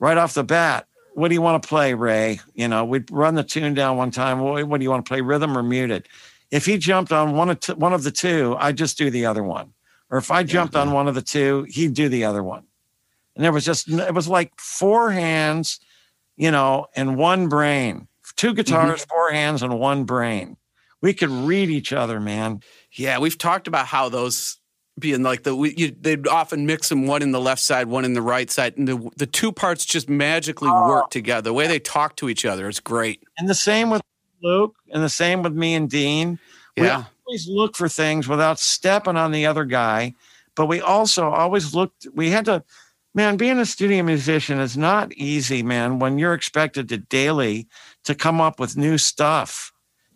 right 0.00 0.18
off 0.18 0.34
the 0.34 0.42
bat, 0.42 0.88
what 1.12 1.28
do 1.28 1.34
you 1.34 1.42
want 1.42 1.62
to 1.62 1.68
play, 1.68 1.94
Ray? 1.94 2.40
You 2.54 2.66
know, 2.66 2.84
we'd 2.84 3.08
run 3.12 3.36
the 3.36 3.44
tune 3.44 3.74
down 3.74 3.96
one 3.96 4.10
time. 4.10 4.40
What, 4.40 4.78
do 4.78 4.82
you 4.82 4.90
want 4.90 5.06
to 5.06 5.08
play, 5.08 5.20
rhythm 5.20 5.56
or 5.56 5.62
muted? 5.62 6.08
If 6.50 6.66
he 6.66 6.76
jumped 6.76 7.12
on 7.12 7.36
one 7.36 7.50
of 7.50 7.60
t- 7.60 7.72
one 7.74 7.92
of 7.92 8.02
the 8.02 8.10
two, 8.10 8.56
I'd 8.58 8.76
just 8.76 8.98
do 8.98 9.10
the 9.10 9.26
other 9.26 9.44
one. 9.44 9.72
Or 10.10 10.18
if 10.18 10.32
I 10.32 10.42
jumped 10.42 10.74
on 10.74 10.90
one 10.90 11.06
of 11.06 11.14
the 11.14 11.22
two, 11.22 11.66
he'd 11.68 11.94
do 11.94 12.08
the 12.08 12.24
other 12.24 12.42
one. 12.42 12.64
And 13.34 13.44
there 13.44 13.52
was 13.52 13.64
just 13.64 13.88
it 13.88 14.14
was 14.14 14.28
like 14.28 14.52
four 14.58 15.10
hands, 15.10 15.80
you 16.36 16.50
know, 16.50 16.86
and 16.94 17.16
one 17.16 17.48
brain. 17.48 18.08
Two 18.36 18.48
mm-hmm. 18.48 18.56
guitars, 18.56 19.04
four 19.04 19.30
hands, 19.30 19.62
and 19.62 19.78
one 19.78 20.04
brain. 20.04 20.56
We 21.00 21.14
could 21.14 21.30
read 21.30 21.70
each 21.70 21.92
other, 21.92 22.18
man. 22.18 22.60
Yeah, 22.92 23.18
we've 23.18 23.36
talked 23.36 23.68
about 23.68 23.86
how 23.86 24.08
those 24.08 24.58
being 24.98 25.22
like 25.22 25.42
the 25.42 25.54
we, 25.54 25.74
you, 25.74 25.94
they'd 26.00 26.26
often 26.28 26.66
mix 26.66 26.88
them 26.88 27.06
one 27.06 27.22
in 27.22 27.32
the 27.32 27.40
left 27.40 27.60
side, 27.60 27.88
one 27.88 28.04
in 28.04 28.14
the 28.14 28.22
right 28.22 28.50
side, 28.50 28.76
and 28.76 28.86
the 28.86 29.10
the 29.16 29.26
two 29.26 29.52
parts 29.52 29.84
just 29.84 30.08
magically 30.08 30.70
oh. 30.72 30.88
work 30.88 31.10
together. 31.10 31.42
The 31.42 31.52
way 31.52 31.66
they 31.66 31.80
talk 31.80 32.16
to 32.16 32.28
each 32.28 32.44
other 32.44 32.68
is 32.68 32.80
great. 32.80 33.22
And 33.36 33.48
the 33.48 33.54
same 33.54 33.90
with 33.90 34.02
Luke, 34.42 34.76
and 34.92 35.02
the 35.02 35.08
same 35.08 35.42
with 35.42 35.52
me 35.52 35.74
and 35.74 35.90
Dean. 35.90 36.38
Yeah. 36.76 36.98
We 36.98 37.04
always 37.26 37.48
look 37.48 37.76
for 37.76 37.88
things 37.88 38.28
without 38.28 38.58
stepping 38.58 39.16
on 39.16 39.32
the 39.32 39.46
other 39.46 39.64
guy, 39.64 40.14
but 40.54 40.66
we 40.66 40.80
also 40.80 41.28
always 41.28 41.74
looked. 41.74 42.06
We 42.14 42.30
had 42.30 42.44
to, 42.44 42.62
man. 43.14 43.36
Being 43.36 43.58
a 43.58 43.66
studio 43.66 44.02
musician 44.02 44.58
is 44.58 44.76
not 44.76 45.12
easy, 45.14 45.62
man. 45.62 45.98
When 45.98 46.18
you're 46.18 46.34
expected 46.34 46.88
to 46.88 46.98
daily 46.98 47.68
to 48.04 48.14
come 48.14 48.40
up 48.40 48.58
with 48.58 48.76
new 48.76 48.98
stuff, 48.98 49.72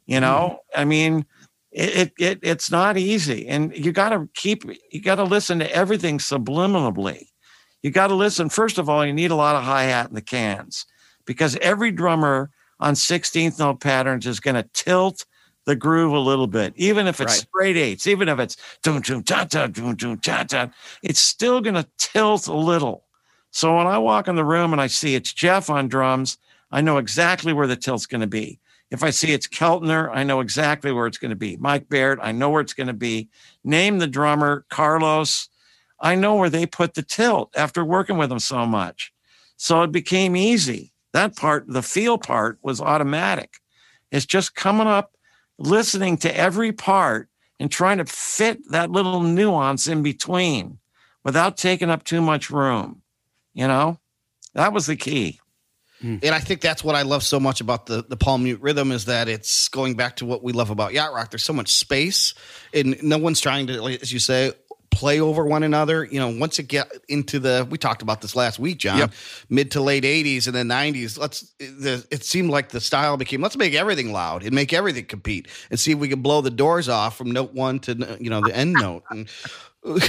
you 0.06 0.20
know. 0.20 0.60
Mm-hmm. 0.74 0.80
I 0.80 0.84
mean, 0.84 1.26
it, 1.70 1.96
it, 1.96 2.12
it 2.18 2.38
it's 2.42 2.70
not 2.70 2.96
easy, 2.96 3.46
and 3.46 3.76
you 3.76 3.92
got 3.92 4.10
to 4.10 4.28
keep. 4.34 4.64
You 4.90 5.00
got 5.00 5.16
to 5.16 5.24
listen 5.24 5.58
to 5.60 5.72
everything 5.74 6.18
subliminally. 6.18 7.28
You 7.82 7.90
got 7.90 8.08
to 8.08 8.14
listen. 8.14 8.48
First 8.48 8.78
of 8.78 8.88
all, 8.88 9.06
you 9.06 9.12
need 9.12 9.30
a 9.30 9.36
lot 9.36 9.56
of 9.56 9.62
hi 9.62 9.84
hat 9.84 10.08
in 10.08 10.14
the 10.14 10.22
cans 10.22 10.86
because 11.24 11.56
every 11.56 11.92
drummer 11.92 12.50
on 12.80 12.94
16th 12.94 13.58
note 13.58 13.80
patterns 13.80 14.26
is 14.26 14.40
going 14.40 14.54
to 14.54 14.68
tilt 14.72 15.26
the 15.68 15.76
groove 15.76 16.14
a 16.14 16.18
little 16.18 16.46
bit, 16.46 16.72
even 16.76 17.06
if 17.06 17.20
it's 17.20 17.34
Right. 17.34 17.46
straight 17.46 17.76
eights, 17.76 18.06
even 18.06 18.26
if 18.26 18.38
it's 18.38 18.56
doom 18.82 19.02
doom 19.02 19.22
ta 19.22 19.44
ta 19.44 19.66
doom 19.66 19.96
doom 19.96 20.18
ta 20.18 20.42
ta, 20.42 20.70
it's 21.02 21.20
still 21.20 21.60
going 21.60 21.74
to 21.74 21.86
tilt 21.98 22.46
a 22.46 22.56
little. 22.56 23.04
So 23.50 23.76
when 23.76 23.86
I 23.86 23.98
walk 23.98 24.28
in 24.28 24.34
the 24.34 24.46
room 24.46 24.72
and 24.72 24.80
I 24.80 24.86
see 24.86 25.14
it's 25.14 25.30
Jeff 25.30 25.68
on 25.68 25.86
drums, 25.88 26.38
I 26.72 26.80
know 26.80 26.96
exactly 26.96 27.52
where 27.52 27.66
the 27.66 27.76
tilt's 27.76 28.06
going 28.06 28.22
to 28.22 28.26
be. 28.26 28.58
If 28.90 29.02
I 29.02 29.10
see 29.10 29.32
it's 29.32 29.46
Keltner, 29.46 30.10
I 30.10 30.24
know 30.24 30.40
exactly 30.40 30.90
where 30.90 31.06
it's 31.06 31.18
going 31.18 31.32
to 31.32 31.36
be. 31.36 31.58
Mike 31.58 31.90
Baird, 31.90 32.18
I 32.22 32.32
know 32.32 32.48
where 32.48 32.62
it's 32.62 32.72
going 32.72 32.86
to 32.86 32.94
be. 32.94 33.28
Name 33.62 33.98
the 33.98 34.06
drummer, 34.06 34.64
Carlos, 34.70 35.50
I 36.00 36.14
know 36.14 36.36
where 36.36 36.48
they 36.48 36.64
put 36.64 36.94
the 36.94 37.02
tilt 37.02 37.50
after 37.54 37.84
working 37.84 38.16
with 38.16 38.30
them 38.30 38.38
so 38.38 38.64
much. 38.64 39.12
So 39.58 39.82
it 39.82 39.92
became 39.92 40.34
easy. 40.34 40.94
That 41.12 41.36
part, 41.36 41.66
the 41.68 41.82
feel 41.82 42.16
part, 42.16 42.58
was 42.62 42.80
automatic. 42.80 43.58
It's 44.10 44.24
just 44.24 44.54
coming 44.54 44.86
up, 44.86 45.12
listening 45.58 46.16
to 46.18 46.36
every 46.36 46.72
part 46.72 47.28
and 47.60 47.70
trying 47.70 47.98
to 47.98 48.04
fit 48.04 48.58
that 48.70 48.90
little 48.90 49.20
nuance 49.20 49.86
in 49.86 50.02
between 50.02 50.78
without 51.24 51.56
taking 51.56 51.90
up 51.90 52.04
too 52.04 52.20
much 52.20 52.50
room. 52.50 53.02
You 53.54 53.66
know, 53.66 53.98
that 54.54 54.72
was 54.72 54.86
the 54.86 54.96
key. 54.96 55.40
Hmm. 56.00 56.18
And 56.22 56.34
I 56.34 56.38
think 56.38 56.60
that's 56.60 56.84
what 56.84 56.94
I 56.94 57.02
love 57.02 57.24
so 57.24 57.40
much 57.40 57.60
about 57.60 57.86
the 57.86 58.04
the 58.08 58.16
palm 58.16 58.44
mute 58.44 58.60
rhythm 58.60 58.92
is 58.92 59.06
that 59.06 59.28
it's 59.28 59.68
going 59.68 59.94
back 59.94 60.16
to 60.16 60.26
what 60.26 60.44
we 60.44 60.52
love 60.52 60.70
about 60.70 60.92
yacht 60.92 61.12
rock. 61.12 61.30
There's 61.30 61.42
so 61.42 61.52
much 61.52 61.70
space, 61.74 62.34
and 62.72 63.02
no 63.02 63.18
one's 63.18 63.40
trying 63.40 63.66
to, 63.66 63.84
as 63.84 64.12
you 64.12 64.20
say, 64.20 64.52
play 64.98 65.20
over 65.20 65.44
one 65.44 65.62
another. 65.62 66.04
You 66.04 66.18
know, 66.18 66.28
once 66.28 66.58
it 66.58 66.64
get 66.64 66.90
into 67.08 67.38
the, 67.38 67.66
we 67.70 67.78
talked 67.78 68.02
about 68.02 68.20
this 68.20 68.34
last 68.34 68.58
week, 68.58 68.78
John, 68.78 68.98
Yep. 68.98 69.12
mid 69.48 69.70
to 69.72 69.80
late 69.80 70.02
'80s 70.04 70.46
and 70.46 70.56
then 70.56 70.66
'90s. 70.68 71.16
Let's. 71.16 71.52
The, 71.60 72.04
it 72.10 72.24
seemed 72.24 72.50
like 72.50 72.70
the 72.70 72.80
style 72.80 73.16
became 73.16 73.40
let's 73.40 73.56
make 73.56 73.74
everything 73.74 74.12
loud 74.12 74.42
and 74.42 74.52
make 74.52 74.72
everything 74.72 75.04
compete 75.04 75.46
and 75.70 75.78
see 75.78 75.92
if 75.92 75.98
we 75.98 76.08
can 76.08 76.20
blow 76.20 76.40
the 76.40 76.50
doors 76.50 76.88
off 76.88 77.16
from 77.16 77.30
note 77.30 77.54
one 77.54 77.78
to 77.80 78.16
you 78.20 78.28
know 78.30 78.40
the 78.40 78.54
end 78.56 78.72
note. 78.72 79.04
And 79.10 79.28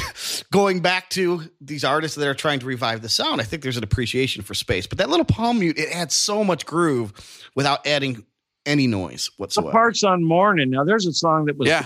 going 0.51 0.79
back 0.81 1.09
to 1.11 1.43
these 1.61 1.83
artists 1.83 2.17
that 2.17 2.27
are 2.27 2.33
trying 2.33 2.59
to 2.59 2.65
revive 2.65 3.01
the 3.01 3.09
sound, 3.09 3.41
I 3.41 3.43
think 3.43 3.61
there's 3.63 3.77
an 3.77 3.83
appreciation 3.83 4.43
for 4.43 4.53
space. 4.53 4.87
But 4.87 4.97
that 4.97 5.09
little 5.09 5.25
palm 5.25 5.59
mute, 5.59 5.77
it 5.77 5.89
adds 5.95 6.15
so 6.15 6.43
much 6.43 6.65
groove 6.65 7.13
without 7.55 7.85
adding 7.85 8.25
any 8.65 8.87
noise 8.87 9.25
The 9.27 9.31
whatsoever. 9.37 9.71
parts 9.71 10.03
on 10.03 10.23
Morning. 10.23 10.69
Now, 10.69 10.83
there's 10.83 11.05
a 11.05 11.13
song 11.13 11.45
that 11.45 11.57
was 11.57 11.67
Yeah. 11.67 11.85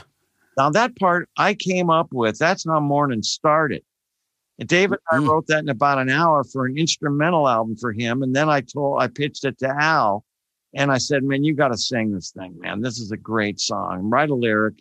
Now 0.57 0.69
that 0.71 0.95
part 0.97 1.29
I 1.37 1.53
came 1.53 1.89
up 1.89 2.07
with. 2.11 2.37
That's 2.37 2.65
how 2.65 2.79
morning 2.79 3.23
started. 3.23 3.83
And 4.59 4.69
David 4.69 4.99
and 5.11 5.25
I 5.25 5.27
wrote 5.27 5.47
that 5.47 5.59
in 5.59 5.69
about 5.69 5.97
an 5.97 6.09
hour 6.09 6.43
for 6.43 6.65
an 6.65 6.77
instrumental 6.77 7.47
album 7.47 7.75
for 7.75 7.91
him. 7.91 8.21
And 8.21 8.35
then 8.35 8.49
I 8.49 8.61
told 8.61 9.01
I 9.01 9.07
pitched 9.07 9.45
it 9.45 9.57
to 9.59 9.67
Al 9.67 10.23
and 10.75 10.91
I 10.91 10.97
said, 10.99 11.23
Man, 11.23 11.43
you 11.43 11.55
got 11.55 11.69
to 11.69 11.77
sing 11.77 12.11
this 12.11 12.31
thing, 12.31 12.55
man. 12.59 12.81
This 12.81 12.99
is 12.99 13.11
a 13.11 13.17
great 13.17 13.59
song. 13.59 14.09
Write 14.09 14.29
a 14.29 14.35
lyric. 14.35 14.75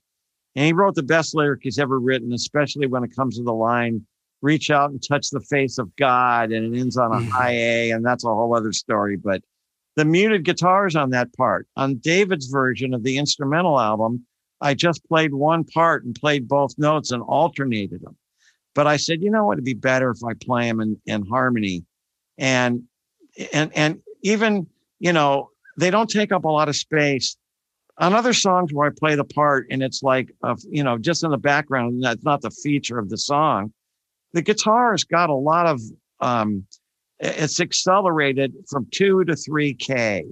And 0.54 0.66
he 0.66 0.74
wrote 0.74 0.94
the 0.94 1.02
best 1.02 1.34
lyric 1.34 1.60
he's 1.62 1.78
ever 1.78 1.98
written, 1.98 2.32
especially 2.34 2.86
when 2.86 3.02
it 3.04 3.16
comes 3.16 3.38
to 3.38 3.42
the 3.42 3.54
line, 3.54 4.06
reach 4.42 4.70
out 4.70 4.90
and 4.90 5.02
touch 5.02 5.30
the 5.30 5.40
face 5.40 5.78
of 5.78 5.94
God. 5.96 6.52
And 6.52 6.74
it 6.74 6.78
ends 6.78 6.98
on 6.98 7.10
a 7.10 7.20
Mhm. 7.20 7.28
high 7.32 7.52
A, 7.54 7.90
and 7.92 8.04
that's 8.04 8.24
a 8.24 8.28
whole 8.28 8.54
other 8.54 8.72
story. 8.72 9.16
But 9.16 9.42
the 9.96 10.04
muted 10.04 10.44
guitars 10.44 10.94
on 10.96 11.10
that 11.10 11.32
part. 11.34 11.66
On 11.76 11.96
David's 11.96 12.46
version 12.48 12.92
of 12.92 13.02
the 13.02 13.16
instrumental 13.16 13.80
album, 13.80 14.26
I 14.62 14.74
just 14.74 15.06
played 15.06 15.34
one 15.34 15.64
part 15.64 16.04
and 16.04 16.14
played 16.14 16.48
both 16.48 16.78
notes 16.78 17.10
and 17.10 17.22
alternated 17.22 18.00
them. 18.02 18.16
But 18.74 18.86
I 18.86 18.96
said, 18.96 19.22
you 19.22 19.30
know 19.30 19.44
what, 19.44 19.54
it'd 19.54 19.64
be 19.64 19.74
better 19.74 20.10
if 20.10 20.24
I 20.24 20.32
play 20.34 20.68
them 20.68 20.80
in, 20.80 20.98
in 21.04 21.26
harmony. 21.26 21.84
And 22.38 22.84
and 23.52 23.70
and 23.76 24.00
even, 24.22 24.66
you 25.00 25.12
know, 25.12 25.50
they 25.76 25.90
don't 25.90 26.08
take 26.08 26.32
up 26.32 26.44
a 26.44 26.48
lot 26.48 26.68
of 26.68 26.76
space. 26.76 27.36
On 27.98 28.14
other 28.14 28.32
songs 28.32 28.72
where 28.72 28.86
I 28.86 28.90
play 28.98 29.14
the 29.16 29.24
part 29.24 29.66
and 29.70 29.82
it's 29.82 30.02
like, 30.02 30.30
you 30.70 30.82
know, 30.82 30.96
just 30.96 31.24
in 31.24 31.30
the 31.30 31.36
background, 31.36 32.02
that's 32.02 32.24
not 32.24 32.40
the 32.40 32.50
feature 32.50 32.98
of 32.98 33.10
the 33.10 33.18
song. 33.18 33.72
The 34.32 34.42
guitar's 34.42 35.04
got 35.04 35.28
a 35.28 35.34
lot 35.34 35.66
of, 35.66 35.80
um, 36.20 36.64
it's 37.18 37.60
accelerated 37.60 38.54
from 38.70 38.86
two 38.90 39.24
to 39.24 39.36
three 39.36 39.74
K, 39.74 40.24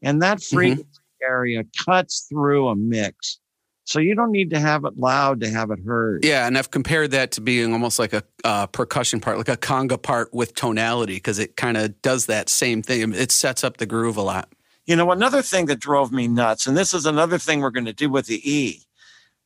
and 0.00 0.22
that 0.22 0.40
frequency 0.42 0.86
area 1.20 1.64
cuts 1.84 2.26
through 2.28 2.68
a 2.68 2.76
mix. 2.76 3.40
So 3.88 4.00
you 4.00 4.14
don't 4.14 4.32
need 4.32 4.50
to 4.50 4.60
have 4.60 4.84
it 4.84 4.98
loud 4.98 5.40
to 5.40 5.48
have 5.48 5.70
it 5.70 5.78
heard. 5.82 6.22
Yeah, 6.22 6.46
and 6.46 6.58
I've 6.58 6.70
compared 6.70 7.10
that 7.12 7.30
to 7.32 7.40
being 7.40 7.72
almost 7.72 7.98
like 7.98 8.12
a 8.12 8.22
uh, 8.44 8.66
percussion 8.66 9.18
part, 9.18 9.38
like 9.38 9.48
a 9.48 9.56
conga 9.56 10.00
part 10.00 10.34
with 10.34 10.54
tonality, 10.54 11.14
because 11.14 11.38
it 11.38 11.56
kind 11.56 11.78
of 11.78 12.02
does 12.02 12.26
that 12.26 12.50
same 12.50 12.82
thing. 12.82 13.14
It 13.14 13.32
sets 13.32 13.64
up 13.64 13.78
the 13.78 13.86
groove 13.86 14.18
a 14.18 14.22
lot. 14.22 14.52
You 14.84 14.94
know, 14.94 15.10
another 15.10 15.40
thing 15.40 15.66
that 15.66 15.80
drove 15.80 16.12
me 16.12 16.28
nuts, 16.28 16.66
and 16.66 16.76
this 16.76 16.92
is 16.92 17.06
another 17.06 17.38
thing 17.38 17.62
we're 17.62 17.70
going 17.70 17.86
to 17.86 17.94
do 17.94 18.10
with 18.10 18.26
the 18.26 18.42
E, 18.44 18.82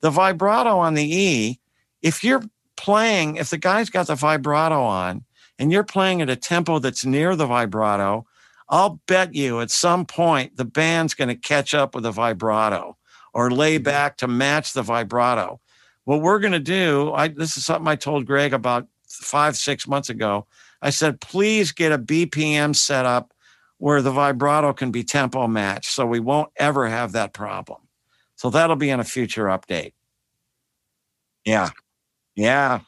the 0.00 0.10
vibrato 0.10 0.76
on 0.76 0.94
the 0.94 1.08
E. 1.08 1.60
If 2.02 2.24
you're 2.24 2.42
playing, 2.76 3.36
if 3.36 3.50
the 3.50 3.58
guy's 3.58 3.90
got 3.90 4.08
the 4.08 4.16
vibrato 4.16 4.82
on 4.82 5.24
and 5.56 5.70
you're 5.70 5.84
playing 5.84 6.20
at 6.20 6.28
a 6.28 6.34
tempo 6.34 6.80
that's 6.80 7.04
near 7.04 7.36
the 7.36 7.46
vibrato, 7.46 8.26
I'll 8.68 9.00
bet 9.06 9.36
you 9.36 9.60
at 9.60 9.70
some 9.70 10.04
point 10.04 10.56
the 10.56 10.64
band's 10.64 11.14
going 11.14 11.28
to 11.28 11.36
catch 11.36 11.74
up 11.74 11.94
with 11.94 12.02
the 12.02 12.10
vibrato 12.10 12.96
or 13.32 13.50
lay 13.50 13.76
mm-hmm. 13.76 13.84
back 13.84 14.16
to 14.18 14.28
match 14.28 14.72
the 14.72 14.82
vibrato. 14.82 15.60
What 16.04 16.20
we're 16.20 16.40
going 16.40 16.52
to 16.52 16.58
do, 16.58 17.12
I, 17.12 17.28
this 17.28 17.56
is 17.56 17.64
something 17.64 17.88
I 17.88 17.96
told 17.96 18.26
Greg 18.26 18.52
about 18.52 18.88
five, 19.08 19.56
six 19.56 19.86
months 19.86 20.10
ago. 20.10 20.46
I 20.80 20.90
said, 20.90 21.20
please 21.20 21.70
get 21.72 21.92
a 21.92 21.98
BPM 21.98 22.74
set 22.74 23.06
up 23.06 23.32
where 23.78 24.02
the 24.02 24.10
vibrato 24.10 24.72
can 24.72 24.90
be 24.90 25.04
tempo 25.04 25.46
matched 25.46 25.90
so 25.90 26.06
we 26.06 26.20
won't 26.20 26.50
ever 26.56 26.88
have 26.88 27.12
that 27.12 27.32
problem. 27.32 27.80
So 28.36 28.50
that'll 28.50 28.76
be 28.76 28.90
in 28.90 29.00
a 29.00 29.04
future 29.04 29.44
update. 29.44 29.92
Yeah. 31.44 31.70
Yeah. 32.34 32.80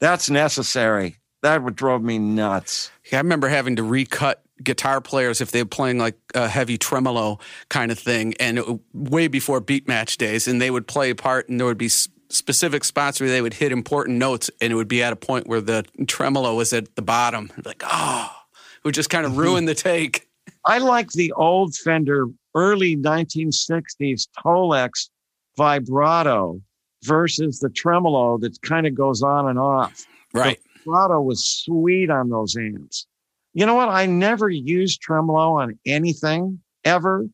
That's 0.00 0.30
necessary. 0.30 1.16
That 1.42 1.62
would 1.62 1.76
drove 1.76 2.02
me 2.02 2.18
nuts. 2.18 2.90
Yeah, 3.10 3.18
I 3.18 3.20
remember 3.20 3.48
having 3.48 3.76
to 3.76 3.82
recut 3.82 4.41
guitar 4.62 5.00
players 5.00 5.40
if 5.40 5.50
they're 5.50 5.64
playing 5.64 5.98
like 5.98 6.18
a 6.34 6.48
heavy 6.48 6.78
tremolo 6.78 7.38
kind 7.68 7.92
of 7.92 7.98
thing, 7.98 8.34
and 8.40 8.58
it, 8.58 8.80
way 8.92 9.28
before 9.28 9.60
beat 9.60 9.88
match 9.88 10.16
days, 10.16 10.48
and 10.48 10.60
they 10.60 10.70
would 10.70 10.86
play 10.86 11.10
a 11.10 11.14
part, 11.14 11.48
and 11.48 11.58
there 11.58 11.66
would 11.66 11.78
be 11.78 11.88
specific 11.88 12.84
spots 12.84 13.20
where 13.20 13.28
they 13.28 13.42
would 13.42 13.54
hit 13.54 13.72
important 13.72 14.18
notes, 14.18 14.50
and 14.60 14.72
it 14.72 14.76
would 14.76 14.88
be 14.88 15.02
at 15.02 15.12
a 15.12 15.16
point 15.16 15.46
where 15.46 15.60
the 15.60 15.84
tremolo 16.06 16.54
was 16.54 16.72
at 16.72 16.94
the 16.96 17.02
bottom. 17.02 17.50
Like, 17.64 17.82
oh, 17.86 18.30
it 18.76 18.84
would 18.84 18.94
just 18.94 19.10
kind 19.10 19.26
of 19.26 19.32
mm-hmm. 19.32 19.40
ruin 19.40 19.64
the 19.66 19.74
take. 19.74 20.28
I 20.64 20.78
like 20.78 21.10
the 21.10 21.32
old 21.32 21.74
Fender 21.74 22.26
early 22.54 22.96
1960s 22.96 24.28
Tolex 24.44 25.08
vibrato 25.56 26.60
versus 27.04 27.58
the 27.58 27.70
tremolo 27.70 28.38
that 28.38 28.60
kind 28.62 28.86
of 28.86 28.94
goes 28.94 29.22
on 29.22 29.48
and 29.48 29.58
off. 29.58 30.06
Right. 30.34 30.58
vibrato 30.84 31.20
was 31.20 31.44
sweet 31.44 32.10
on 32.10 32.30
those 32.30 32.56
amps. 32.56 33.06
You 33.54 33.66
know 33.66 33.74
what? 33.74 33.88
I 33.88 34.06
never 34.06 34.48
used 34.48 35.00
tremolo 35.02 35.56
on 35.60 35.78
anything 35.86 36.60
ever. 36.84 37.26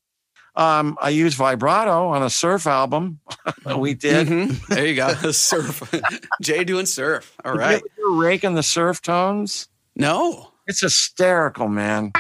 Um, 0.57 0.99
I 1.01 1.11
used 1.11 1.37
vibrato 1.37 2.09
on 2.09 2.25
a 2.25 2.31
surf 2.31 2.67
album. 2.67 3.21
we 3.77 3.95
did. 3.95 4.27
Mhm. 4.27 4.67
There 4.67 4.87
you 4.87 4.97
go. 4.97 5.13
surf. 5.33 5.95
Jay 6.43 6.65
doing 6.65 6.87
surf. 6.87 7.37
All 7.45 7.53
right. 7.55 7.81
You 7.99 8.07
ever 8.09 8.17
raking 8.21 8.55
the 8.55 8.65
surf 8.65 9.01
tones? 9.01 9.69
No. 9.95 10.53
It's 10.67 10.81
hysterical, 10.81 11.69
man. 11.69 12.13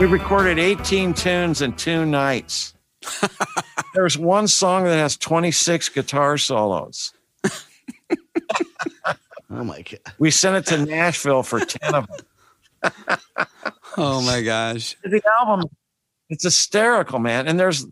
We 0.00 0.08
recorded 0.08 0.58
18 0.58 1.14
tunes 1.14 1.62
in 1.62 1.74
two 1.74 2.04
nights. 2.04 2.74
There's 3.94 4.16
one 4.16 4.48
song 4.48 4.84
that 4.84 4.96
has 4.96 5.16
26 5.16 5.88
guitar 5.90 6.38
solos. 6.38 7.12
Oh 9.54 9.64
my 9.64 9.82
god. 9.82 10.00
We 10.18 10.30
sent 10.30 10.56
it 10.56 10.66
to 10.74 10.82
Nashville 10.82 11.42
for 11.42 11.60
10 11.60 11.94
of 11.94 12.06
them. 12.06 13.18
Oh 13.98 14.22
my 14.22 14.40
gosh. 14.40 14.96
The 15.04 15.20
album, 15.38 15.68
it's 16.30 16.44
hysterical, 16.44 17.18
man. 17.18 17.46
And 17.46 17.60
there's 17.60 17.84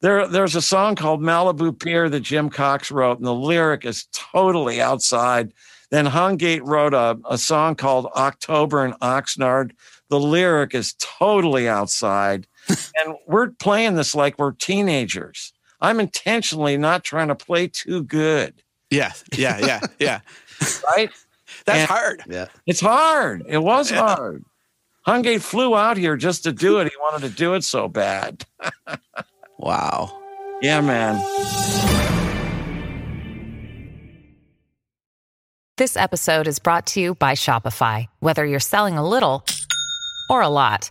there 0.00 0.26
there's 0.26 0.56
a 0.56 0.62
song 0.62 0.96
called 0.96 1.20
Malibu 1.20 1.78
Pier 1.78 2.08
that 2.08 2.20
Jim 2.20 2.48
Cox 2.48 2.90
wrote, 2.90 3.18
and 3.18 3.26
the 3.26 3.34
lyric 3.34 3.84
is 3.84 4.08
totally 4.12 4.80
outside. 4.80 5.52
Then 5.90 6.06
Hungate 6.06 6.62
wrote 6.64 6.94
a, 6.94 7.18
a 7.28 7.36
song 7.36 7.74
called 7.74 8.06
October 8.16 8.86
in 8.86 8.92
Oxnard. 8.94 9.72
The 10.08 10.18
lyric 10.18 10.74
is 10.74 10.94
totally 10.98 11.68
outside. 11.68 12.46
and 12.96 13.16
we're 13.26 13.50
playing 13.50 13.94
this 13.96 14.14
like 14.14 14.38
we're 14.38 14.52
teenagers. 14.52 15.52
I'm 15.80 16.00
intentionally 16.00 16.76
not 16.76 17.04
trying 17.04 17.28
to 17.28 17.34
play 17.34 17.68
too 17.68 18.02
good, 18.04 18.54
Yeah. 18.90 19.12
Yeah. 19.36 19.58
Yeah. 19.58 19.80
Yeah. 19.98 20.20
right? 20.86 21.10
That's 21.66 21.78
And- 21.80 21.88
hard. 21.88 22.22
Yeah. 22.28 22.46
It's 22.66 22.80
hard. 22.80 23.44
It 23.48 23.58
was 23.58 23.90
Yeah. 23.90 24.14
hard. 24.14 24.44
Hungate 25.06 25.42
flew 25.42 25.76
out 25.76 25.98
here 25.98 26.16
just 26.16 26.44
to 26.44 26.52
do 26.52 26.78
it. 26.78 26.84
He 26.90 26.96
wanted 26.98 27.28
to 27.28 27.34
do 27.34 27.54
it 27.54 27.64
so 27.64 27.88
bad. 27.88 28.44
Wow. 29.58 30.20
Yeah, 30.62 30.80
man. 30.80 31.22
This 35.76 35.96
episode 35.96 36.46
is 36.46 36.58
brought 36.58 36.86
to 36.88 37.00
you 37.00 37.14
by 37.14 37.32
Shopify. 37.32 38.06
Whether 38.20 38.44
you're 38.46 38.60
selling 38.60 38.96
a 38.98 39.06
little 39.08 39.44
or 40.30 40.42
a 40.42 40.48
lot, 40.48 40.90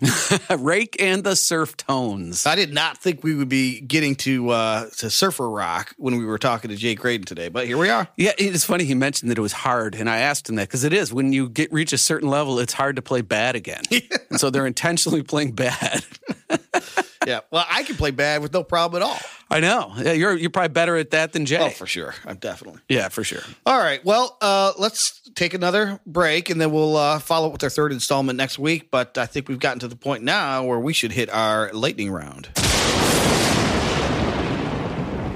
Rake 0.58 0.96
and 1.00 1.24
the 1.24 1.36
surf 1.36 1.76
tones. 1.76 2.46
I 2.46 2.54
did 2.54 2.72
not 2.72 2.98
think 2.98 3.24
we 3.24 3.34
would 3.34 3.48
be 3.48 3.80
getting 3.80 4.14
to 4.16 4.50
uh, 4.50 4.90
to 4.98 5.08
surfer 5.08 5.48
rock 5.48 5.94
when 5.96 6.18
we 6.18 6.24
were 6.24 6.38
talking 6.38 6.70
to 6.70 6.76
Jay 6.76 6.94
Graydon 6.94 7.24
today, 7.24 7.48
but 7.48 7.66
here 7.66 7.78
we 7.78 7.88
are. 7.88 8.06
Yeah, 8.16 8.32
it's 8.36 8.64
funny 8.64 8.84
he 8.84 8.94
mentioned 8.94 9.30
that 9.30 9.38
it 9.38 9.42
was 9.42 9.52
hard, 9.52 9.94
and 9.94 10.10
I 10.10 10.18
asked 10.18 10.48
him 10.48 10.56
that 10.56 10.68
because 10.68 10.84
it 10.84 10.92
is. 10.92 11.12
When 11.12 11.32
you 11.32 11.48
get 11.48 11.72
reach 11.72 11.92
a 11.92 11.98
certain 11.98 12.28
level, 12.28 12.58
it's 12.58 12.74
hard 12.74 12.96
to 12.96 13.02
play 13.02 13.22
bad 13.22 13.56
again, 13.56 13.82
and 14.30 14.38
so 14.38 14.50
they're 14.50 14.66
intentionally 14.66 15.22
playing 15.22 15.52
bad. 15.52 16.04
Yeah. 17.26 17.40
Well, 17.50 17.66
I 17.68 17.82
can 17.82 17.96
play 17.96 18.12
bad 18.12 18.40
with 18.40 18.52
no 18.52 18.62
problem 18.62 19.02
at 19.02 19.08
all. 19.08 19.18
I 19.50 19.58
know. 19.58 19.92
Yeah, 19.98 20.12
you're 20.12 20.36
you're 20.36 20.48
probably 20.50 20.68
better 20.68 20.96
at 20.96 21.10
that 21.10 21.32
than 21.32 21.44
Jay. 21.44 21.58
Oh, 21.58 21.70
for 21.70 21.84
sure. 21.84 22.14
I'm 22.24 22.36
definitely. 22.36 22.80
yeah, 22.88 23.08
for 23.08 23.24
sure. 23.24 23.40
All 23.64 23.78
right. 23.78 24.04
Well, 24.04 24.36
uh, 24.40 24.74
let's 24.78 25.28
take 25.34 25.52
another 25.52 25.98
break 26.06 26.50
and 26.50 26.60
then 26.60 26.70
we'll 26.70 26.96
uh, 26.96 27.18
follow 27.18 27.46
up 27.48 27.52
with 27.52 27.64
our 27.64 27.70
third 27.70 27.90
installment 27.92 28.36
next 28.36 28.60
week. 28.60 28.92
But 28.92 29.18
I 29.18 29.26
think 29.26 29.48
we've 29.48 29.58
gotten 29.58 29.80
to 29.80 29.88
the 29.88 29.96
point 29.96 30.22
now 30.22 30.62
where 30.64 30.78
we 30.78 30.92
should 30.92 31.10
hit 31.10 31.28
our 31.28 31.72
lightning 31.72 32.12
round. 32.12 32.48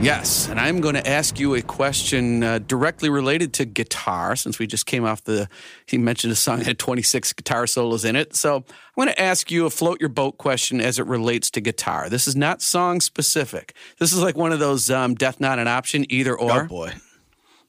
Yes, 0.01 0.49
and 0.49 0.59
I'm 0.59 0.81
going 0.81 0.95
to 0.95 1.07
ask 1.07 1.39
you 1.39 1.55
a 1.55 1.61
question 1.61 2.43
uh, 2.43 2.59
directly 2.59 3.11
related 3.11 3.53
to 3.55 3.67
guitar, 3.67 4.35
since 4.35 4.59
we 4.59 4.67
just 4.67 4.87
came 4.87 5.05
off 5.05 5.23
the. 5.25 5.47
He 5.85 5.99
mentioned 5.99 6.33
a 6.33 6.37
song 6.37 6.59
that 6.59 6.67
had 6.67 6.79
26 6.79 7.35
guitar 7.35 7.67
solos 7.67 8.07
in 8.07 8.17
it. 8.17 8.35
So 8.35 8.57
I'm 8.57 8.65
going 8.97 9.09
to 9.09 9.21
ask 9.21 9.51
you 9.51 9.67
a 9.67 9.71
float 9.71 10.01
your 10.01 10.09
boat 10.09 10.39
question 10.39 10.81
as 10.81 10.99
it 10.99 11.07
relates 11.07 11.51
to 11.51 11.61
guitar. 11.61 12.09
This 12.09 12.27
is 12.27 12.35
not 12.35 12.63
song 12.63 13.03
specific. 13.03 13.75
This 13.99 14.15
is 14.15 14.23
like 14.23 14.39
one 14.39 14.53
of 14.53 14.59
those 14.59 14.89
um, 14.89 15.15
death 15.17 15.39
not 15.39 15.59
an 15.59 15.69
option, 15.69 16.07
either 16.11 16.35
or. 16.35 16.63
Oh 16.63 16.67
boy. 16.67 16.93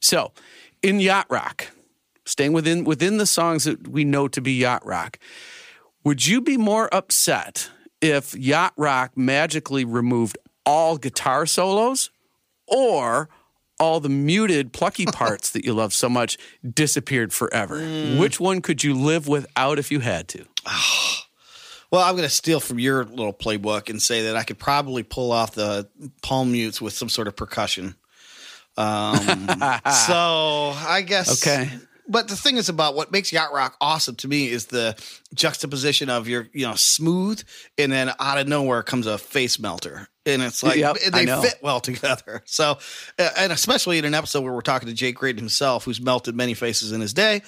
So, 0.00 0.32
in 0.80 1.00
yacht 1.00 1.26
rock, 1.28 1.66
staying 2.24 2.54
within 2.54 2.84
within 2.84 3.18
the 3.18 3.26
songs 3.26 3.64
that 3.64 3.88
we 3.88 4.04
know 4.04 4.26
to 4.28 4.40
be 4.40 4.54
yacht 4.54 4.86
rock, 4.86 5.18
would 6.02 6.26
you 6.26 6.40
be 6.40 6.56
more 6.56 6.88
upset 6.94 7.70
if 8.00 8.34
yacht 8.34 8.72
rock 8.78 9.18
magically 9.18 9.84
removed 9.84 10.38
all 10.64 10.96
guitar 10.96 11.46
solos, 11.46 12.10
or 12.74 13.28
all 13.78 14.00
the 14.00 14.08
muted 14.08 14.72
plucky 14.72 15.04
parts 15.06 15.50
that 15.50 15.64
you 15.64 15.72
love 15.74 15.92
so 15.92 16.08
much 16.08 16.38
disappeared 16.68 17.32
forever? 17.32 17.80
Which 18.16 18.38
one 18.40 18.60
could 18.62 18.82
you 18.84 18.94
live 18.94 19.28
without 19.28 19.78
if 19.78 19.90
you 19.90 20.00
had 20.00 20.28
to? 20.28 20.46
Well, 21.90 22.00
I'm 22.00 22.12
going 22.12 22.22
to 22.22 22.30
steal 22.30 22.58
from 22.58 22.78
your 22.78 23.04
little 23.04 23.34
playbook 23.34 23.90
and 23.90 24.00
say 24.00 24.22
that 24.22 24.34
I 24.34 24.44
could 24.44 24.58
probably 24.58 25.02
pull 25.02 25.30
off 25.30 25.54
the 25.54 25.90
palm 26.22 26.50
mutes 26.50 26.80
with 26.80 26.94
some 26.94 27.10
sort 27.10 27.28
of 27.28 27.36
percussion. 27.36 27.96
Um, 28.78 29.18
so 30.06 30.72
I 30.74 31.04
guess. 31.06 31.46
Okay. 31.46 31.70
But 32.12 32.28
the 32.28 32.36
thing 32.36 32.58
is 32.58 32.68
about 32.68 32.94
what 32.94 33.10
makes 33.10 33.32
yacht 33.32 33.54
rock 33.54 33.74
awesome 33.80 34.16
to 34.16 34.28
me 34.28 34.48
is 34.48 34.66
the 34.66 34.94
juxtaposition 35.34 36.10
of 36.10 36.28
your, 36.28 36.46
you 36.52 36.66
know, 36.66 36.74
smooth 36.74 37.42
and 37.78 37.90
then 37.90 38.12
out 38.20 38.36
of 38.36 38.46
nowhere 38.46 38.82
comes 38.82 39.06
a 39.06 39.16
face 39.16 39.58
melter. 39.58 40.08
And 40.26 40.42
it's 40.42 40.62
like 40.62 40.76
Yep, 40.76 40.98
they 41.10 41.24
fit 41.26 41.58
well 41.62 41.80
together. 41.80 42.42
So, 42.52 42.78
and 43.18 43.50
especially 43.50 43.96
in 43.96 44.04
an 44.04 44.12
episode 44.12 44.42
where 44.42 44.52
we're 44.52 44.60
talking 44.60 44.88
to 44.88 44.94
Jay 44.94 45.12
Graydon 45.12 45.38
himself, 45.38 45.84
who's 45.84 46.02
melted 46.02 46.36
many 46.36 46.52
faces 46.52 46.92
in 46.92 47.00
his 47.00 47.14
day. 47.14 47.40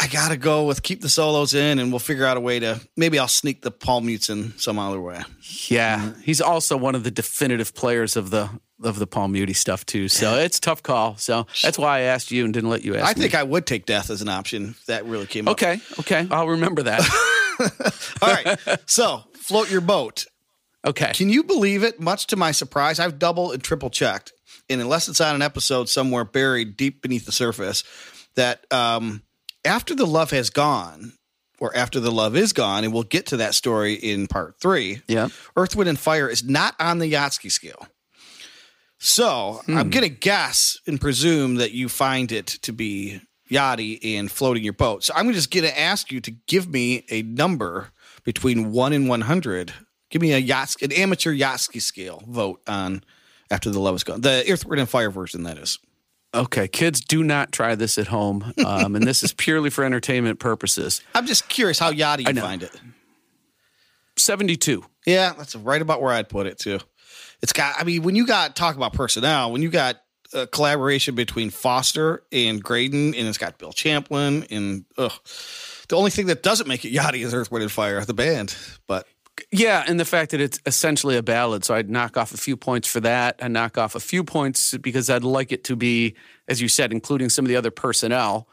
I 0.00 0.06
gotta 0.06 0.38
go 0.38 0.64
with 0.64 0.82
keep 0.82 1.02
the 1.02 1.10
solos 1.10 1.52
in, 1.52 1.78
and 1.78 1.92
we'll 1.92 1.98
figure 1.98 2.24
out 2.24 2.38
a 2.38 2.40
way 2.40 2.58
to 2.58 2.80
maybe 2.96 3.18
I'll 3.18 3.28
sneak 3.28 3.60
the 3.60 3.70
palm 3.70 4.06
mutes 4.06 4.30
in 4.30 4.56
some 4.56 4.78
other 4.78 4.98
way. 4.98 5.20
Yeah, 5.68 6.14
he's 6.22 6.40
also 6.40 6.78
one 6.78 6.94
of 6.94 7.04
the 7.04 7.10
definitive 7.10 7.74
players 7.74 8.16
of 8.16 8.30
the 8.30 8.48
of 8.82 8.98
the 8.98 9.06
Paul 9.06 9.28
Muty 9.28 9.54
stuff 9.54 9.86
too. 9.86 10.08
So 10.08 10.36
it's 10.36 10.58
a 10.58 10.60
tough 10.60 10.82
call. 10.82 11.16
So 11.16 11.46
that's 11.62 11.78
why 11.78 11.98
I 11.98 12.00
asked 12.02 12.30
you 12.30 12.44
and 12.44 12.52
didn't 12.52 12.70
let 12.70 12.84
you 12.84 12.96
ask. 12.96 13.04
I 13.04 13.14
me. 13.18 13.22
think 13.22 13.34
I 13.34 13.42
would 13.42 13.66
take 13.66 13.86
death 13.86 14.10
as 14.10 14.22
an 14.22 14.28
option 14.28 14.70
if 14.70 14.86
that 14.86 15.04
really 15.06 15.26
came 15.26 15.48
up. 15.48 15.52
Okay, 15.52 15.80
okay, 16.00 16.26
I'll 16.30 16.48
remember 16.48 16.82
that. 16.84 17.00
All 18.22 18.32
right. 18.32 18.58
So 18.86 19.22
float 19.34 19.70
your 19.70 19.80
boat. 19.80 20.26
Okay. 20.84 21.12
Can 21.14 21.30
you 21.30 21.44
believe 21.44 21.82
it? 21.82 22.00
Much 22.00 22.26
to 22.28 22.36
my 22.36 22.50
surprise, 22.50 22.98
I've 22.98 23.18
double 23.18 23.52
and 23.52 23.62
triple 23.62 23.90
checked, 23.90 24.32
and 24.68 24.80
unless 24.80 25.08
it's 25.08 25.20
on 25.20 25.34
an 25.34 25.42
episode 25.42 25.88
somewhere 25.88 26.24
buried 26.24 26.76
deep 26.76 27.00
beneath 27.00 27.26
the 27.26 27.32
surface, 27.32 27.84
that 28.34 28.66
um, 28.72 29.22
after 29.64 29.94
the 29.94 30.06
love 30.06 30.30
has 30.32 30.50
gone, 30.50 31.12
or 31.60 31.74
after 31.74 32.00
the 32.00 32.10
love 32.10 32.36
is 32.36 32.52
gone, 32.52 32.84
and 32.84 32.92
we'll 32.92 33.04
get 33.04 33.26
to 33.26 33.38
that 33.38 33.54
story 33.54 33.94
in 33.94 34.26
part 34.26 34.60
three. 34.60 35.00
Yeah. 35.08 35.28
Earth, 35.56 35.76
Wind, 35.76 35.88
and 35.88 35.98
Fire 35.98 36.28
is 36.28 36.44
not 36.44 36.74
on 36.78 36.98
the 36.98 37.10
Yachtski 37.10 37.50
scale. 37.50 37.86
So 39.04 39.60
I'm 39.68 39.90
going 39.90 40.02
to 40.02 40.08
guess 40.08 40.78
and 40.86 40.98
presume 40.98 41.56
that 41.56 41.72
you 41.72 41.90
find 41.90 42.32
it 42.32 42.46
to 42.62 42.72
be 42.72 43.20
yachty 43.50 43.98
and 44.16 44.32
floating 44.32 44.64
your 44.64 44.72
boat. 44.72 45.04
So 45.04 45.12
I'm 45.14 45.30
just 45.34 45.50
going 45.50 45.66
to 45.66 45.78
ask 45.78 46.10
you 46.10 46.22
to 46.22 46.30
give 46.30 46.68
me 46.70 47.04
a 47.10 47.20
number 47.20 47.90
between 48.24 48.72
one 48.72 48.94
and 48.94 49.06
100. 49.06 49.74
Give 50.08 50.22
me 50.22 50.32
a 50.32 50.38
yacht, 50.38 50.80
an 50.80 50.90
amateur 50.90 51.34
Yachtski 51.34 51.82
scale 51.82 52.22
vote 52.26 52.62
on 52.66 53.04
after 53.50 53.68
the 53.68 53.78
love 53.78 53.94
is 53.94 54.04
gone. 54.04 54.22
The 54.22 54.42
Earth, 54.50 54.64
Wind, 54.64 54.80
and 54.80 54.88
Fire 54.88 55.10
version, 55.10 55.42
that 55.42 55.58
is. 55.58 55.78
Okay, 56.32 56.66
kids, 56.66 57.02
do 57.02 57.22
not 57.22 57.52
try 57.52 57.74
this 57.74 57.98
at 57.98 58.06
home, 58.06 58.54
um, 58.64 58.96
and 58.96 59.06
this 59.06 59.22
is 59.22 59.34
purely 59.34 59.68
for 59.68 59.84
entertainment 59.84 60.38
purposes. 60.38 61.02
I'm 61.14 61.26
just 61.26 61.50
curious 61.50 61.78
how 61.78 61.92
yachty 61.92 62.26
you 62.26 62.40
find 62.40 62.62
it. 62.62 62.72
Seventy-two. 64.16 64.82
Yeah, 65.06 65.34
that's 65.36 65.54
right 65.54 65.82
about 65.82 66.00
where 66.00 66.12
I'd 66.12 66.30
put 66.30 66.46
it 66.46 66.58
too. 66.58 66.80
It's 67.44 67.52
got. 67.52 67.78
I 67.78 67.84
mean, 67.84 68.02
when 68.04 68.16
you 68.16 68.26
got 68.26 68.56
talk 68.56 68.74
about 68.74 68.94
personnel, 68.94 69.52
when 69.52 69.60
you 69.60 69.68
got 69.68 69.96
a 70.32 70.46
collaboration 70.46 71.14
between 71.14 71.50
Foster 71.50 72.22
and 72.32 72.64
Graydon, 72.64 73.14
and 73.14 73.28
it's 73.28 73.36
got 73.36 73.58
Bill 73.58 73.70
Champlin, 73.70 74.46
and 74.50 74.86
ugh, 74.96 75.12
the 75.90 75.96
only 75.96 76.10
thing 76.10 76.28
that 76.28 76.42
doesn't 76.42 76.66
make 76.66 76.86
it 76.86 76.94
yachty 76.94 77.22
is 77.22 77.34
Earth, 77.34 77.52
Wind, 77.52 77.62
and 77.62 77.70
Fire, 77.70 78.02
the 78.02 78.14
band. 78.14 78.56
But 78.86 79.06
Yeah, 79.52 79.84
and 79.86 80.00
the 80.00 80.06
fact 80.06 80.30
that 80.30 80.40
it's 80.40 80.58
essentially 80.64 81.18
a 81.18 81.22
ballad, 81.22 81.66
so 81.66 81.74
I'd 81.74 81.90
knock 81.90 82.16
off 82.16 82.32
a 82.32 82.38
few 82.38 82.56
points 82.56 82.88
for 82.88 83.00
that. 83.00 83.40
I 83.42 83.48
knock 83.48 83.76
off 83.76 83.94
a 83.94 84.00
few 84.00 84.24
points 84.24 84.74
because 84.78 85.10
I'd 85.10 85.22
like 85.22 85.52
it 85.52 85.64
to 85.64 85.76
be, 85.76 86.14
as 86.48 86.62
you 86.62 86.68
said, 86.68 86.92
including 86.92 87.28
some 87.28 87.44
of 87.44 87.50
the 87.50 87.56
other 87.56 87.70
personnel 87.70 88.48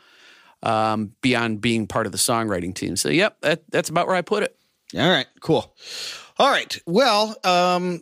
um, 0.63 1.13
beyond 1.21 1.61
being 1.61 1.87
part 1.87 2.07
of 2.07 2.11
the 2.11 2.17
songwriting 2.17 2.75
team. 2.75 2.97
So, 2.97 3.07
yep, 3.07 3.39
that, 3.39 3.63
that's 3.71 3.87
about 3.87 4.07
where 4.07 4.17
I 4.17 4.21
put 4.21 4.43
it. 4.43 4.57
all 4.97 5.09
right, 5.09 5.27
cool. 5.39 5.73
All 6.37 6.51
right, 6.51 6.77
well, 6.85 7.37
um, 7.45 8.01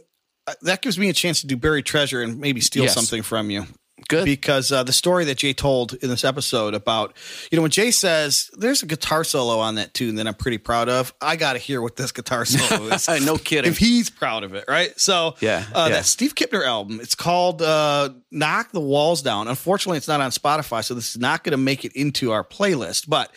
that 0.62 0.82
gives 0.82 0.98
me 0.98 1.10
a 1.10 1.14
chance 1.14 1.42
to 1.42 1.48
do 1.48 1.56
buried 1.58 1.86
treasure 1.86 2.22
and 2.22 2.40
maybe 2.40 2.62
steal 2.62 2.84
Yes. 2.84 2.94
something 2.94 3.22
from 3.24 3.50
you. 3.50 3.66
Good. 4.08 4.24
because 4.24 4.72
uh, 4.72 4.82
the 4.84 4.94
story 4.94 5.26
that 5.26 5.38
Jay 5.40 5.52
told 5.54 5.94
in 5.96 6.10
this 6.10 6.24
episode 6.24 6.74
about, 6.74 7.14
you 7.52 7.58
know, 7.58 7.62
when 7.64 7.70
Jay 7.70 7.92
says 7.92 8.50
there's 8.58 8.82
a 8.82 8.86
guitar 8.86 9.26
solo 9.26 9.60
on 9.60 9.76
that 9.76 9.94
tune 9.94 10.16
that 10.16 10.26
I'm 10.26 10.34
pretty 10.36 10.58
proud 10.58 10.88
of, 10.88 11.14
I 11.22 11.36
got 11.36 11.54
to 11.54 11.60
hear 11.60 11.82
what 11.82 11.98
this 11.98 12.14
guitar 12.14 12.46
solo 12.46 12.86
is. 12.94 13.08
no 13.26 13.38
kidding. 13.38 13.70
if 13.70 13.78
he's 13.78 14.10
proud 14.10 14.46
of 14.46 14.54
it, 14.56 14.64
right? 14.70 14.98
So, 14.98 15.36
Yeah, 15.42 15.66
uh, 15.76 15.88
yeah. 15.90 15.96
that 15.98 16.06
Steve 16.06 16.34
Kipner 16.34 16.66
album, 16.66 17.02
it's 17.02 17.14
called 17.14 17.62
uh, 17.62 18.10
"Knock 18.32 18.72
the 18.72 18.80
Walls 18.80 19.22
Down." 19.22 19.50
Unfortunately, 19.50 19.98
it's 19.98 20.08
not 20.08 20.22
on 20.22 20.32
Spotify, 20.32 20.82
so 20.84 20.94
this 20.94 21.10
is 21.12 21.20
not 21.20 21.44
going 21.44 21.52
to 21.52 21.58
make 21.58 21.84
it 21.84 21.92
into 21.94 22.32
our 22.32 22.44
playlist, 22.46 23.08
but. 23.10 23.32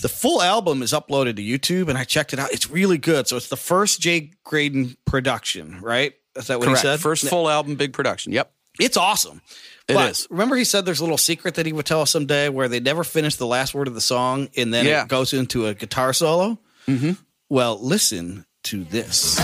The 0.00 0.08
full 0.08 0.40
album 0.40 0.80
is 0.82 0.92
uploaded 0.92 1.34
to 1.36 1.42
YouTube, 1.42 1.88
and 1.88 1.98
I 1.98 2.04
checked 2.04 2.32
it 2.32 2.38
out. 2.38 2.52
It's 2.52 2.70
really 2.70 2.98
good. 2.98 3.26
So 3.26 3.36
it's 3.36 3.48
the 3.48 3.56
first 3.56 4.00
Jay 4.00 4.30
Graydon 4.44 4.96
production, 5.04 5.80
right? 5.80 6.12
Is 6.38 6.46
that 6.46 6.58
what 6.58 6.66
Correct. 6.66 6.80
he 6.82 6.86
said? 6.88 7.00
First 7.00 7.28
full 7.28 7.48
album, 7.48 7.74
big 7.76 7.92
production. 7.92 8.32
Yep. 8.32 8.50
It's 8.80 8.96
awesome. 8.96 9.42
It 9.88 9.94
but 9.94 10.10
is. 10.12 10.26
Remember, 10.30 10.54
he 10.56 10.64
said 10.64 10.84
there's 10.84 11.00
a 11.00 11.04
little 11.04 11.18
secret 11.18 11.56
that 11.56 11.66
he 11.66 11.72
would 11.72 11.86
tell 11.86 12.00
us 12.02 12.10
someday 12.10 12.48
where 12.48 12.68
they 12.68 12.78
never 12.80 13.02
finish 13.04 13.34
the 13.36 13.46
last 13.46 13.74
word 13.74 13.88
of 13.88 13.94
the 13.94 14.00
song 14.00 14.48
and 14.56 14.72
then 14.72 14.86
Yeah. 14.86 15.02
it 15.02 15.08
goes 15.08 15.32
into 15.32 15.66
a 15.66 15.74
guitar 15.74 16.12
solo? 16.12 16.58
Mm-hmm. 16.86 17.12
Well, 17.48 17.78
listen 17.82 18.46
to 18.64 18.84
this. 18.84 19.38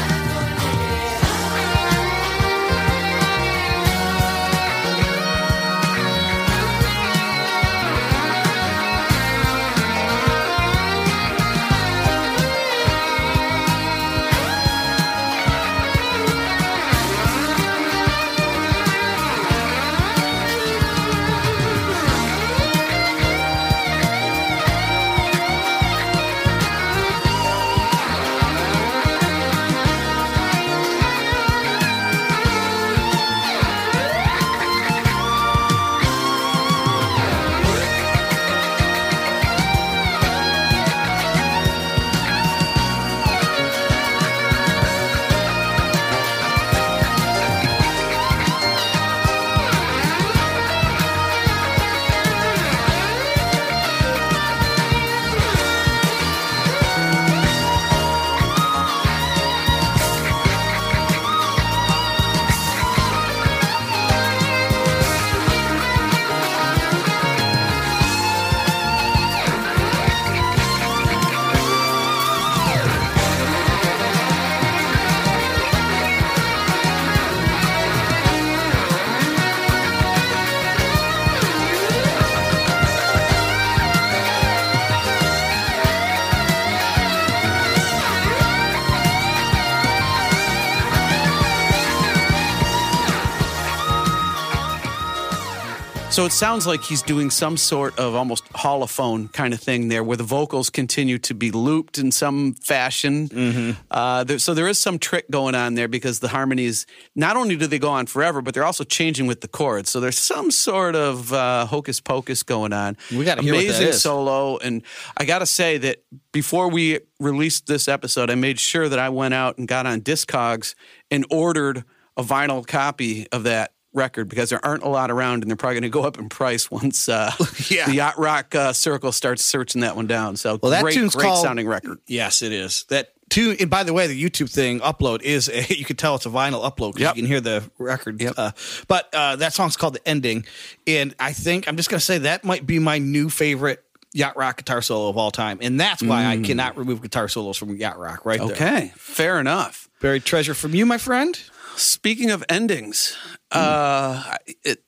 So 96.14 96.24
it 96.24 96.30
sounds 96.30 96.64
like 96.64 96.84
he's 96.84 97.02
doing 97.02 97.28
some 97.28 97.56
sort 97.56 97.98
of 97.98 98.14
almost 98.14 98.44
holophone 98.52 99.32
kind 99.32 99.52
of 99.52 99.58
thing 99.58 99.88
there, 99.88 100.04
where 100.04 100.16
the 100.16 100.22
vocals 100.22 100.70
continue 100.70 101.18
to 101.18 101.34
be 101.34 101.50
looped 101.50 101.98
in 101.98 102.12
some 102.12 102.54
fashion. 102.54 103.28
Mm-hmm. 103.28 103.70
Uh, 103.90 104.22
there, 104.22 104.38
so 104.38 104.54
there 104.54 104.68
is 104.68 104.78
some 104.78 105.00
trick 105.00 105.28
going 105.28 105.56
on 105.56 105.74
there 105.74 105.88
because 105.88 106.20
the 106.20 106.28
harmonies 106.28 106.86
not 107.16 107.36
only 107.36 107.56
do 107.56 107.66
they 107.66 107.80
go 107.80 107.88
on 107.88 108.06
forever, 108.06 108.42
but 108.42 108.54
they're 108.54 108.64
also 108.64 108.84
changing 108.84 109.26
with 109.26 109.40
the 109.40 109.48
chords. 109.48 109.90
So 109.90 109.98
there's 109.98 110.16
some 110.16 110.52
sort 110.52 110.94
of 110.94 111.32
uh, 111.32 111.66
hocus 111.66 111.98
pocus 111.98 112.44
going 112.44 112.72
on. 112.72 112.96
We 113.10 113.24
gotta 113.24 113.42
hear 113.42 113.52
what 113.52 113.66
that 113.66 113.80
amazing 113.80 113.92
solo, 113.94 114.58
and 114.58 114.82
I 115.16 115.24
got 115.24 115.40
to 115.40 115.46
say 115.46 115.78
that 115.78 116.04
before 116.30 116.68
we 116.70 117.00
released 117.18 117.66
this 117.66 117.88
episode, 117.88 118.30
I 118.30 118.36
made 118.36 118.60
sure 118.60 118.88
that 118.88 119.00
I 119.00 119.08
went 119.08 119.34
out 119.34 119.58
and 119.58 119.66
got 119.66 119.84
on 119.84 120.00
Discogs 120.00 120.76
and 121.10 121.26
ordered 121.28 121.82
a 122.16 122.22
vinyl 122.22 122.64
copy 122.64 123.26
of 123.32 123.42
that 123.42 123.73
record 123.94 124.28
because 124.28 124.50
there 124.50 124.64
aren't 124.64 124.82
a 124.82 124.88
lot 124.88 125.10
around 125.10 125.42
and 125.42 125.50
they're 125.50 125.56
probably 125.56 125.76
going 125.76 125.82
to 125.84 125.88
go 125.88 126.02
up 126.04 126.18
in 126.18 126.28
price 126.28 126.70
once 126.70 127.08
uh, 127.08 127.30
Yeah. 127.70 127.86
the 127.86 127.94
yacht 127.94 128.18
rock 128.18 128.54
uh, 128.54 128.72
circle 128.72 129.12
starts 129.12 129.44
searching 129.44 129.80
that 129.82 129.96
one 129.96 130.06
down. 130.06 130.36
So 130.36 130.58
Well, 130.60 130.72
that 130.72 130.82
great, 130.82 130.94
tune's 130.94 131.14
great 131.14 131.24
called- 131.26 131.42
sounding 131.44 131.66
record. 131.68 131.98
Yes, 132.06 132.42
it 132.42 132.52
is. 132.52 132.84
That 132.90 133.12
tune. 133.30 133.56
And 133.60 133.70
by 133.70 133.84
the 133.84 133.92
way, 133.92 134.06
the 134.06 134.20
YouTube 134.22 134.50
thing 134.50 134.80
upload 134.80 135.22
is 135.22 135.48
a, 135.48 135.64
you 135.74 135.84
can 135.84 135.96
tell 135.96 136.16
it's 136.16 136.26
a 136.26 136.30
vinyl 136.30 136.62
upload 136.68 136.94
because 136.94 137.00
Yep. 137.02 137.16
you 137.16 137.22
can 137.22 137.30
hear 137.30 137.40
the 137.40 137.70
record. 137.78 138.20
Yep. 138.20 138.34
Uh, 138.36 138.50
but 138.88 139.14
uh, 139.14 139.36
that 139.36 139.52
song's 139.52 139.76
called 139.76 139.94
"The 139.94 140.06
Ending," 140.08 140.44
and 140.86 141.14
I 141.20 141.32
think 141.32 141.68
I'm 141.68 141.76
just 141.76 141.88
gonna 141.88 142.00
say 142.00 142.18
that 142.18 142.44
might 142.44 142.66
be 142.66 142.78
my 142.78 142.98
new 142.98 143.30
favorite 143.30 143.82
yacht 144.12 144.36
rock 144.36 144.56
guitar 144.58 144.80
solo 144.82 145.08
of 145.08 145.16
all 145.16 145.30
time, 145.30 145.58
and 145.60 145.80
that's 145.80 146.02
why 146.02 146.26
I 146.26 146.36
cannot 146.38 146.76
remove 146.76 147.00
guitar 147.02 147.28
solos 147.28 147.56
from 147.56 147.76
yacht 147.76 147.98
rock. 147.98 148.24
Right 148.26 148.38
there. 148.40 148.50
Okay, 148.50 148.92
fair 148.96 149.40
enough. 149.40 149.88
Buried 150.00 150.24
treasure 150.24 150.54
from 150.54 150.74
you, 150.74 150.84
my 150.86 150.98
friend. 150.98 151.38
Speaking 151.76 152.30
of 152.30 152.44
endings, 152.48 153.16
uh, 153.50 154.36
it 154.62 154.82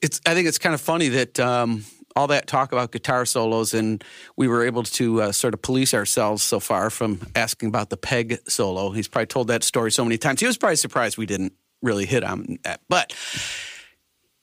it's 0.00 0.20
I 0.26 0.34
think 0.34 0.48
it's 0.48 0.58
kind 0.58 0.74
of 0.74 0.80
funny 0.80 1.08
that 1.08 1.38
um, 1.38 1.84
all 2.16 2.26
that 2.28 2.46
talk 2.46 2.72
about 2.72 2.92
guitar 2.92 3.24
solos 3.24 3.74
and 3.74 4.02
we 4.36 4.48
were 4.48 4.64
able 4.64 4.82
to 4.82 5.22
uh, 5.22 5.32
sort 5.32 5.54
of 5.54 5.62
police 5.62 5.94
ourselves 5.94 6.42
so 6.42 6.60
far 6.60 6.90
from 6.90 7.20
asking 7.34 7.68
about 7.68 7.90
the 7.90 7.96
Peg 7.96 8.38
solo. 8.48 8.90
He's 8.90 9.08
probably 9.08 9.26
told 9.26 9.48
that 9.48 9.62
story 9.64 9.90
so 9.92 10.04
many 10.04 10.18
times. 10.18 10.40
He 10.40 10.46
was 10.46 10.58
probably 10.58 10.76
surprised 10.76 11.18
we 11.18 11.26
didn't 11.26 11.52
really 11.80 12.06
hit 12.06 12.24
on 12.24 12.58
that. 12.64 12.80
But 12.88 13.14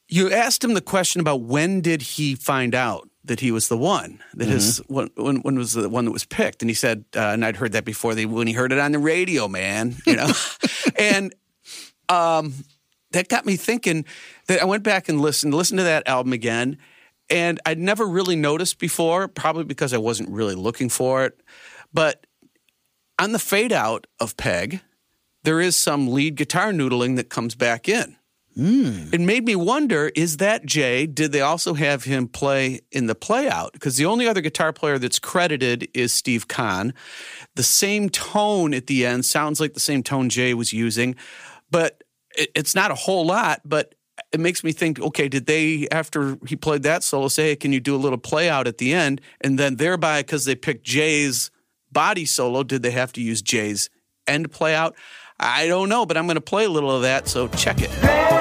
you 0.08 0.32
asked 0.32 0.64
him 0.64 0.74
the 0.74 0.82
question 0.82 1.22
about 1.22 1.42
when 1.42 1.82
did 1.82 2.02
he 2.02 2.36
find 2.36 2.74
out 2.74 3.10
that 3.26 3.40
he 3.40 3.52
was 3.52 3.68
the 3.68 3.78
one 3.78 4.24
that 4.34 4.48
his 4.48 4.82
when, 4.88 5.10
when 5.16 5.38
when 5.42 5.56
was 5.56 5.74
the 5.74 5.88
one 5.88 6.06
that 6.06 6.12
was 6.12 6.26
picked 6.26 6.64
and 6.64 6.70
he 6.70 6.74
said 6.74 7.06
uh, 7.16 7.20
and 7.20 7.46
I'd 7.46 7.58
heard 7.58 7.74
that 7.74 7.86
before 7.86 8.16
they 8.16 8.26
when 8.26 8.48
he 8.48 8.54
heard 8.54 8.72
it 8.72 8.80
on 8.80 8.92
the 8.92 8.98
radio 8.98 9.48
man 9.48 9.96
you 10.08 10.16
know 10.16 10.32
and 10.98 11.36
um 12.10 12.54
that 13.12 13.28
got 13.28 13.46
me 13.46 13.56
thinking 13.56 14.06
that 14.48 14.62
I 14.62 14.66
went 14.66 14.84
back 14.84 15.10
and 15.10 15.22
listened 15.22 15.54
listened 15.54 15.80
to 15.80 15.84
that 15.84 16.08
album 16.08 16.34
again 16.34 16.78
and 17.30 17.60
I'd 17.66 17.80
never 17.80 18.06
really 18.06 18.36
noticed 18.36 18.80
before 18.80 19.28
probably 19.28 19.64
because 19.64 19.94
I 19.94 19.98
wasn't 19.98 20.30
really 20.30 20.56
looking 20.56 20.90
for 20.90 21.26
it 21.26 21.42
but 21.94 22.26
on 23.18 23.32
the 23.32 23.40
fade 23.40 23.72
out 23.74 24.08
of 24.20 24.38
Peg 24.38 24.82
there 25.44 25.62
is 25.62 25.76
some 25.76 26.12
lead 26.12 26.36
guitar 26.36 26.72
noodling 26.72 27.16
that 27.16 27.30
comes 27.30 27.56
back 27.56 27.88
in 27.88 28.16
it 29.14 29.22
made 29.22 29.46
me 29.46 29.56
wonder 29.56 30.12
is 30.16 30.38
that 30.38 30.66
Jay? 30.66 31.06
Did 31.06 31.32
they 31.32 31.40
also 31.40 31.76
have 31.76 32.04
him 32.04 32.28
play 32.28 32.82
in 32.92 33.06
the 33.08 33.16
play 33.16 33.48
out? 33.48 33.72
Because 33.74 33.96
the 33.96 34.06
only 34.06 34.28
other 34.28 34.42
guitar 34.42 34.74
player 34.74 34.98
that's 34.98 35.20
credited 35.20 35.88
is 35.94 36.12
Steve 36.12 36.48
Khan. 36.50 36.94
The 37.56 37.64
same 37.64 38.10
tone 38.10 38.74
at 38.74 38.88
the 38.88 39.06
end 39.06 39.24
sounds 39.24 39.62
like 39.62 39.76
the 39.76 39.80
same 39.80 40.04
tone 40.04 40.30
Jay 40.30 40.54
was 40.54 40.74
using, 40.74 41.16
but 41.72 41.99
it, 42.38 42.50
it's 42.56 42.76
not 42.76 42.92
a 42.92 42.96
whole 42.96 43.26
lot. 43.26 43.62
But 43.66 43.96
it 44.32 44.40
makes 44.40 44.64
me 44.64 44.72
think 44.72 45.00
okay, 45.00 45.28
did 45.28 45.46
they, 45.46 45.88
after 45.90 46.38
he 46.48 46.56
played 46.56 46.84
that 46.84 47.04
solo, 47.04 47.28
say, 47.28 47.50
hey, 47.50 47.56
can 47.56 47.74
you 47.74 47.80
do 47.80 47.96
a 47.96 47.98
little 47.98 48.18
play 48.18 48.50
out 48.50 48.68
at 48.68 48.78
the 48.78 48.94
end? 48.94 49.22
And 49.42 49.58
then 49.58 49.76
thereby, 49.76 50.22
because 50.22 50.46
they 50.46 50.56
picked 50.56 50.84
Jay's 50.84 51.52
body 51.92 52.26
solo, 52.26 52.64
did 52.64 52.84
they 52.84 52.92
have 52.92 53.14
to 53.14 53.22
use 53.22 53.42
Jay's 53.42 53.90
end 54.28 54.52
play 54.52 54.76
out? 54.76 54.96
I 55.40 55.68
don't 55.68 55.88
know, 55.88 56.06
but 56.06 56.18
I'm 56.18 56.26
going 56.26 56.36
to 56.36 56.42
play 56.42 56.66
a 56.66 56.70
little 56.70 56.92
of 56.92 57.04
that, 57.04 57.28
so 57.28 57.48
check 57.48 57.78
it. 57.80 58.39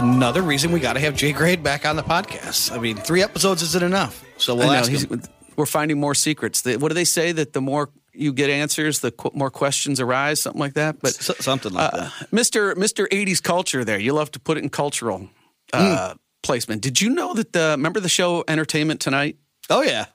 Another 0.00 0.42
reason 0.42 0.72
we 0.72 0.80
got 0.80 0.94
to 0.94 1.00
have 1.00 1.14
Jay 1.14 1.32
Grade 1.32 1.62
back 1.62 1.84
on 1.86 1.96
the 1.96 2.02
podcast. 2.02 2.72
I 2.72 2.78
mean, 2.78 2.96
three 2.96 3.22
episodes 3.22 3.62
isn't 3.62 3.82
enough, 3.82 4.24
so 4.36 4.54
we'll 4.54 4.68
know, 4.68 4.72
ask 4.74 4.90
he's, 4.90 5.04
him. 5.04 5.22
We're 5.56 5.66
finding 5.66 6.00
more 6.00 6.14
secrets. 6.14 6.62
The- 6.62 6.76
What 6.76 6.88
do 6.88 6.94
they 6.94 7.04
say? 7.04 7.32
That 7.32 7.52
the 7.52 7.60
more 7.60 7.90
you 8.12 8.32
get 8.32 8.50
answers, 8.50 9.00
the 9.00 9.10
qu- 9.12 9.30
more 9.34 9.50
questions 9.50 10.00
arise, 10.00 10.40
something 10.40 10.60
like 10.60 10.74
that. 10.74 11.00
But 11.00 11.10
S- 11.10 11.30
something 11.44 11.72
like 11.72 11.92
uh, 11.92 11.96
that. 11.98 12.12
Mr. 12.32 12.74
Mr. 12.74 13.06
80s 13.08 13.42
culture 13.42 13.84
there. 13.84 13.98
You 13.98 14.12
love 14.14 14.30
to 14.32 14.40
put 14.40 14.56
it 14.58 14.62
in 14.64 14.70
cultural 14.70 15.28
uh, 15.72 16.14
placement. 16.42 16.82
Did 16.82 17.00
you 17.00 17.10
know 17.10 17.34
that 17.34 17.52
the 17.52 17.68
remember 17.76 18.00
the 18.00 18.08
show 18.08 18.42
Entertainment 18.48 19.00
Tonight? 19.00 19.36
Oh 19.68 19.82
yeah, 19.82 20.06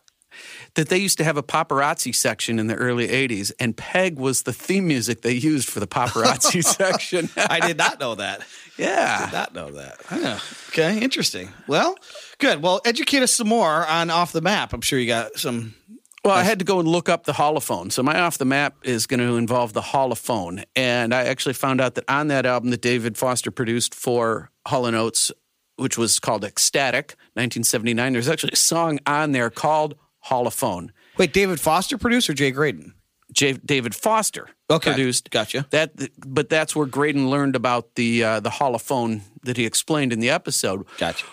That 0.73 0.89
they 0.89 0.97
used 0.97 1.17
to 1.19 1.23
have 1.23 1.37
a 1.37 1.43
paparazzi 1.43 2.13
section 2.13 2.59
in 2.59 2.67
the 2.67 2.75
early 2.75 3.07
80s, 3.07 3.51
and 3.59 3.77
Peg 3.77 4.17
was 4.19 4.43
the 4.43 4.51
theme 4.53 4.87
music 4.87 5.21
they 5.21 5.31
used 5.33 5.69
for 5.69 5.79
the 5.79 5.87
paparazzi 5.87 6.61
section. 6.81 7.29
I 7.37 7.59
did 7.65 7.77
not 7.77 7.99
know 7.99 8.15
that. 8.15 8.41
Yeah. 8.77 9.25
Did 9.25 9.33
not 9.33 9.53
know 9.53 9.71
that. 9.71 9.97
Yeah. 10.11 10.39
Okay, 10.69 10.99
interesting. 10.99 11.49
Well, 11.67 11.95
good. 12.39 12.61
Well, 12.61 12.81
educate 12.85 13.23
us 13.23 13.33
some 13.33 13.47
more 13.47 13.85
on 13.85 14.09
off 14.09 14.31
the 14.31 14.41
map. 14.41 14.73
I'm 14.73 14.81
sure 14.81 14.99
you 14.99 15.07
got 15.07 15.37
some. 15.39 15.75
Well, 16.23 16.33
I 16.33 16.41
had 16.41 16.57
to 16.57 16.65
go 16.65 16.79
and 16.79 16.87
look 16.87 17.07
up 17.07 17.25
the 17.25 17.33
holophone. 17.33 17.91
So 17.91 18.01
my 18.01 18.19
off 18.19 18.39
the 18.39 18.45
map 18.45 18.75
is 18.83 19.05
going 19.05 19.19
to 19.19 19.35
involve 19.35 19.73
the 19.73 19.81
holophone. 19.81 20.63
And 20.75 21.13
I 21.13 21.25
actually 21.25 21.53
found 21.53 21.79
out 21.79 21.93
that 21.95 22.05
on 22.07 22.29
that 22.29 22.47
album 22.47 22.71
that 22.71 22.81
David 22.81 23.15
Foster 23.15 23.51
produced 23.51 23.93
for 23.93 24.49
Hall 24.65 24.85
& 24.85 24.95
Oates, 24.95 25.31
which 25.75 25.99
was 25.99 26.17
called 26.19 26.43
X-Static, 26.43 27.15
1979, 27.33 28.13
there's 28.13 28.27
actually 28.27 28.53
a 28.53 28.55
song 28.55 28.97
on 29.05 29.33
there 29.33 29.51
called 29.51 29.93
Hallofon. 30.25 30.89
Wait, 31.17 31.31
David 31.31 31.59
Foster 31.59 31.95
produced 31.95 32.27
or 32.27 32.33
Jay 32.33 32.49
Graydon? 32.49 32.94
J- 33.35 33.53
David 33.63 33.93
Foster 33.93 34.49
Okay, 34.71 34.91
produced. 34.91 35.29
gotcha. 35.29 35.67
That, 35.69 35.91
but 36.25 36.49
that's 36.49 36.75
where 36.75 36.87
Graydon 36.87 37.29
learned 37.29 37.55
about 37.55 37.93
the 37.95 38.23
uh, 38.23 38.39
the 38.39 38.49
holophone 38.49 39.21
that 39.43 39.57
he 39.57 39.65
explained 39.65 40.11
in 40.11 40.19
the 40.19 40.29
episode. 40.31 40.85
Gotcha. 40.97 41.25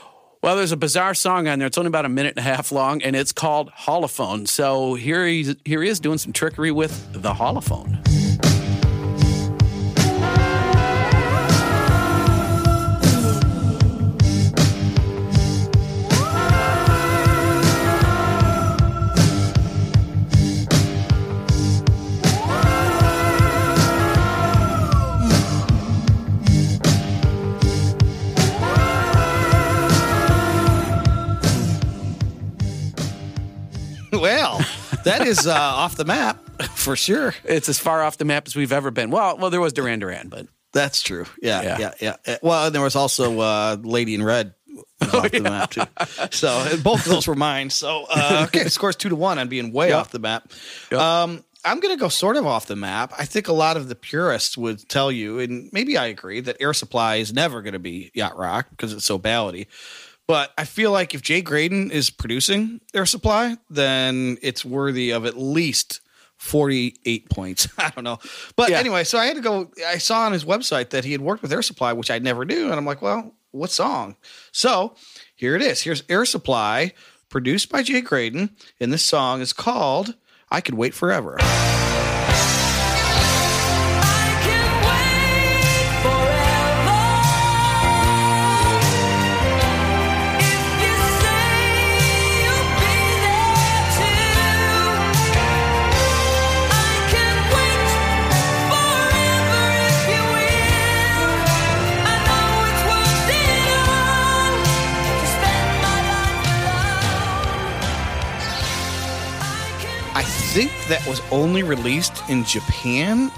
Well, 0.43 0.57
there's 0.57 0.73
a 0.73 0.77
bizarre 0.77 1.15
song 1.15 1.47
on 1.49 1.61
there. 1.61 1.69
It's 1.69 1.79
only 1.79 1.87
about 1.89 2.05
a 2.05 2.09
minute 2.09 2.35
and 2.37 2.45
a 2.45 2.49
half 2.49 2.73
long, 2.73 3.01
and 3.03 3.15
it's 3.17 3.31
called 3.33 3.71
Hallofon. 3.87 4.49
So 4.49 4.95
here 4.95 5.25
he's 5.27 5.55
here 5.65 5.83
he 5.83 5.89
is 5.89 6.01
doing 6.01 6.19
some 6.19 6.33
trickery 6.33 6.73
with 6.73 7.13
the 7.13 7.33
holophone. 7.33 8.22
Is 35.39 35.47
uh, 35.47 35.53
off 35.55 35.97
the 35.97 36.05
map 36.05 36.39
for 36.75 36.97
sure. 36.97 37.35
It's 37.45 37.69
as 37.69 37.79
far 37.79 38.03
off 38.03 38.19
the 38.19 38.25
map 38.25 38.47
as 38.47 38.55
we've 38.57 38.73
ever 38.73 38.91
been. 38.91 39.11
Well, 39.11 39.37
well, 39.39 39.51
there 39.51 39.61
was 39.61 39.73
Duran 39.73 39.99
Duran, 39.99 40.29
but 40.29 40.47
That's 40.73 41.03
true. 41.03 41.27
Yeah, 41.43 41.63
Yeah. 41.63 41.79
yeah, 41.79 41.95
yeah. 42.01 42.17
Uh, 42.35 42.37
Well, 42.43 42.67
and 42.67 42.75
there 42.75 42.83
was 42.83 42.97
also 42.97 43.41
uh, 43.41 43.77
Lady 43.83 44.15
in 44.15 44.23
Red 44.23 44.55
was 45.01 45.15
off 45.15 45.31
the 45.31 45.41
map 45.41 45.71
too. 45.71 45.83
So 46.31 46.77
both 46.83 47.01
of 47.07 47.13
those 47.13 47.27
were 47.27 47.35
mine. 47.35 47.71
So 47.71 48.07
uh, 48.09 48.47
okay, 48.49 48.69
scores 48.69 48.97
two 48.97 49.09
to 49.11 49.17
one 49.17 49.39
on 49.39 49.49
being 49.49 49.73
way 49.73 49.89
Yep. 49.89 49.99
off 49.99 50.11
the 50.13 50.19
map. 50.19 50.51
Yep. 50.91 51.01
Um, 51.01 51.45
I'm 51.65 51.79
going 51.79 51.95
to 51.95 52.01
go 52.01 52.09
sort 52.09 52.37
of 52.37 52.45
off 52.47 52.67
the 52.67 52.75
map. 52.75 53.13
I 53.17 53.25
think 53.25 53.47
a 53.49 53.53
lot 53.53 53.77
of 53.77 53.89
the 53.89 53.95
purists 53.95 54.59
would 54.59 54.89
tell 54.89 55.13
you, 55.13 55.39
and 55.39 55.69
maybe 55.73 55.97
I 55.97 56.07
agree, 56.07 56.41
that 56.41 56.57
Air 56.59 56.75
Supply 56.75 57.17
is 57.17 57.33
never 57.33 57.63
going 57.63 57.75
to 57.75 57.79
be 57.79 58.11
yacht 58.15 58.37
rock 58.37 58.67
because 58.71 58.93
it's 58.93 59.05
so 59.05 59.17
ballady. 59.19 59.69
But 60.33 60.51
I 60.57 60.65
feel 60.65 60.93
like 60.93 61.15
if 61.15 61.21
Jay 61.21 61.43
Graydon 61.43 61.91
is 61.91 62.09
producing 62.09 62.81
Air 62.95 63.05
Supply, 63.05 63.59
then 63.69 64.39
it's 64.41 64.65
worthy 64.65 65.11
of 65.11 65.27
at 65.27 65.37
least 65.37 66.01
48 66.39 67.29
points. 67.29 67.69
I 67.79 67.91
don't 67.91 68.03
know. 68.03 68.19
But 68.57 68.71
Yeah. 68.71 68.79
anyway, 68.79 69.05
so 69.05 69.19
I 69.19 69.27
had 69.27 69.37
to 69.37 69.43
go. 69.43 69.71
I 69.87 69.99
saw 69.99 70.23
on 70.23 70.33
his 70.33 70.47
website 70.47 70.89
that 70.89 71.05
he 71.05 71.13
had 71.13 71.21
worked 71.21 71.43
with 71.43 71.53
Air 71.53 71.61
Supply, 71.61 71.93
which 71.93 72.11
I 72.11 72.19
never 72.19 72.47
knew. 72.47 72.65
And 72.65 72.77
I'm 72.77 72.87
like, 72.87 73.03
well, 73.03 73.35
what 73.51 73.71
song? 73.71 74.17
So 74.53 74.95
here 75.35 75.55
it 75.55 75.61
is. 75.61 75.83
Here's 75.83 76.03
Air 76.09 76.25
Supply, 76.25 76.93
produced 77.29 77.69
by 77.71 77.83
Jay 77.83 78.01
Graydon. 78.01 78.57
And 78.81 78.91
this 78.91 79.05
song 79.05 79.43
is 79.43 79.53
called 79.53 80.15
I 80.51 80.63
Could 80.63 80.77
Wait 80.77 80.95
Forever. 80.95 81.37
Think 110.53 110.71
that 110.89 111.07
was 111.07 111.21
only 111.31 111.63
released 111.63 112.23
in 112.29 112.45
Japan 112.45 113.31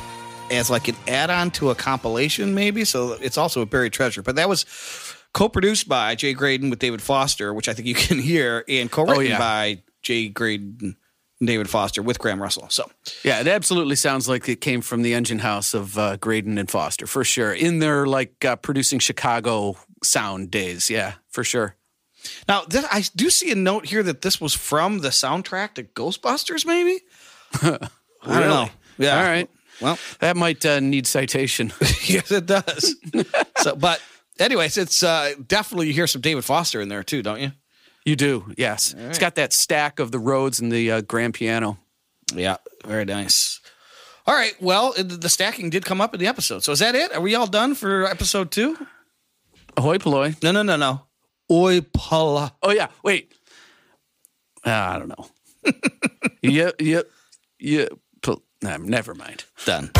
as 0.50 0.68
like 0.70 0.88
an 0.88 0.96
add-on 1.06 1.50
to 1.52 1.70
a 1.70 1.74
compilation, 1.74 2.54
maybe. 2.54 2.84
So 2.84 3.12
it's 3.12 3.38
also 3.38 3.60
a 3.62 3.66
buried 3.66 3.92
treasure. 3.92 4.22
But 4.22 4.36
that 4.36 4.48
was 4.48 4.66
co-produced 5.32 5.88
by 5.88 6.14
Jay 6.16 6.32
Graydon 6.34 6.70
with 6.70 6.80
David 6.80 7.00
Foster, 7.00 7.54
which 7.54 7.68
I 7.68 7.72
think 7.72 7.86
you 7.86 7.94
can 8.08 8.18
hear, 8.18 8.64
and 8.68 8.90
co-written 8.90 9.16
Oh, 9.16 9.20
yeah. 9.20 9.38
by 9.38 9.82
Jay 10.02 10.28
Graydon 10.28 10.96
David 11.40 11.68
Foster 11.70 12.02
with 12.02 12.18
Graham 12.18 12.42
Russell. 12.42 12.68
So 12.70 12.90
Yeah, 13.22 13.40
it 13.40 13.46
absolutely 13.46 13.96
sounds 13.96 14.28
like 14.28 14.48
it 14.48 14.60
came 14.60 14.80
from 14.80 15.02
the 15.02 15.14
engine 15.14 15.38
house 15.40 15.72
of 15.74 15.96
uh, 15.98 16.16
Graydon 16.16 16.58
and 16.58 16.70
Foster 16.70 17.06
for 17.06 17.22
sure. 17.24 17.52
In 17.52 17.78
their 17.78 18.06
like 18.06 18.44
uh, 18.44 18.56
producing 18.56 18.98
Chicago 18.98 19.76
sound 20.02 20.50
days, 20.50 20.90
yeah, 20.90 21.14
for 21.30 21.44
sure. 21.44 21.76
Now 22.48 22.62
I 22.72 23.04
do 23.14 23.30
see 23.30 23.50
a 23.50 23.54
note 23.54 23.86
here 23.86 24.02
that 24.02 24.22
this 24.22 24.40
was 24.40 24.54
from 24.54 24.98
the 25.00 25.08
soundtrack 25.10 25.74
to 25.74 25.82
Ghostbusters, 25.84 26.64
maybe. 26.66 27.00
I 27.62 27.78
don't 28.40 28.48
know. 28.48 28.68
Yeah. 28.98 29.16
All 29.18 29.24
right. 29.28 29.50
Well, 29.80 29.98
That 30.20 30.36
might 30.36 30.64
uh, 30.64 30.80
need 30.80 31.06
citation. 31.06 31.72
yes, 32.04 32.30
it 32.30 32.46
does. 32.46 32.94
so, 33.58 33.74
but 33.74 34.00
anyways, 34.38 34.78
it's 34.78 35.02
uh, 35.02 35.34
definitely 35.46 35.88
you 35.88 35.92
hear 35.92 36.06
some 36.06 36.20
David 36.20 36.44
Foster 36.44 36.80
in 36.80 36.88
there 36.88 37.02
too, 37.02 37.22
don't 37.22 37.40
you? 37.40 37.52
you 38.04 38.16
do, 38.16 38.52
yes. 38.58 38.94
It's 38.96 39.18
got 39.18 39.34
that 39.36 39.52
stack 39.52 39.98
of 39.98 40.12
the 40.12 40.18
Rhodes 40.18 40.60
and 40.60 40.70
the 40.70 40.90
uh, 40.92 41.00
grand 41.00 41.34
piano. 41.34 41.78
Yeah, 42.34 42.58
very 42.84 43.04
nice. 43.04 43.60
All 44.26 44.34
right. 44.34 44.54
Well, 44.60 44.94
it- 44.96 45.20
the 45.20 45.28
stacking 45.28 45.70
did 45.70 45.84
come 45.84 46.00
up 46.00 46.14
in 46.14 46.20
the 46.20 46.26
episode. 46.26 46.62
So 46.62 46.72
is 46.72 46.78
that 46.78 46.94
it? 46.94 47.12
Are 47.12 47.20
we 47.20 47.34
all 47.34 47.46
done 47.46 47.74
for 47.74 48.04
episode 48.06 48.50
two? 48.50 48.76
Ahoy, 49.76 49.98
Paloy. 49.98 50.40
No, 50.42 50.52
no, 50.52 50.62
no, 50.62 50.76
no. 50.76 51.02
Oi, 51.50 51.80
Pala. 51.92 52.54
Oh, 52.62 52.70
yeah, 52.70 52.88
wait. 53.02 53.32
Uh, 54.64 54.70
I 54.70 54.98
don't 54.98 55.08
know. 55.08 55.26
yep, 56.42 56.80
yep, 56.80 57.06
yep. 57.58 57.92
Nah, 58.62 58.78
never 58.78 59.14
mind. 59.14 59.44
Done. 59.66 59.90